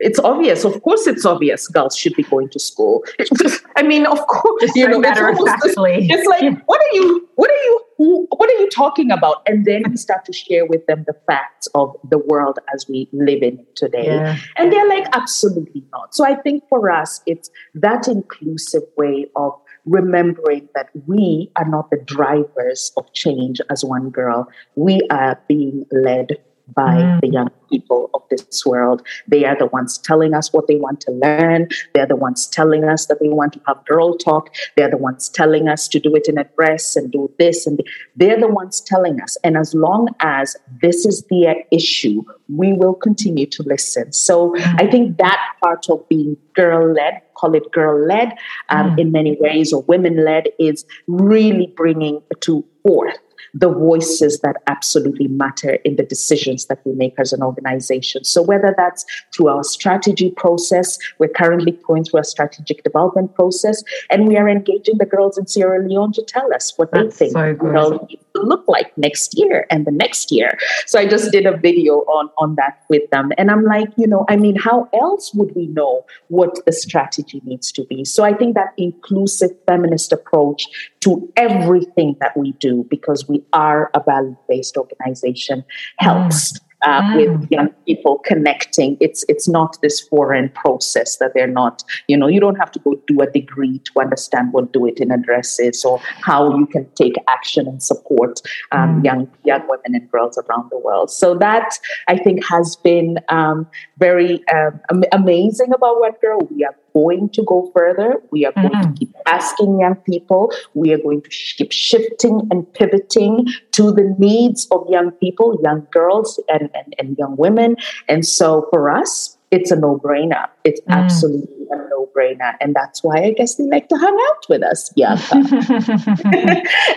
it's 0.00 0.18
obvious. 0.18 0.64
Of 0.64 0.82
course, 0.82 1.06
it's 1.06 1.24
obvious. 1.24 1.68
Girls 1.68 1.96
should 1.96 2.14
be 2.14 2.24
going 2.24 2.48
to 2.50 2.58
school. 2.58 3.04
I 3.76 3.82
mean, 3.82 4.06
of 4.06 4.18
course, 4.26 4.72
you 4.74 4.88
know, 4.88 4.98
matter 4.98 5.34
factly. 5.46 6.08
It's 6.10 6.26
like, 6.26 6.62
what 6.66 6.80
are 6.80 6.96
you? 6.96 7.28
What 7.36 7.50
are 7.50 7.64
you? 7.64 7.83
What 7.96 8.50
are 8.50 8.58
you 8.60 8.68
talking 8.70 9.10
about? 9.10 9.42
And 9.46 9.64
then 9.64 9.82
we 9.88 9.96
start 9.96 10.24
to 10.26 10.32
share 10.32 10.66
with 10.66 10.84
them 10.86 11.04
the 11.06 11.14
facts 11.26 11.68
of 11.74 11.94
the 12.10 12.18
world 12.18 12.58
as 12.74 12.86
we 12.88 13.08
live 13.12 13.42
in 13.42 13.60
it 13.60 13.76
today, 13.76 14.06
yeah. 14.06 14.38
and 14.56 14.72
they're 14.72 14.88
like, 14.88 15.06
absolutely 15.12 15.84
not. 15.92 16.14
So 16.14 16.24
I 16.24 16.34
think 16.34 16.64
for 16.68 16.90
us, 16.90 17.22
it's 17.26 17.50
that 17.74 18.08
inclusive 18.08 18.82
way 18.96 19.26
of 19.36 19.52
remembering 19.84 20.68
that 20.74 20.88
we 21.06 21.50
are 21.56 21.68
not 21.68 21.90
the 21.90 21.98
drivers 21.98 22.90
of 22.96 23.12
change 23.12 23.60
as 23.70 23.84
one 23.84 24.10
girl. 24.10 24.48
We 24.76 25.00
are 25.10 25.40
being 25.46 25.86
led 25.92 26.38
by 26.72 26.96
mm. 26.96 27.20
the 27.20 27.28
young 27.28 27.50
people 27.70 28.10
of 28.14 28.22
this 28.30 28.64
world. 28.64 29.02
They 29.28 29.44
are 29.44 29.56
the 29.58 29.66
ones 29.66 29.98
telling 29.98 30.34
us 30.34 30.52
what 30.52 30.66
they 30.66 30.76
want 30.76 31.00
to 31.02 31.12
learn. 31.12 31.68
They're 31.94 32.06
the 32.06 32.16
ones 32.16 32.46
telling 32.46 32.84
us 32.84 33.06
that 33.06 33.20
they 33.20 33.28
want 33.28 33.52
to 33.54 33.60
have 33.66 33.84
girl 33.84 34.16
talk. 34.16 34.54
They're 34.76 34.90
the 34.90 34.96
ones 34.96 35.28
telling 35.28 35.68
us 35.68 35.88
to 35.88 36.00
do 36.00 36.14
it 36.14 36.28
in 36.28 36.38
a 36.38 36.44
dress 36.56 36.96
and 36.96 37.10
do 37.10 37.30
this. 37.38 37.66
And 37.66 37.80
they're 38.16 38.40
the 38.40 38.48
ones 38.48 38.80
telling 38.80 39.20
us. 39.20 39.36
And 39.44 39.56
as 39.56 39.74
long 39.74 40.08
as 40.20 40.56
this 40.80 41.04
is 41.04 41.24
their 41.30 41.56
issue, 41.70 42.22
we 42.48 42.72
will 42.72 42.94
continue 42.94 43.46
to 43.46 43.62
listen. 43.64 44.12
So 44.12 44.50
mm. 44.50 44.82
I 44.82 44.90
think 44.90 45.18
that 45.18 45.40
part 45.62 45.88
of 45.90 46.08
being 46.08 46.36
girl 46.54 46.92
led, 46.92 47.20
call 47.34 47.54
it 47.54 47.70
girl 47.72 48.06
led 48.06 48.34
um, 48.68 48.90
mm. 48.90 49.00
in 49.00 49.12
many 49.12 49.36
ways, 49.40 49.72
or 49.72 49.82
women 49.82 50.24
led, 50.24 50.48
is 50.58 50.84
really 51.06 51.72
bringing 51.76 52.22
to 52.40 52.64
forth 52.82 53.18
the 53.54 53.70
voices 53.70 54.40
that 54.40 54.56
absolutely 54.66 55.28
matter 55.28 55.74
in 55.84 55.96
the 55.96 56.02
decisions 56.02 56.66
that 56.66 56.80
we 56.84 56.92
make 56.92 57.14
as 57.18 57.32
an 57.32 57.42
organization. 57.42 58.24
So, 58.24 58.42
whether 58.42 58.74
that's 58.76 59.04
through 59.34 59.48
our 59.48 59.64
strategy 59.64 60.32
process, 60.32 60.98
we're 61.18 61.28
currently 61.28 61.72
going 61.86 62.04
through 62.04 62.20
a 62.20 62.24
strategic 62.24 62.82
development 62.82 63.34
process, 63.34 63.82
and 64.10 64.26
we 64.26 64.36
are 64.36 64.48
engaging 64.48 64.98
the 64.98 65.06
girls 65.06 65.38
in 65.38 65.46
Sierra 65.46 65.86
Leone 65.86 66.12
to 66.12 66.22
tell 66.22 66.52
us 66.52 66.72
what 66.76 66.90
that's 66.90 67.18
they 67.18 67.30
think 67.30 67.32
so 67.32 68.08
look 68.34 68.64
like 68.68 68.96
next 68.96 69.36
year 69.38 69.66
and 69.70 69.86
the 69.86 69.90
next 69.90 70.32
year. 70.32 70.58
So, 70.86 70.98
I 70.98 71.06
just 71.06 71.32
did 71.32 71.46
a 71.46 71.56
video 71.56 71.98
on, 72.00 72.30
on 72.38 72.56
that 72.56 72.82
with 72.88 73.08
them. 73.10 73.32
And 73.38 73.50
I'm 73.50 73.64
like, 73.64 73.88
you 73.96 74.06
know, 74.06 74.24
I 74.28 74.36
mean, 74.36 74.56
how 74.56 74.88
else 74.92 75.32
would 75.34 75.54
we 75.54 75.66
know 75.68 76.04
what 76.28 76.64
the 76.66 76.72
strategy 76.72 77.40
needs 77.44 77.70
to 77.72 77.84
be? 77.84 78.04
So, 78.04 78.24
I 78.24 78.34
think 78.34 78.54
that 78.54 78.74
inclusive 78.76 79.50
feminist 79.66 80.12
approach 80.12 80.66
to 81.00 81.30
everything 81.36 82.16
that 82.20 82.36
we 82.36 82.52
do, 82.52 82.86
because 82.88 83.28
we 83.28 83.42
are 83.52 83.90
a 83.94 84.02
value 84.02 84.36
based 84.48 84.76
organization 84.76 85.64
helps. 85.98 86.52
Mm. 86.52 86.63
Uh, 86.82 87.00
mm. 87.00 87.38
with 87.40 87.50
young 87.50 87.70
people 87.86 88.18
connecting. 88.26 88.98
It's 89.00 89.24
it's 89.26 89.48
not 89.48 89.78
this 89.80 90.02
foreign 90.02 90.50
process 90.50 91.16
that 91.16 91.32
they're 91.32 91.46
not. 91.46 91.82
You 92.08 92.16
know, 92.16 92.26
you 92.26 92.40
don't 92.40 92.56
have 92.56 92.70
to 92.72 92.78
go 92.80 93.00
do 93.06 93.22
a 93.22 93.30
degree 93.30 93.78
to 93.78 94.00
understand 94.00 94.52
what 94.52 94.72
do 94.72 94.84
it 94.84 95.00
in 95.00 95.10
addresses 95.10 95.82
or 95.82 95.98
how 96.00 96.54
you 96.58 96.66
can 96.66 96.86
take 96.94 97.14
action 97.26 97.66
and 97.66 97.82
support 97.82 98.42
um, 98.72 99.00
mm. 99.00 99.04
young 99.04 99.30
young 99.44 99.62
women 99.66 99.94
and 99.94 100.10
girls 100.10 100.36
around 100.36 100.70
the 100.70 100.78
world. 100.78 101.10
So 101.10 101.34
that 101.38 101.78
I 102.06 102.18
think 102.18 102.44
has 102.44 102.76
been 102.76 103.18
um, 103.30 103.66
very 103.96 104.46
um, 104.48 105.04
amazing 105.12 105.72
about 105.72 106.00
One 106.00 106.12
Girl. 106.20 106.40
We 106.50 106.64
are 106.64 106.76
going 106.94 107.28
to 107.30 107.42
go 107.42 107.70
further. 107.74 108.22
We 108.30 108.46
are 108.46 108.52
going 108.52 108.70
mm-hmm. 108.70 108.92
to 108.92 108.98
keep 108.98 109.14
asking 109.26 109.80
young 109.80 109.96
people. 109.96 110.52
We 110.74 110.92
are 110.92 110.98
going 110.98 111.22
to 111.22 111.28
keep 111.28 111.72
shifting 111.72 112.46
and 112.50 112.72
pivoting 112.72 113.48
to 113.72 113.92
the 113.92 114.14
needs 114.18 114.66
of 114.70 114.86
young 114.88 115.10
people, 115.12 115.58
young 115.62 115.86
girls, 115.90 116.40
and, 116.48 116.70
and, 116.74 116.94
and 116.98 117.18
young 117.18 117.36
women. 117.36 117.76
And 118.08 118.24
so 118.26 118.68
for 118.70 118.90
us, 118.90 119.36
it's 119.50 119.70
a 119.70 119.76
no 119.76 119.98
brainer. 119.98 120.48
It's 120.64 120.80
mm. 120.82 120.94
absolutely 120.94 121.66
a 121.70 121.76
no 121.76 122.08
brainer. 122.16 122.54
And 122.60 122.74
that's 122.74 123.02
why 123.04 123.16
I 123.16 123.30
guess 123.32 123.56
they 123.56 123.64
like 123.64 123.88
to 123.88 123.96
hang 123.96 124.16
out 124.28 124.46
with 124.48 124.62
us. 124.62 124.92
Yeah. 124.96 125.16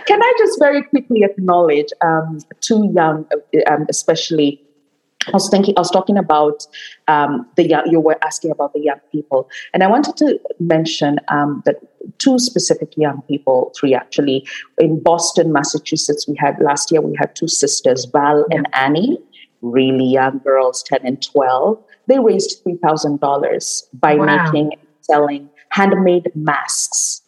Can 0.06 0.24
I 0.24 0.34
just 0.38 0.60
very 0.60 0.84
quickly 0.84 1.24
acknowledge 1.24 1.90
um, 2.02 2.40
two 2.62 2.92
young, 2.94 3.28
um, 3.70 3.86
especially 3.90 4.62
I 5.28 5.32
was 5.34 5.50
thinking, 5.50 5.74
I 5.78 5.82
was 5.82 5.92
talking 5.92 6.18
about 6.18 6.66
um, 7.08 7.48
the 7.56 7.68
young, 7.68 7.84
you 7.90 8.00
were 8.00 8.18
asking 8.24 8.52
about 8.52 8.74
the 8.74 8.80
young 8.80 9.00
people. 9.12 9.50
And 9.74 9.84
I 9.84 9.88
wanted 9.88 10.18
to 10.18 10.40
mention 10.60 11.20
um, 11.28 11.64
that 11.66 11.78
two 12.18 12.40
specific 12.40 12.94
young 12.98 13.22
people, 13.24 13.74
three 13.78 13.94
actually, 13.94 14.48
in 14.78 15.02
Boston, 15.02 15.52
Massachusetts, 15.52 16.28
we 16.28 16.36
had 16.38 16.58
last 16.62 16.92
year, 16.92 17.02
we 17.02 17.16
had 17.20 17.36
two 17.36 17.48
sisters, 17.48 18.06
Val 18.06 18.46
yeah. 18.50 18.58
and 18.58 18.68
Annie, 18.74 19.18
really 19.62 20.06
young 20.06 20.40
girls, 20.40 20.84
10 20.84 21.00
and 21.04 21.22
12. 21.22 21.84
They 22.08 22.20
raised 22.20 22.64
$3,000 22.64 23.84
by 23.94 24.16
wow. 24.16 24.26
making 24.26 24.74
and 24.74 24.82
selling 25.02 25.50
handmade 25.70 26.32
masks 26.36 27.22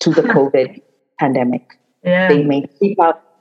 to 0.00 0.10
the 0.10 0.22
COVID 0.34 0.80
pandemic. 1.18 1.78
Yeah. 2.04 2.28
They 2.28 2.42
made 2.42 2.68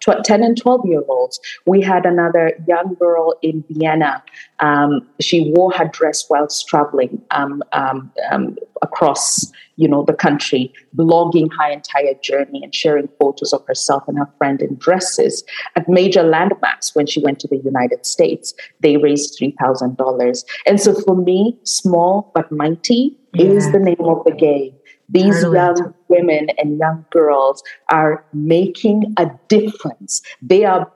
3,000 0.03 0.23
10 0.23 0.43
and 0.43 0.57
12 0.57 0.85
year 0.85 1.03
olds. 1.07 1.39
We 1.65 1.81
had 1.81 2.05
another 2.05 2.53
young 2.67 2.95
girl 2.95 3.35
in 3.41 3.63
Vienna. 3.69 4.23
Um, 4.59 5.07
she 5.19 5.51
wore 5.55 5.71
her 5.73 5.89
dress 5.91 6.29
whilst 6.29 6.67
traveling 6.67 7.21
um, 7.31 7.63
um, 7.73 8.11
um, 8.31 8.57
across 8.81 9.51
you 9.77 9.87
know 9.87 10.03
the 10.03 10.13
country 10.13 10.71
blogging 10.95 11.49
her 11.57 11.71
entire 11.71 12.13
journey 12.21 12.61
and 12.63 12.73
sharing 12.73 13.07
photos 13.19 13.53
of 13.53 13.65
herself 13.67 14.03
and 14.07 14.17
her 14.17 14.29
friend 14.37 14.61
in 14.61 14.75
dresses 14.75 15.43
at 15.75 15.87
major 15.87 16.23
landmarks 16.23 16.93
when 16.95 17.07
she 17.07 17.21
went 17.21 17.39
to 17.39 17.47
the 17.47 17.57
united 17.57 18.05
states 18.05 18.53
they 18.81 18.97
raised 18.97 19.39
$3000 19.39 20.43
and 20.65 20.81
so 20.81 20.93
for 20.93 21.15
me 21.15 21.57
small 21.63 22.31
but 22.35 22.51
mighty 22.51 23.17
yeah. 23.33 23.45
is 23.45 23.71
the 23.71 23.79
name 23.79 24.01
of 24.01 24.23
the 24.25 24.31
game 24.31 24.73
these 25.11 25.41
totally. 25.41 25.57
young 25.57 25.93
women 26.07 26.47
and 26.57 26.77
young 26.79 27.05
girls 27.11 27.63
are 27.89 28.25
making 28.33 29.13
a 29.17 29.29
difference. 29.47 30.21
They 30.41 30.65
are 30.65 30.91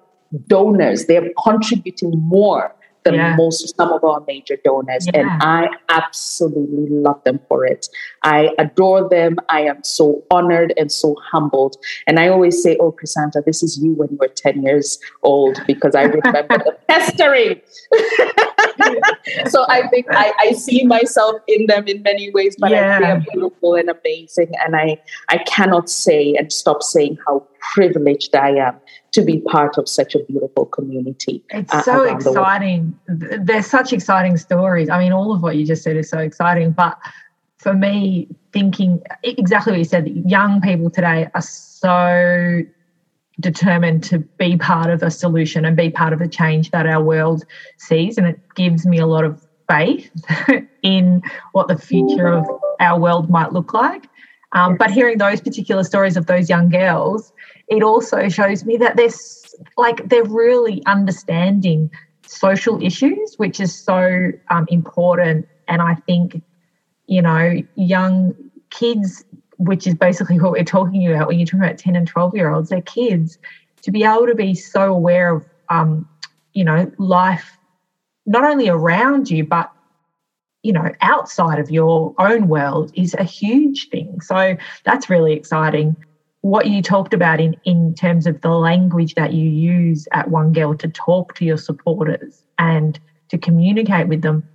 donors, 0.48 1.06
they're 1.06 1.30
contributing 1.44 2.14
more 2.20 2.76
than 3.06 3.14
yeah. 3.14 3.36
most 3.38 3.76
some 3.78 3.94
of 3.94 4.04
our 4.04 4.22
major 4.28 4.58
donors 4.66 5.08
yeah. 5.14 5.20
and 5.20 5.44
i 5.44 5.68
absolutely 5.90 6.88
love 6.90 7.24
them 7.24 7.40
for 7.48 7.64
it 7.64 7.88
i 8.24 8.50
adore 8.58 9.08
them 9.08 9.38
i 9.48 9.62
am 9.62 9.82
so 9.84 10.24
honored 10.32 10.74
and 10.76 10.92
so 10.92 11.16
humbled 11.32 11.78
and 12.08 12.20
i 12.20 12.28
always 12.28 12.62
say 12.62 12.76
oh 12.82 12.92
Chrisanta 12.92 13.46
this 13.46 13.62
is 13.62 13.78
you 13.78 13.94
when 13.94 14.10
you 14.10 14.18
were 14.20 14.28
10 14.28 14.64
years 14.64 15.00
old 15.22 15.62
because 15.68 15.96
i 15.96 16.02
remember 16.18 16.58
the 16.58 16.76
pestering 16.90 17.62
so 19.48 19.66
I 19.70 19.88
think 19.88 20.08
I, 20.10 20.34
I, 20.40 20.52
see 20.54 20.86
myself 20.86 21.36
in 21.48 21.68
them 21.68 21.88
in 21.88 22.02
many 22.02 22.32
ways, 22.32 22.56
but 22.60 22.72
yeah. 22.72 23.00
they 23.00 23.06
are 23.06 23.24
beautiful 23.32 23.76
and 23.76 23.90
amazing. 23.90 24.52
And 24.64 24.76
I, 24.76 25.02
I 25.30 25.40
cannot 25.40 25.90
say 25.90 26.36
and 26.36 26.52
stop 26.52 26.84
saying 26.84 27.18
how 27.28 27.46
privileged 27.74 28.36
I 28.36 28.52
am 28.52 28.76
to 29.14 29.24
be 29.24 29.40
part 29.42 29.78
of 29.78 29.88
such 29.88 30.16
a 30.16 30.20
beautiful 30.20 30.66
community. 30.66 31.44
It's 31.50 31.74
uh, 31.74 31.82
so 31.84 32.04
exciting. 32.04 32.98
The 33.08 33.40
There's 33.42 33.68
such 33.68 33.94
exciting 33.94 34.38
stories. 34.38 34.90
I 34.90 35.00
mean, 35.00 35.14
all 35.14 35.34
of 35.34 35.42
what 35.42 35.56
you 35.56 35.66
just 35.66 35.84
said 35.84 35.96
is 35.98 36.10
so 36.10 36.20
exciting. 36.20 36.72
But 36.72 36.98
for 37.58 37.74
me, 37.74 38.28
thinking 38.52 39.02
exactly 39.24 39.72
what 39.72 39.80
you 39.80 39.86
said, 39.86 40.08
young 40.26 40.62
people 40.62 40.90
today 40.90 41.30
are 41.34 41.42
so 41.42 42.62
determined 43.40 44.04
to 44.06 44.20
be 44.20 44.58
part 44.58 44.90
of 44.90 45.04
a 45.04 45.12
solution 45.12 45.66
and 45.66 45.76
be 45.76 45.90
part 45.90 46.14
of 46.14 46.20
the 46.20 46.28
change 46.28 46.72
that 46.72 46.86
our 46.88 47.04
world 47.04 47.44
sees. 47.78 48.18
And 48.18 48.28
it 48.28 48.40
gives 48.56 48.86
me 48.86 48.98
a 48.98 49.06
lot 49.06 49.26
of 49.26 49.46
faith 49.70 50.10
in 50.84 51.22
what 51.52 51.68
the 51.68 51.78
future 51.78 52.28
of 52.28 52.46
our 52.80 53.00
world 53.00 53.30
might 53.30 53.52
look 53.52 53.74
like. 53.74 54.08
Um, 54.52 54.78
but 54.78 54.90
hearing 54.90 55.18
those 55.18 55.42
particular 55.42 55.84
stories 55.84 56.16
of 56.16 56.28
those 56.28 56.50
young 56.50 56.70
girls, 56.70 57.34
it 57.68 57.84
also 57.84 58.30
shows 58.30 58.64
me 58.64 58.78
that 58.78 58.96
they're 58.96 59.10
like 59.78 60.08
they're 60.08 60.24
really 60.24 60.82
understanding 60.86 61.90
social 62.26 62.82
issues, 62.82 63.36
which 63.38 63.60
is 63.60 63.78
so 63.78 64.32
um, 64.50 64.66
important. 64.70 65.48
And 65.68 65.82
I 65.82 65.96
think, 65.96 66.42
you 67.08 67.22
know, 67.22 67.62
young 67.76 68.36
kids, 68.70 69.24
which 69.58 69.88
is 69.88 69.96
basically 69.96 70.40
what 70.40 70.52
we're 70.52 70.64
talking 70.64 71.08
about 71.08 71.28
when 71.28 71.40
you're 71.40 71.46
talking 71.46 71.64
about 71.64 71.78
10 71.78 71.96
and 71.96 72.08
12 72.08 72.36
year 72.36 72.52
olds, 72.52 72.70
they're 72.70 72.82
kids, 72.82 73.38
to 73.82 73.92
be 73.92 74.04
able 74.04 74.28
to 74.28 74.36
be 74.36 74.54
so 74.54 74.94
aware 74.94 75.36
of, 75.36 75.46
um, 75.70 76.08
you 76.54 76.64
know, 76.64 76.92
life 76.98 77.58
not 78.26 78.44
only 78.44 78.68
around 78.70 79.30
you, 79.30 79.44
but 79.44 79.72
you 80.64 80.74
know, 80.74 80.92
outside 81.02 81.60
of 81.60 81.70
your 81.70 82.16
own 82.18 82.48
world 82.48 82.92
is 82.96 83.14
a 83.20 83.24
huge 83.24 83.88
thing. 83.90 84.20
So 84.20 84.58
that's 84.84 85.12
really 85.12 85.34
exciting. 85.34 85.96
What 86.42 86.66
you 86.66 86.82
talked 86.82 87.14
about 87.14 87.40
in, 87.40 87.56
in 87.66 87.94
terms 87.94 88.26
of 88.26 88.42
the 88.42 88.50
language 88.50 89.14
that 89.14 89.32
you 89.32 89.48
use 89.48 90.08
at 90.12 90.32
One 90.32 90.54
Girl 90.54 90.76
to 90.78 90.88
talk 90.88 91.36
to 91.36 91.46
your 91.46 91.58
supporters 91.58 92.42
and 92.58 93.00
to 93.30 93.38
communicate 93.38 94.08
with 94.08 94.24
them, 94.24 94.48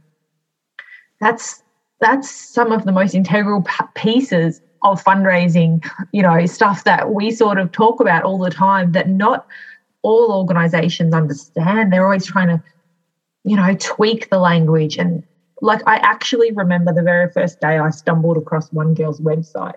that's 1.21 1.63
that's 2.01 2.29
some 2.29 2.73
of 2.73 2.85
the 2.85 2.93
most 2.93 3.15
integral 3.15 3.65
pieces 3.95 4.61
of 4.83 5.03
fundraising, 5.03 5.85
you 6.12 6.22
know, 6.22 6.47
stuff 6.47 6.85
that 6.85 7.12
we 7.12 7.31
sort 7.31 7.59
of 7.59 7.72
talk 7.72 8.01
about 8.01 8.22
all 8.22 8.39
the 8.39 8.51
time 8.51 8.93
that 8.93 9.09
not 9.09 9.47
all 10.03 10.33
organizations 10.33 11.12
understand. 11.12 11.93
They're 11.93 12.05
always 12.05 12.26
trying 12.26 12.49
to, 12.49 12.62
you 13.45 13.57
know, 13.57 13.74
tweak 13.78 14.31
the 14.31 14.39
language 14.39 14.97
and 14.97 15.22
like 15.62 15.83
I 15.87 15.97
actually 15.97 16.53
remember 16.53 16.93
the 16.93 17.03
very 17.03 17.31
first 17.31 17.61
day 17.61 17.78
I 17.78 17.91
stumbled 17.91 18.37
across 18.37 18.72
one 18.72 18.95
girl's 18.95 19.20
website. 19.20 19.74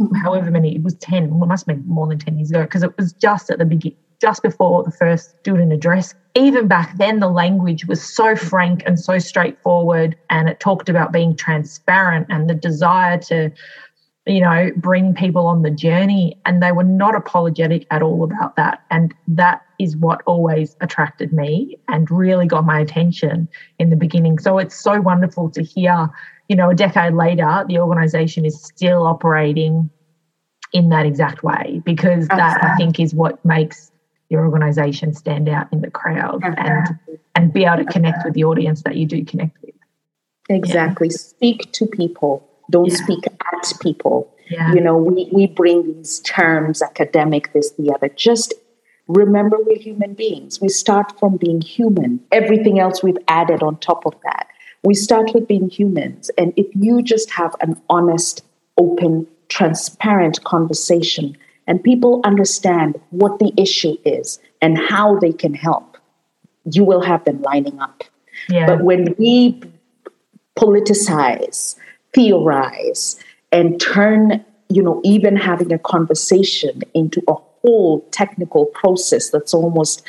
Mm-hmm. 0.00 0.16
However 0.16 0.50
many, 0.50 0.74
it 0.74 0.82
was 0.82 0.94
10, 0.96 1.24
it 1.24 1.30
must 1.30 1.66
have 1.66 1.76
been 1.76 1.86
more 1.86 2.06
than 2.06 2.18
10 2.18 2.38
years 2.38 2.50
ago, 2.50 2.62
because 2.62 2.82
it 2.82 2.96
was 2.96 3.12
just 3.12 3.50
at 3.50 3.58
the 3.58 3.64
beginning, 3.64 3.98
just 4.20 4.42
before 4.42 4.82
the 4.82 4.90
first 4.90 5.38
student 5.40 5.72
address. 5.72 6.14
Even 6.34 6.66
back 6.66 6.96
then, 6.96 7.20
the 7.20 7.28
language 7.28 7.86
was 7.86 8.02
so 8.02 8.34
frank 8.34 8.82
and 8.86 8.98
so 8.98 9.18
straightforward, 9.18 10.16
and 10.30 10.48
it 10.48 10.60
talked 10.60 10.88
about 10.88 11.12
being 11.12 11.36
transparent 11.36 12.26
and 12.30 12.48
the 12.48 12.54
desire 12.54 13.18
to 13.18 13.52
you 14.26 14.40
know, 14.40 14.70
bring 14.76 15.14
people 15.14 15.46
on 15.46 15.62
the 15.62 15.70
journey. 15.70 16.38
And 16.44 16.62
they 16.62 16.72
were 16.72 16.84
not 16.84 17.14
apologetic 17.14 17.86
at 17.90 18.02
all 18.02 18.24
about 18.24 18.56
that. 18.56 18.84
And 18.90 19.14
that 19.28 19.62
is 19.78 19.96
what 19.96 20.22
always 20.26 20.76
attracted 20.80 21.32
me 21.32 21.78
and 21.88 22.10
really 22.10 22.46
got 22.46 22.64
my 22.64 22.78
attention 22.78 23.48
in 23.78 23.90
the 23.90 23.96
beginning. 23.96 24.38
So 24.38 24.58
it's 24.58 24.76
so 24.76 25.00
wonderful 25.00 25.50
to 25.50 25.62
hear, 25.62 26.08
you 26.48 26.56
know, 26.56 26.70
a 26.70 26.74
decade 26.74 27.14
later, 27.14 27.64
the 27.66 27.78
organization 27.78 28.44
is 28.44 28.62
still 28.62 29.06
operating 29.06 29.90
in 30.72 30.88
that 30.90 31.04
exact 31.04 31.42
way 31.42 31.82
because 31.84 32.28
that 32.28 32.62
I 32.62 32.76
think 32.76 32.98
is 32.98 33.14
what 33.14 33.44
makes 33.44 33.90
your 34.30 34.46
organization 34.46 35.12
stand 35.12 35.48
out 35.48 35.70
in 35.72 35.82
the 35.82 35.90
crowd 35.90 36.42
and 36.42 36.98
and 37.34 37.52
be 37.52 37.64
able 37.64 37.78
to 37.78 37.84
connect 37.84 38.24
with 38.24 38.32
the 38.34 38.44
audience 38.44 38.82
that 38.82 38.96
you 38.96 39.04
do 39.04 39.24
connect 39.24 39.60
with. 39.62 39.74
Exactly. 40.48 41.08
Yeah. 41.08 41.16
Speak 41.16 41.72
to 41.72 41.86
people 41.86 42.48
don't 42.72 42.90
yeah. 42.90 42.96
speak 42.96 43.26
at 43.26 43.72
people. 43.80 44.34
Yeah. 44.50 44.72
You 44.74 44.80
know, 44.80 44.96
we, 44.96 45.28
we 45.32 45.46
bring 45.46 45.86
these 45.86 46.20
terms, 46.20 46.82
academic, 46.82 47.52
this, 47.52 47.70
the 47.72 47.92
other. 47.94 48.08
Just 48.08 48.52
remember 49.06 49.56
we're 49.60 49.78
human 49.78 50.14
beings. 50.14 50.60
We 50.60 50.68
start 50.68 51.18
from 51.18 51.36
being 51.36 51.60
human. 51.60 52.20
Everything 52.32 52.78
else 52.80 53.02
we've 53.02 53.18
added 53.28 53.62
on 53.62 53.78
top 53.78 54.04
of 54.06 54.14
that. 54.24 54.48
We 54.82 54.94
start 54.94 55.32
with 55.32 55.46
being 55.46 55.70
humans. 55.70 56.30
And 56.36 56.52
if 56.56 56.66
you 56.74 57.02
just 57.02 57.30
have 57.30 57.54
an 57.60 57.80
honest, 57.88 58.44
open, 58.76 59.26
transparent 59.48 60.42
conversation 60.44 61.36
and 61.66 61.82
people 61.82 62.20
understand 62.24 63.00
what 63.10 63.38
the 63.38 63.52
issue 63.56 63.96
is 64.04 64.40
and 64.60 64.76
how 64.76 65.18
they 65.18 65.32
can 65.32 65.54
help, 65.54 65.96
you 66.70 66.84
will 66.84 67.02
have 67.02 67.24
them 67.24 67.42
lining 67.42 67.78
up. 67.80 68.02
Yeah. 68.48 68.66
But 68.66 68.82
when 68.82 69.14
we 69.18 69.60
politicize, 70.58 71.76
theorize 72.14 73.16
and 73.50 73.80
turn, 73.80 74.44
you 74.68 74.82
know, 74.82 75.00
even 75.04 75.36
having 75.36 75.72
a 75.72 75.78
conversation 75.78 76.82
into 76.94 77.22
a 77.28 77.34
whole 77.34 78.00
technical 78.10 78.66
process 78.66 79.30
that's 79.30 79.54
almost 79.54 80.02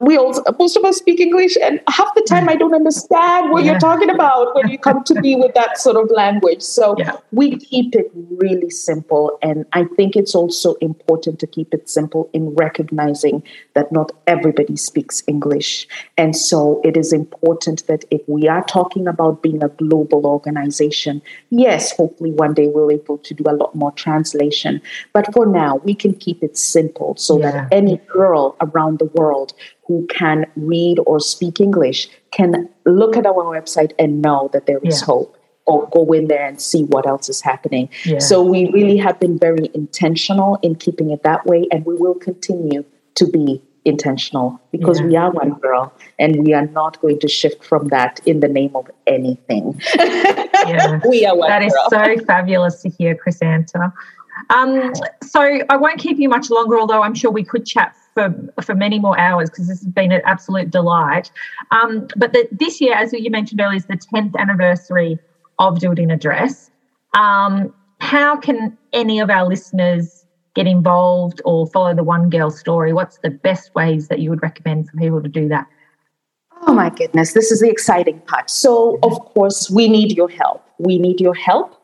we 0.00 0.16
all 0.16 0.32
most 0.58 0.76
of 0.76 0.84
us 0.84 0.98
speak 0.98 1.20
english 1.20 1.56
and 1.62 1.80
half 1.88 2.14
the 2.14 2.22
time 2.22 2.48
i 2.48 2.56
don't 2.56 2.74
understand 2.74 3.50
what 3.50 3.64
yeah. 3.64 3.72
you're 3.72 3.80
talking 3.80 4.10
about 4.10 4.54
when 4.54 4.68
you 4.68 4.78
come 4.78 5.02
to 5.04 5.14
me 5.20 5.36
with 5.42 5.54
that 5.54 5.78
sort 5.78 5.96
of 5.96 6.10
language 6.10 6.62
so 6.62 6.94
yeah. 6.98 7.16
we 7.30 7.56
keep 7.56 7.94
it 7.94 8.10
really 8.14 8.70
simple 8.70 9.38
and 9.42 9.64
i 9.72 9.84
think 9.96 10.16
it's 10.16 10.34
also 10.34 10.74
important 10.74 11.38
to 11.38 11.46
keep 11.46 11.72
it 11.74 11.88
simple 11.88 12.28
in 12.32 12.54
recognizing 12.54 13.42
that 13.74 13.90
not 13.92 14.12
everybody 14.26 14.76
speaks 14.76 15.22
english 15.26 15.86
and 16.16 16.36
so 16.36 16.80
it 16.84 16.96
is 16.96 17.12
important 17.12 17.86
that 17.86 18.04
if 18.10 18.20
we 18.26 18.48
are 18.48 18.64
talking 18.64 19.06
about 19.06 19.42
being 19.42 19.62
a 19.62 19.68
global 19.68 20.26
organization 20.26 21.22
yes 21.50 21.96
hopefully 21.96 22.32
one 22.32 22.54
day 22.54 22.66
we're 22.66 22.92
able 22.92 23.18
to 23.18 23.34
do 23.34 23.44
a 23.48 23.56
lot 23.56 23.74
more 23.74 23.92
translation 23.92 24.80
but 25.12 25.32
for 25.32 25.46
now 25.46 25.76
we 25.84 25.94
can 25.94 26.14
keep 26.14 26.42
it 26.42 26.56
simple 26.56 27.16
so 27.16 27.38
yeah. 27.38 27.50
that 27.50 27.68
any 27.72 27.96
girl 28.12 28.56
around 28.60 28.98
the 28.98 29.06
world 29.06 29.52
who 29.86 30.06
can 30.06 30.46
read 30.56 30.98
or 31.06 31.20
speak 31.20 31.60
English 31.60 32.08
can 32.30 32.68
look 32.84 33.16
at 33.16 33.26
our 33.26 33.44
website 33.44 33.92
and 33.98 34.22
know 34.22 34.50
that 34.52 34.66
there 34.66 34.78
is 34.82 35.00
yeah. 35.00 35.06
hope 35.06 35.36
or 35.64 35.88
go 35.90 36.12
in 36.12 36.28
there 36.28 36.46
and 36.46 36.60
see 36.60 36.84
what 36.84 37.06
else 37.06 37.28
is 37.28 37.40
happening. 37.40 37.88
Yeah. 38.04 38.18
So 38.18 38.42
we 38.42 38.70
really 38.70 38.96
have 38.96 39.20
been 39.20 39.38
very 39.38 39.70
intentional 39.74 40.58
in 40.62 40.74
keeping 40.74 41.10
it 41.10 41.22
that 41.22 41.46
way 41.46 41.66
and 41.70 41.84
we 41.84 41.94
will 41.94 42.14
continue 42.14 42.84
to 43.14 43.26
be 43.26 43.62
intentional 43.84 44.60
because 44.70 45.00
yeah. 45.00 45.06
we 45.06 45.16
are 45.16 45.30
one 45.30 45.54
girl 45.54 45.92
and 46.18 46.44
we 46.44 46.52
are 46.54 46.66
not 46.66 47.00
going 47.00 47.18
to 47.20 47.28
shift 47.28 47.64
from 47.64 47.88
that 47.88 48.20
in 48.26 48.40
the 48.40 48.48
name 48.48 48.74
of 48.74 48.90
anything. 49.06 49.80
yeah. 49.94 51.00
we 51.08 51.26
are 51.26 51.36
one 51.36 51.48
That 51.48 51.62
is 51.62 51.74
so 51.90 52.16
fabulous 52.24 52.82
to 52.82 52.88
hear, 52.88 53.16
Chrisanta. 53.16 53.92
Um, 54.50 54.92
so 55.22 55.40
I 55.68 55.76
won't 55.76 55.98
keep 55.98 56.18
you 56.18 56.28
much 56.28 56.50
longer, 56.50 56.78
although 56.78 57.02
I'm 57.02 57.14
sure 57.14 57.30
we 57.30 57.44
could 57.44 57.66
chat 57.66 57.96
for, 58.14 58.34
for 58.62 58.74
many 58.74 58.98
more 58.98 59.18
hours 59.18 59.50
because 59.50 59.68
this 59.68 59.80
has 59.80 59.88
been 59.88 60.12
an 60.12 60.22
absolute 60.24 60.70
delight. 60.70 61.30
Um, 61.70 62.06
but 62.16 62.32
the, 62.32 62.48
this 62.52 62.80
year, 62.80 62.94
as 62.94 63.12
you 63.12 63.30
mentioned 63.30 63.60
earlier, 63.60 63.76
is 63.76 63.86
the 63.86 63.96
10th 63.96 64.36
anniversary 64.36 65.18
of 65.58 65.78
Do 65.80 65.92
It 65.92 65.98
in 65.98 66.10
a 66.10 66.16
Dress. 66.16 66.70
Um, 67.14 67.72
how 68.00 68.36
can 68.36 68.76
any 68.92 69.20
of 69.20 69.30
our 69.30 69.48
listeners 69.48 70.24
get 70.54 70.66
involved 70.66 71.40
or 71.44 71.66
follow 71.68 71.94
the 71.94 72.04
One 72.04 72.30
Girl 72.30 72.50
story? 72.50 72.92
What's 72.92 73.18
the 73.18 73.30
best 73.30 73.74
ways 73.74 74.08
that 74.08 74.18
you 74.18 74.30
would 74.30 74.42
recommend 74.42 74.88
for 74.88 74.96
people 74.96 75.22
to 75.22 75.28
do 75.28 75.48
that? 75.48 75.66
Oh 76.64 76.74
my 76.74 76.90
goodness, 76.90 77.32
this 77.32 77.50
is 77.50 77.60
the 77.60 77.68
exciting 77.68 78.20
part. 78.20 78.48
So, 78.48 78.98
of 79.02 79.18
course, 79.34 79.68
we 79.68 79.88
need 79.88 80.12
your 80.12 80.28
help. 80.28 80.64
We 80.78 80.98
need 80.98 81.20
your 81.20 81.34
help 81.34 81.74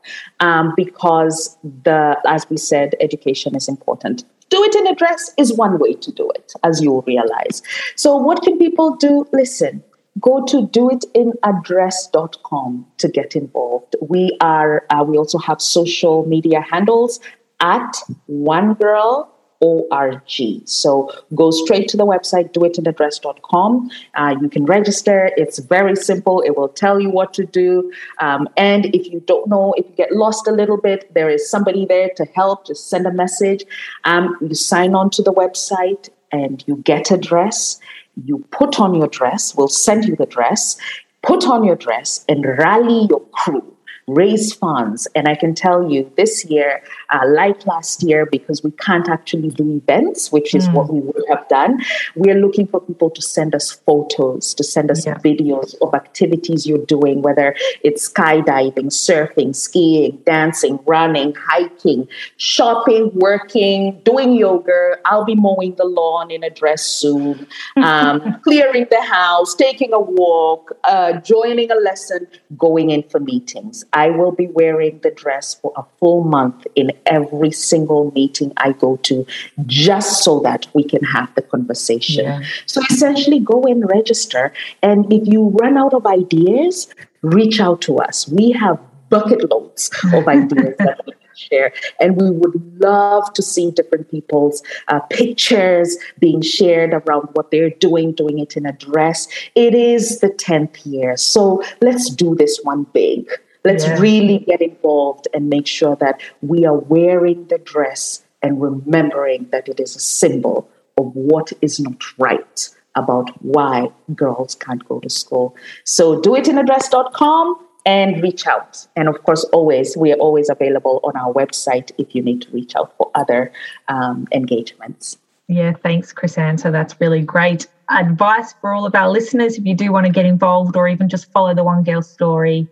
um, 0.40 0.72
because 0.76 1.56
the, 1.82 2.16
as 2.26 2.48
we 2.48 2.56
said, 2.56 2.94
education 3.00 3.56
is 3.56 3.68
important. 3.68 4.24
Do 4.50 4.62
it 4.64 4.74
in 4.74 4.86
a 4.86 4.94
dress 4.94 5.32
is 5.36 5.52
one 5.52 5.78
way 5.78 5.92
to 5.94 6.10
do 6.12 6.30
it, 6.34 6.54
as 6.62 6.82
you'll 6.82 7.02
realize. 7.02 7.62
So, 7.96 8.16
what 8.16 8.42
can 8.42 8.56
people 8.58 8.96
do? 8.96 9.26
Listen, 9.32 9.82
go 10.20 10.44
to 10.46 10.66
doitinadress.com 10.66 12.86
to 12.98 13.08
get 13.08 13.34
involved. 13.36 13.96
We 14.00 14.36
are, 14.40 14.86
uh, 14.90 15.04
we 15.04 15.18
also 15.18 15.38
have 15.38 15.60
social 15.60 16.24
media 16.26 16.60
handles 16.60 17.20
at 17.60 17.96
one 18.26 18.74
girl 18.74 19.34
org. 19.60 20.22
So 20.64 21.10
go 21.34 21.50
straight 21.50 21.88
to 21.88 21.96
the 21.96 22.06
website, 22.06 22.52
doitinadress.com. 22.52 23.90
Uh, 24.14 24.34
you 24.40 24.48
can 24.48 24.64
register. 24.64 25.30
It's 25.36 25.58
very 25.58 25.96
simple. 25.96 26.40
It 26.42 26.56
will 26.56 26.68
tell 26.68 27.00
you 27.00 27.10
what 27.10 27.34
to 27.34 27.44
do. 27.44 27.92
Um, 28.18 28.48
and 28.56 28.86
if 28.94 29.06
you 29.10 29.20
don't 29.20 29.48
know, 29.48 29.74
if 29.76 29.86
you 29.86 29.94
get 29.96 30.12
lost 30.12 30.46
a 30.46 30.52
little 30.52 30.76
bit, 30.76 31.12
there 31.14 31.28
is 31.28 31.48
somebody 31.48 31.86
there 31.86 32.10
to 32.16 32.24
help. 32.34 32.66
Just 32.66 32.88
send 32.88 33.06
a 33.06 33.12
message. 33.12 33.64
Um, 34.04 34.36
you 34.40 34.54
sign 34.54 34.94
on 34.94 35.10
to 35.10 35.22
the 35.22 35.32
website 35.32 36.08
and 36.30 36.62
you 36.66 36.76
get 36.76 37.10
a 37.10 37.16
dress. 37.16 37.80
You 38.24 38.44
put 38.50 38.80
on 38.80 38.94
your 38.94 39.08
dress. 39.08 39.54
We'll 39.54 39.68
send 39.68 40.04
you 40.04 40.16
the 40.16 40.26
dress. 40.26 40.76
Put 41.22 41.46
on 41.46 41.64
your 41.64 41.76
dress 41.76 42.24
and 42.28 42.44
rally 42.44 43.06
your 43.10 43.20
crew 43.32 43.76
raise 44.08 44.52
funds. 44.52 45.06
And 45.14 45.28
I 45.28 45.34
can 45.34 45.54
tell 45.54 45.88
you 45.90 46.10
this 46.16 46.44
year, 46.46 46.82
uh, 47.10 47.20
like 47.28 47.66
last 47.66 48.02
year, 48.02 48.26
because 48.26 48.64
we 48.64 48.70
can't 48.72 49.08
actually 49.08 49.50
do 49.50 49.76
events, 49.76 50.32
which 50.32 50.54
is 50.54 50.68
mm. 50.68 50.74
what 50.74 50.92
we 50.92 51.00
would 51.00 51.24
have 51.28 51.46
done, 51.48 51.80
we're 52.16 52.34
looking 52.34 52.66
for 52.66 52.80
people 52.80 53.10
to 53.10 53.22
send 53.22 53.54
us 53.54 53.70
photos, 53.70 54.54
to 54.54 54.64
send 54.64 54.90
us 54.90 55.06
yeah. 55.06 55.14
videos 55.18 55.74
of 55.82 55.94
activities 55.94 56.66
you're 56.66 56.84
doing, 56.86 57.22
whether 57.22 57.54
it's 57.82 58.08
skydiving, 58.08 58.86
surfing, 58.86 59.54
skiing, 59.54 60.18
dancing, 60.24 60.78
running, 60.86 61.34
hiking, 61.34 62.08
shopping, 62.38 63.10
working, 63.14 64.00
doing 64.04 64.34
yoga. 64.34 64.96
I'll 65.04 65.24
be 65.24 65.34
mowing 65.34 65.74
the 65.74 65.84
lawn 65.84 66.30
in 66.30 66.42
a 66.42 66.50
dress 66.50 66.82
soon, 66.86 67.46
um, 67.76 68.40
clearing 68.42 68.86
the 68.90 69.02
house, 69.02 69.54
taking 69.54 69.92
a 69.92 70.00
walk, 70.00 70.72
uh, 70.84 71.12
joining 71.20 71.70
a 71.70 71.76
lesson, 71.76 72.26
going 72.56 72.90
in 72.90 73.02
for 73.04 73.20
meetings. 73.20 73.84
I 73.98 74.10
will 74.10 74.30
be 74.30 74.46
wearing 74.46 75.00
the 75.02 75.10
dress 75.10 75.54
for 75.54 75.72
a 75.76 75.82
full 75.98 76.22
month 76.22 76.64
in 76.76 76.92
every 77.06 77.50
single 77.50 78.12
meeting 78.12 78.52
I 78.56 78.70
go 78.84 78.96
to, 79.08 79.26
just 79.66 80.22
so 80.22 80.38
that 80.40 80.68
we 80.72 80.84
can 80.84 81.02
have 81.02 81.34
the 81.34 81.42
conversation. 81.42 82.24
Yeah. 82.24 82.42
So 82.66 82.80
essentially, 82.90 83.40
go 83.40 83.64
and 83.64 83.88
register. 83.90 84.52
And 84.84 85.12
if 85.12 85.26
you 85.26 85.48
run 85.62 85.76
out 85.76 85.94
of 85.94 86.06
ideas, 86.06 86.86
reach 87.22 87.58
out 87.60 87.80
to 87.82 87.98
us. 87.98 88.28
We 88.28 88.52
have 88.52 88.78
bucket 89.08 89.50
loads 89.50 89.90
of 90.12 90.28
ideas 90.38 90.76
that 90.78 91.00
we 91.04 91.12
can 91.14 91.34
share. 91.34 91.72
And 91.98 92.16
we 92.20 92.30
would 92.30 92.80
love 92.80 93.32
to 93.32 93.42
see 93.42 93.72
different 93.72 94.08
people's 94.12 94.62
uh, 94.86 95.00
pictures 95.10 95.96
being 96.20 96.40
shared 96.40 96.92
around 96.94 97.30
what 97.32 97.50
they're 97.50 97.70
doing, 97.86 98.12
doing 98.12 98.38
it 98.38 98.56
in 98.56 98.64
a 98.64 98.72
dress. 98.72 99.26
It 99.56 99.74
is 99.74 100.20
the 100.20 100.30
10th 100.30 100.86
year. 100.86 101.16
So 101.16 101.64
let's 101.80 102.10
do 102.10 102.36
this 102.36 102.60
one 102.62 102.84
big. 102.92 103.28
Let's 103.64 103.84
yeah. 103.84 103.98
really 103.98 104.38
get 104.38 104.60
involved 104.62 105.28
and 105.34 105.48
make 105.48 105.66
sure 105.66 105.96
that 105.96 106.20
we 106.42 106.64
are 106.64 106.76
wearing 106.76 107.46
the 107.48 107.58
dress 107.58 108.24
and 108.42 108.60
remembering 108.62 109.48
that 109.50 109.68
it 109.68 109.80
is 109.80 109.96
a 109.96 110.00
symbol 110.00 110.68
of 110.96 111.14
what 111.14 111.52
is 111.60 111.80
not 111.80 112.02
right 112.18 112.68
about 112.94 113.30
why 113.42 113.88
girls 114.14 114.54
can't 114.54 114.86
go 114.88 115.00
to 115.00 115.10
school. 115.10 115.56
So 115.84 116.20
doitinadress.com 116.20 117.64
and 117.86 118.22
reach 118.22 118.46
out. 118.46 118.86
And 118.96 119.08
of 119.08 119.22
course, 119.22 119.44
always, 119.44 119.96
we 119.96 120.12
are 120.12 120.16
always 120.16 120.50
available 120.50 121.00
on 121.04 121.16
our 121.16 121.32
website 121.32 121.90
if 121.96 122.14
you 122.14 122.22
need 122.22 122.42
to 122.42 122.50
reach 122.50 122.74
out 122.76 122.92
for 122.98 123.10
other 123.14 123.52
um, 123.88 124.26
engagements. 124.32 125.16
Yeah, 125.48 125.72
thanks, 125.72 126.12
Chris 126.12 126.36
Ann. 126.36 126.58
So 126.58 126.70
That's 126.70 127.00
really 127.00 127.22
great 127.22 127.66
advice 127.90 128.54
for 128.60 128.74
all 128.74 128.84
of 128.84 128.94
our 128.94 129.08
listeners. 129.08 129.56
If 129.56 129.64
you 129.64 129.74
do 129.74 129.90
want 129.90 130.04
to 130.04 130.12
get 130.12 130.26
involved 130.26 130.76
or 130.76 130.88
even 130.88 131.08
just 131.08 131.32
follow 131.32 131.54
the 131.54 131.64
One 131.64 131.82
Girl 131.82 132.02
story, 132.02 132.68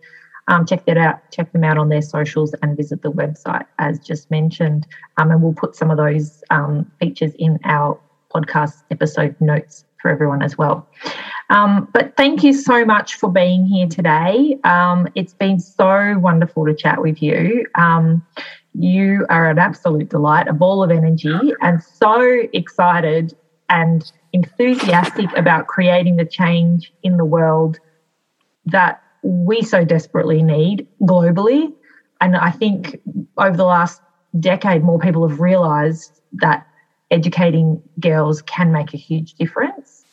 um, 0.47 0.65
check 0.65 0.85
that 0.85 0.97
out. 0.97 1.19
Check 1.31 1.51
them 1.51 1.63
out 1.63 1.77
on 1.77 1.89
their 1.89 2.01
socials 2.01 2.53
and 2.61 2.75
visit 2.77 3.01
the 3.01 3.11
website 3.11 3.65
as 3.79 3.99
just 3.99 4.31
mentioned. 4.31 4.87
Um, 5.17 5.31
and 5.31 5.41
we'll 5.41 5.53
put 5.53 5.75
some 5.75 5.91
of 5.91 5.97
those 5.97 6.43
um, 6.49 6.89
features 6.99 7.33
in 7.37 7.59
our 7.63 7.99
podcast 8.33 8.83
episode 8.91 9.35
notes 9.39 9.85
for 10.01 10.09
everyone 10.11 10.41
as 10.41 10.57
well. 10.57 10.87
Um, 11.49 11.89
but 11.93 12.15
thank 12.17 12.43
you 12.43 12.53
so 12.53 12.85
much 12.85 13.15
for 13.15 13.31
being 13.31 13.65
here 13.65 13.87
today. 13.87 14.57
Um, 14.63 15.07
it's 15.15 15.33
been 15.33 15.59
so 15.59 16.17
wonderful 16.19 16.65
to 16.65 16.75
chat 16.75 17.01
with 17.01 17.21
you. 17.21 17.65
Um, 17.75 18.25
you 18.73 19.25
are 19.29 19.49
an 19.49 19.57
absolute 19.57 20.09
delight, 20.09 20.47
a 20.47 20.53
ball 20.53 20.83
of 20.83 20.91
energy, 20.91 21.53
and 21.61 21.81
so 21.81 22.43
excited 22.53 23.35
and 23.69 24.11
enthusiastic 24.33 25.35
about 25.35 25.67
creating 25.67 26.17
the 26.17 26.25
change 26.25 26.93
in 27.01 27.17
the 27.17 27.25
world 27.25 27.79
that 28.65 29.01
we 29.23 29.61
so 29.61 29.83
desperately 29.83 30.43
need 30.43 30.87
globally. 31.01 31.73
And 32.21 32.35
I 32.35 32.51
think 32.51 32.99
over 33.37 33.55
the 33.55 33.65
last 33.65 34.01
decade, 34.39 34.83
more 34.83 34.99
people 34.99 35.27
have 35.27 35.39
realized 35.39 36.21
that 36.33 36.67
educating 37.11 37.81
girls 37.99 38.41
can 38.43 38.71
make 38.71 38.93
a 38.93 38.97
huge 38.97 39.35
difference. 39.35 40.05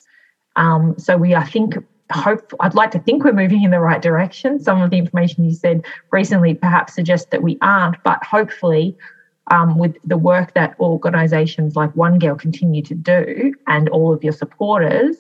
Um, 0.57 0.95
so 0.99 1.17
we, 1.17 1.35
I 1.35 1.45
think, 1.45 1.77
hope 2.13 2.53
I'd 2.61 2.75
like 2.75 2.91
to 2.93 2.99
think 2.99 3.25
we're 3.25 3.33
moving 3.33 3.63
in 3.63 3.71
the 3.71 3.81
right 3.81 4.01
direction. 4.01 4.61
Some 4.61 4.81
of 4.83 4.91
the 4.91 4.99
information 4.99 5.45
you 5.45 5.55
said 5.55 5.85
recently 6.13 6.55
perhaps 6.55 6.95
suggests 6.95 7.29
that 7.31 7.43
we 7.43 7.59
aren't, 7.61 8.03
but 8.05 8.23
hopefully, 8.23 8.97
um, 9.51 9.79
with 9.79 9.97
the 10.05 10.17
work 10.17 10.55
that 10.55 10.75
organisations 10.81 11.77
like 11.77 11.95
One 11.97 12.19
Girl 12.19 12.35
continue 12.35 12.83
to 12.83 12.95
do 12.95 13.55
and 13.67 13.89
all 13.91 14.13
of 14.13 14.23
your 14.23 14.33
supporters, 14.33 15.17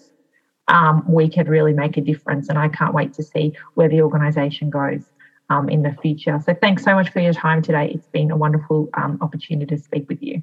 um, 0.68 1.04
we 1.08 1.28
could 1.28 1.48
really 1.48 1.72
make 1.72 1.96
a 1.96 2.00
difference. 2.00 2.48
And 2.48 2.58
I 2.58 2.68
can't 2.68 2.94
wait 2.94 3.12
to 3.14 3.22
see 3.22 3.52
where 3.74 3.88
the 3.88 4.02
organisation 4.02 4.70
goes 4.70 5.02
um, 5.50 5.68
in 5.68 5.82
the 5.82 5.96
future. 6.00 6.40
So 6.44 6.54
thanks 6.54 6.84
so 6.84 6.94
much 6.94 7.10
for 7.10 7.20
your 7.20 7.32
time 7.32 7.62
today. 7.62 7.90
It's 7.94 8.06
been 8.08 8.30
a 8.30 8.36
wonderful 8.36 8.88
um, 8.94 9.18
opportunity 9.20 9.76
to 9.76 9.82
speak 9.82 10.08
with 10.08 10.22
you. 10.22 10.42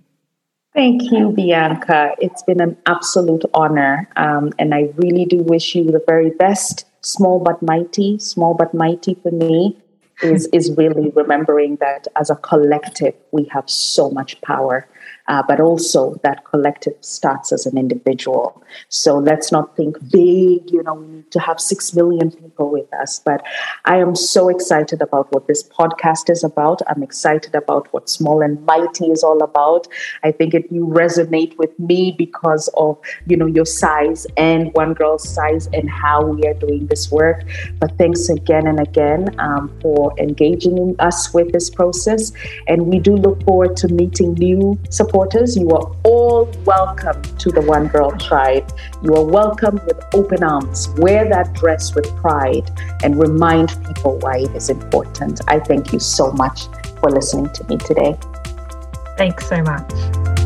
Thank 0.73 1.11
you, 1.11 1.31
Bianca. 1.31 2.11
It's 2.19 2.43
been 2.43 2.61
an 2.61 2.77
absolute 2.85 3.43
honor. 3.53 4.07
Um, 4.15 4.53
and 4.57 4.73
I 4.73 4.93
really 4.95 5.25
do 5.25 5.39
wish 5.43 5.75
you 5.75 5.85
the 5.85 6.01
very 6.07 6.29
best. 6.29 6.85
Small 7.01 7.39
but 7.39 7.61
mighty, 7.61 8.19
small 8.19 8.53
but 8.53 8.73
mighty 8.73 9.15
for 9.15 9.31
me 9.31 9.77
is, 10.21 10.47
is 10.53 10.71
really 10.77 11.09
remembering 11.09 11.77
that 11.77 12.07
as 12.19 12.29
a 12.29 12.35
collective, 12.35 13.15
we 13.31 13.45
have 13.51 13.69
so 13.69 14.11
much 14.11 14.39
power 14.41 14.87
uh, 15.31 15.41
but 15.47 15.61
also 15.61 16.19
that 16.23 16.43
collective 16.43 16.93
starts 16.99 17.53
as 17.53 17.65
an 17.65 17.77
individual. 17.77 18.61
So 18.89 19.17
let's 19.17 19.49
not 19.49 19.77
think 19.77 19.97
big, 20.11 20.69
you 20.69 20.83
know, 20.83 20.95
we 20.95 21.07
need 21.07 21.31
to 21.31 21.39
have 21.39 21.57
six 21.59 21.93
million 21.93 22.31
people 22.31 22.69
with 22.69 22.93
us. 22.93 23.19
But 23.19 23.41
I 23.85 23.95
am 23.97 24.13
so 24.13 24.49
excited 24.49 25.01
about 25.01 25.31
what 25.31 25.47
this 25.47 25.63
podcast 25.63 26.29
is 26.29 26.43
about. 26.43 26.81
I'm 26.89 27.01
excited 27.01 27.55
about 27.55 27.87
what 27.93 28.09
Small 28.09 28.41
and 28.41 28.65
Mighty 28.65 29.05
is 29.05 29.23
all 29.23 29.41
about. 29.41 29.87
I 30.21 30.33
think 30.33 30.53
it 30.53 30.69
you 30.69 30.85
resonate 30.85 31.57
with 31.57 31.79
me 31.79 32.13
because 32.17 32.67
of, 32.75 32.99
you 33.25 33.37
know, 33.37 33.45
your 33.45 33.65
size 33.65 34.27
and 34.35 34.73
One 34.73 34.93
Girl's 34.93 35.27
size 35.27 35.69
and 35.71 35.89
how 35.89 36.25
we 36.25 36.43
are 36.43 36.55
doing 36.55 36.87
this 36.87 37.09
work. 37.09 37.43
But 37.79 37.97
thanks 37.97 38.27
again 38.27 38.67
and 38.67 38.81
again 38.81 39.33
um, 39.39 39.71
for 39.81 40.13
engaging 40.19 40.97
us 40.99 41.33
with 41.33 41.53
this 41.53 41.69
process. 41.69 42.33
And 42.67 42.87
we 42.87 42.99
do 42.99 43.15
look 43.15 43.41
forward 43.43 43.77
to 43.77 43.87
meeting 43.87 44.33
new 44.33 44.77
supporters 44.89 45.20
supporters, 45.21 45.55
you 45.55 45.69
are 45.69 45.95
all 46.03 46.45
welcome 46.65 47.21
to 47.37 47.51
the 47.51 47.61
One 47.61 47.87
Girl 47.87 48.09
Tribe. 48.11 48.67
You 49.03 49.13
are 49.13 49.23
welcome 49.23 49.79
with 49.85 50.03
open 50.15 50.43
arms. 50.43 50.89
Wear 50.97 51.29
that 51.29 51.53
dress 51.53 51.93
with 51.93 52.07
pride 52.15 52.67
and 53.03 53.19
remind 53.19 53.69
people 53.85 54.17
why 54.17 54.37
it 54.37 54.55
is 54.55 54.71
important. 54.71 55.41
I 55.47 55.59
thank 55.59 55.93
you 55.93 55.99
so 55.99 56.31
much 56.31 56.65
for 56.99 57.11
listening 57.11 57.51
to 57.53 57.63
me 57.65 57.77
today. 57.77 58.17
Thanks 59.15 59.47
so 59.47 59.61
much. 59.61 60.40